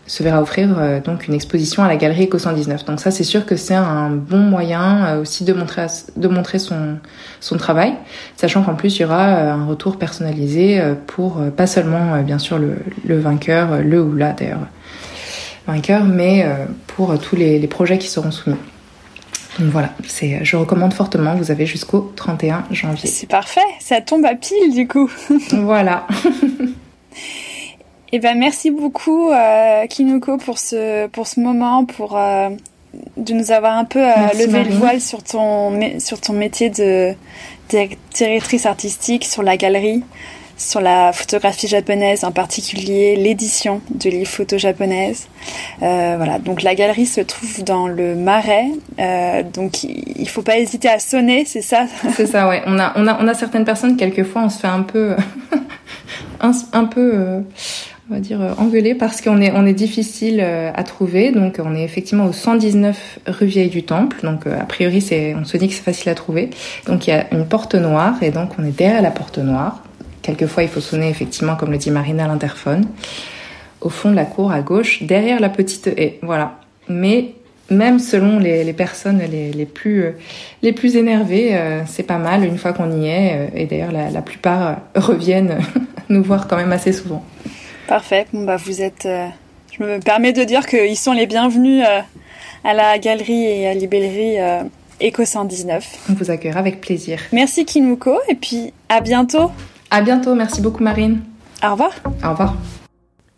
se 0.08 0.24
verra 0.24 0.42
offrir 0.42 0.70
euh, 0.78 1.00
donc 1.02 1.28
une 1.28 1.34
exposition 1.34 1.84
à 1.84 1.88
la 1.88 1.98
galerie 1.98 2.26
Eco 2.26 2.40
119. 2.40 2.86
Donc 2.86 3.00
ça, 3.00 3.12
c'est 3.12 3.24
sûr 3.24 3.46
que 3.46 3.56
c'est 3.56 3.76
un 3.76 4.10
bon 4.10 4.40
moyen 4.40 5.06
euh, 5.06 5.22
aussi 5.22 5.44
de 5.44 5.54
montrer 5.54 5.88
de 6.16 6.28
montrer 6.28 6.60
son 6.60 6.98
son 7.40 7.58
travail, 7.58 7.94
sachant 8.38 8.64
qu'en 8.64 8.74
plus 8.74 8.98
il 8.98 9.02
y 9.02 9.06
aura 9.06 9.28
euh, 9.28 9.52
un 9.52 9.66
retour 9.66 9.98
personnalisé 9.98 10.82
pour 11.06 11.40
pas 11.56 11.68
seulement 11.68 12.22
bien 12.24 12.40
sûr 12.40 12.58
le, 12.58 12.78
le 13.06 13.20
vainqueur, 13.20 13.82
le 13.84 14.02
ou 14.02 14.16
la 14.16 14.32
d'ailleurs 14.32 14.68
vainqueur, 15.68 16.06
mais 16.06 16.46
pour 16.88 17.20
tous 17.20 17.36
les, 17.36 17.60
les 17.60 17.68
projets 17.68 17.98
qui 17.98 18.08
seront 18.08 18.32
soumis. 18.32 18.56
Donc 19.60 19.70
voilà, 19.70 19.90
c'est, 20.08 20.40
je 20.44 20.56
recommande 20.56 20.94
fortement. 20.94 21.36
Vous 21.36 21.52
avez 21.52 21.66
jusqu'au 21.66 22.14
31 22.16 22.66
janvier. 22.72 23.10
C'est 23.10 23.28
parfait, 23.28 23.60
ça 23.80 24.02
tombe 24.02 24.26
à 24.26 24.36
pile 24.36 24.74
du 24.74 24.88
coup. 24.88 25.12
voilà. 25.52 26.08
Eh 28.14 28.20
ben 28.20 28.38
merci 28.38 28.72
beaucoup 28.72 29.32
euh, 29.32 29.86
Kinuko 29.88 30.38
pour 30.38 30.60
ce 30.60 31.08
pour 31.08 31.28
ce 31.28 31.42
moment 31.42 31.84
pour 31.84 32.18
euh, 32.18 32.50
de 33.18 33.34
nous 33.34 33.52
avoir 33.52 33.78
un 33.78 33.84
peu 33.84 34.00
euh, 34.00 34.14
levé 34.34 34.64
le 34.64 34.76
voile 34.76 35.02
sur 35.02 35.24
ton 35.24 35.78
sur 36.00 36.22
ton 36.22 36.34
métier 36.34 36.70
de 36.70 37.14
directrice 38.14 38.66
artistique 38.66 39.26
sur 39.26 39.44
la 39.44 39.58
galerie 39.58 40.04
sur 40.58 40.82
la 40.82 41.14
photographie 41.14 41.68
japonaise 41.68 42.24
en 42.24 42.32
particulier 42.32 43.16
l'édition 43.16 43.82
de 43.92 44.10
livres 44.10 44.30
photos 44.30 44.60
japonaises. 44.60 45.28
Euh, 45.84 46.16
voilà. 46.18 46.40
Donc 46.40 46.64
la 46.64 46.74
galerie 46.74 47.06
se 47.06 47.22
trouve 47.22 47.64
dans 47.64 47.88
le 47.88 48.16
Marais. 48.16 48.66
Euh, 49.00 49.44
donc 49.44 49.84
il 49.84 50.28
faut 50.28 50.42
pas 50.42 50.58
hésiter 50.58 50.90
à 50.90 51.00
sonner 51.00 51.46
c'est 51.46 51.62
ça? 51.62 51.86
C'est 52.16 52.26
ça 52.26 52.48
ouais. 52.48 52.64
On 52.66 52.80
a 52.80 52.94
on 52.96 53.08
a 53.08 53.22
on 53.22 53.28
a 53.28 53.34
certaines 53.34 53.66
personnes 53.66 53.98
quelquefois 53.98 54.44
on 54.44 54.50
se 54.50 54.60
fait 54.60 54.68
un 54.68 54.82
peu 54.82 55.16
un, 56.40 56.52
un 56.74 56.86
peu 56.86 57.44
on 58.10 58.14
va 58.14 58.20
dire, 58.20 58.42
euh, 58.42 58.54
engueulé 58.58 58.96
parce 58.96 59.22
qu'on 59.22 59.42
est, 59.42 59.52
on 59.52 59.66
est 59.66 59.74
difficile 59.74 60.40
euh, 60.42 60.72
à 60.74 60.84
trouver. 60.84 61.32
Donc, 61.32 61.60
on 61.64 61.76
est 61.76 61.84
effectivement 61.84 62.26
au 62.26 62.32
119 62.32 63.20
rue 63.28 63.46
Vieille 63.46 63.70
du 63.70 63.84
Temple. 63.84 64.20
Donc, 64.24 64.48
euh, 64.48 64.60
a 64.60 64.64
priori, 64.64 65.02
c'est, 65.02 65.36
on 65.36 65.44
se 65.44 65.58
dit 65.58 65.68
que 65.68 65.74
c'est 65.74 65.84
facile 65.84 66.10
à 66.10 66.16
trouver. 66.16 66.50
Donc, 66.86 67.08
il 67.08 67.10
y 67.10 67.14
a 67.14 67.34
une 67.34 67.46
porte 67.46 67.76
noire 67.76 68.16
et 68.22 68.32
donc 68.32 68.52
on 68.58 68.66
est 68.66 68.76
derrière 68.76 69.02
la 69.02 69.12
porte 69.12 69.40
noire. 69.40 69.84
Quelquefois, 70.22 70.64
il 70.64 70.70
faut 70.70 70.80
sonner 70.80 71.10
effectivement, 71.10 71.56
comme 71.56 71.72
le 71.72 71.78
dit 71.78 71.92
Marina, 71.92 72.26
à 72.26 72.28
l'interphone. 72.28 72.86
Au 73.82 73.90
fond 73.90 74.10
de 74.10 74.16
la 74.16 74.26
cour, 74.26 74.52
à 74.52 74.62
gauche, 74.62 75.04
derrière 75.04 75.40
la 75.40 75.50
petite 75.50 75.88
haie. 75.88 76.20
Voilà. 76.22 76.60
Mais 76.90 77.34
même 77.70 78.00
selon 78.00 78.40
les, 78.40 78.64
les 78.64 78.74
personnes 78.74 79.22
les, 79.30 79.52
les, 79.52 79.66
plus 79.66 80.06
les 80.64 80.72
plus 80.72 80.96
énervées, 80.96 81.56
c'est 81.86 82.04
pas 82.04 82.18
mal 82.18 82.46
une 82.46 82.58
fois 82.58 82.72
qu'on 82.74 82.92
y 82.92 83.08
est. 83.08 83.52
et 83.54 83.66
d'ailleurs, 83.66 83.92
la, 83.92 84.10
la 84.10 84.22
plupart 84.22 84.78
reviennent 84.96 85.60
nous 86.10 86.24
voir 86.24 86.48
quand 86.48 86.56
même 86.56 86.72
assez 86.72 86.94
souvent. 86.94 87.24
Parfait. 87.88 88.28
Bon, 88.34 88.44
bah, 88.44 88.58
vous 88.58 88.82
êtes. 88.82 89.06
Euh, 89.06 89.28
je 89.72 89.84
me 89.84 90.00
permets 90.00 90.34
de 90.34 90.44
dire 90.44 90.66
qu'ils 90.66 90.98
sont 90.98 91.14
les 91.14 91.26
bienvenus 91.26 91.84
euh, 91.88 92.02
à 92.64 92.74
la 92.74 92.98
galerie 93.00 93.46
et 93.46 93.68
à 93.68 93.74
librairie 93.74 94.40
euh, 94.40 94.64
Eco 95.02 95.24
119. 95.24 96.08
On 96.10 96.14
vous 96.14 96.30
accueillera 96.32 96.60
avec 96.60 96.82
plaisir. 96.82 97.20
Merci 97.32 97.66
Kinuko 97.66 98.18
et 98.28 98.36
puis 98.36 98.74
à 98.90 99.02
bientôt. 99.02 99.52
À 99.90 100.02
bientôt. 100.02 100.36
Merci 100.36 100.62
beaucoup 100.62 100.84
Marine. 100.84 101.22
Au 101.64 101.72
revoir. 101.72 101.92
Au 102.24 102.30
revoir. 102.30 102.56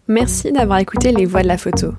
Merci 0.08 0.52
d'avoir 0.52 0.80
écouté 0.80 1.12
Les 1.12 1.26
Voix 1.26 1.44
de 1.44 1.48
la 1.48 1.58
photo. 1.58 1.94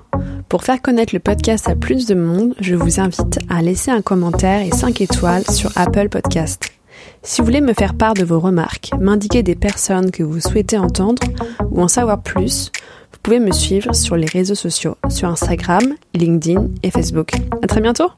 Pour 0.49 0.65
faire 0.65 0.81
connaître 0.81 1.15
le 1.15 1.19
podcast 1.19 1.69
à 1.69 1.75
plus 1.75 2.07
de 2.07 2.15
monde, 2.15 2.55
je 2.59 2.75
vous 2.75 2.99
invite 2.99 3.39
à 3.49 3.61
laisser 3.61 3.89
un 3.89 4.01
commentaire 4.01 4.61
et 4.61 4.71
5 4.71 4.99
étoiles 4.99 5.49
sur 5.49 5.71
Apple 5.77 6.09
Podcast. 6.09 6.80
Si 7.23 7.39
vous 7.39 7.45
voulez 7.45 7.61
me 7.61 7.73
faire 7.73 7.93
part 7.93 8.15
de 8.15 8.23
vos 8.23 8.39
remarques, 8.39 8.91
m'indiquer 8.99 9.43
des 9.43 9.55
personnes 9.55 10.09
que 10.09 10.23
vous 10.23 10.39
souhaitez 10.39 10.77
entendre 10.77 11.21
ou 11.69 11.81
en 11.81 11.87
savoir 11.87 12.21
plus, 12.21 12.71
vous 13.11 13.19
pouvez 13.21 13.39
me 13.39 13.51
suivre 13.51 13.93
sur 13.93 14.15
les 14.15 14.25
réseaux 14.25 14.55
sociaux, 14.55 14.97
sur 15.09 15.27
Instagram, 15.29 15.95
LinkedIn 16.15 16.69
et 16.81 16.89
Facebook. 16.89 17.33
À 17.61 17.67
très 17.67 17.81
bientôt! 17.81 18.11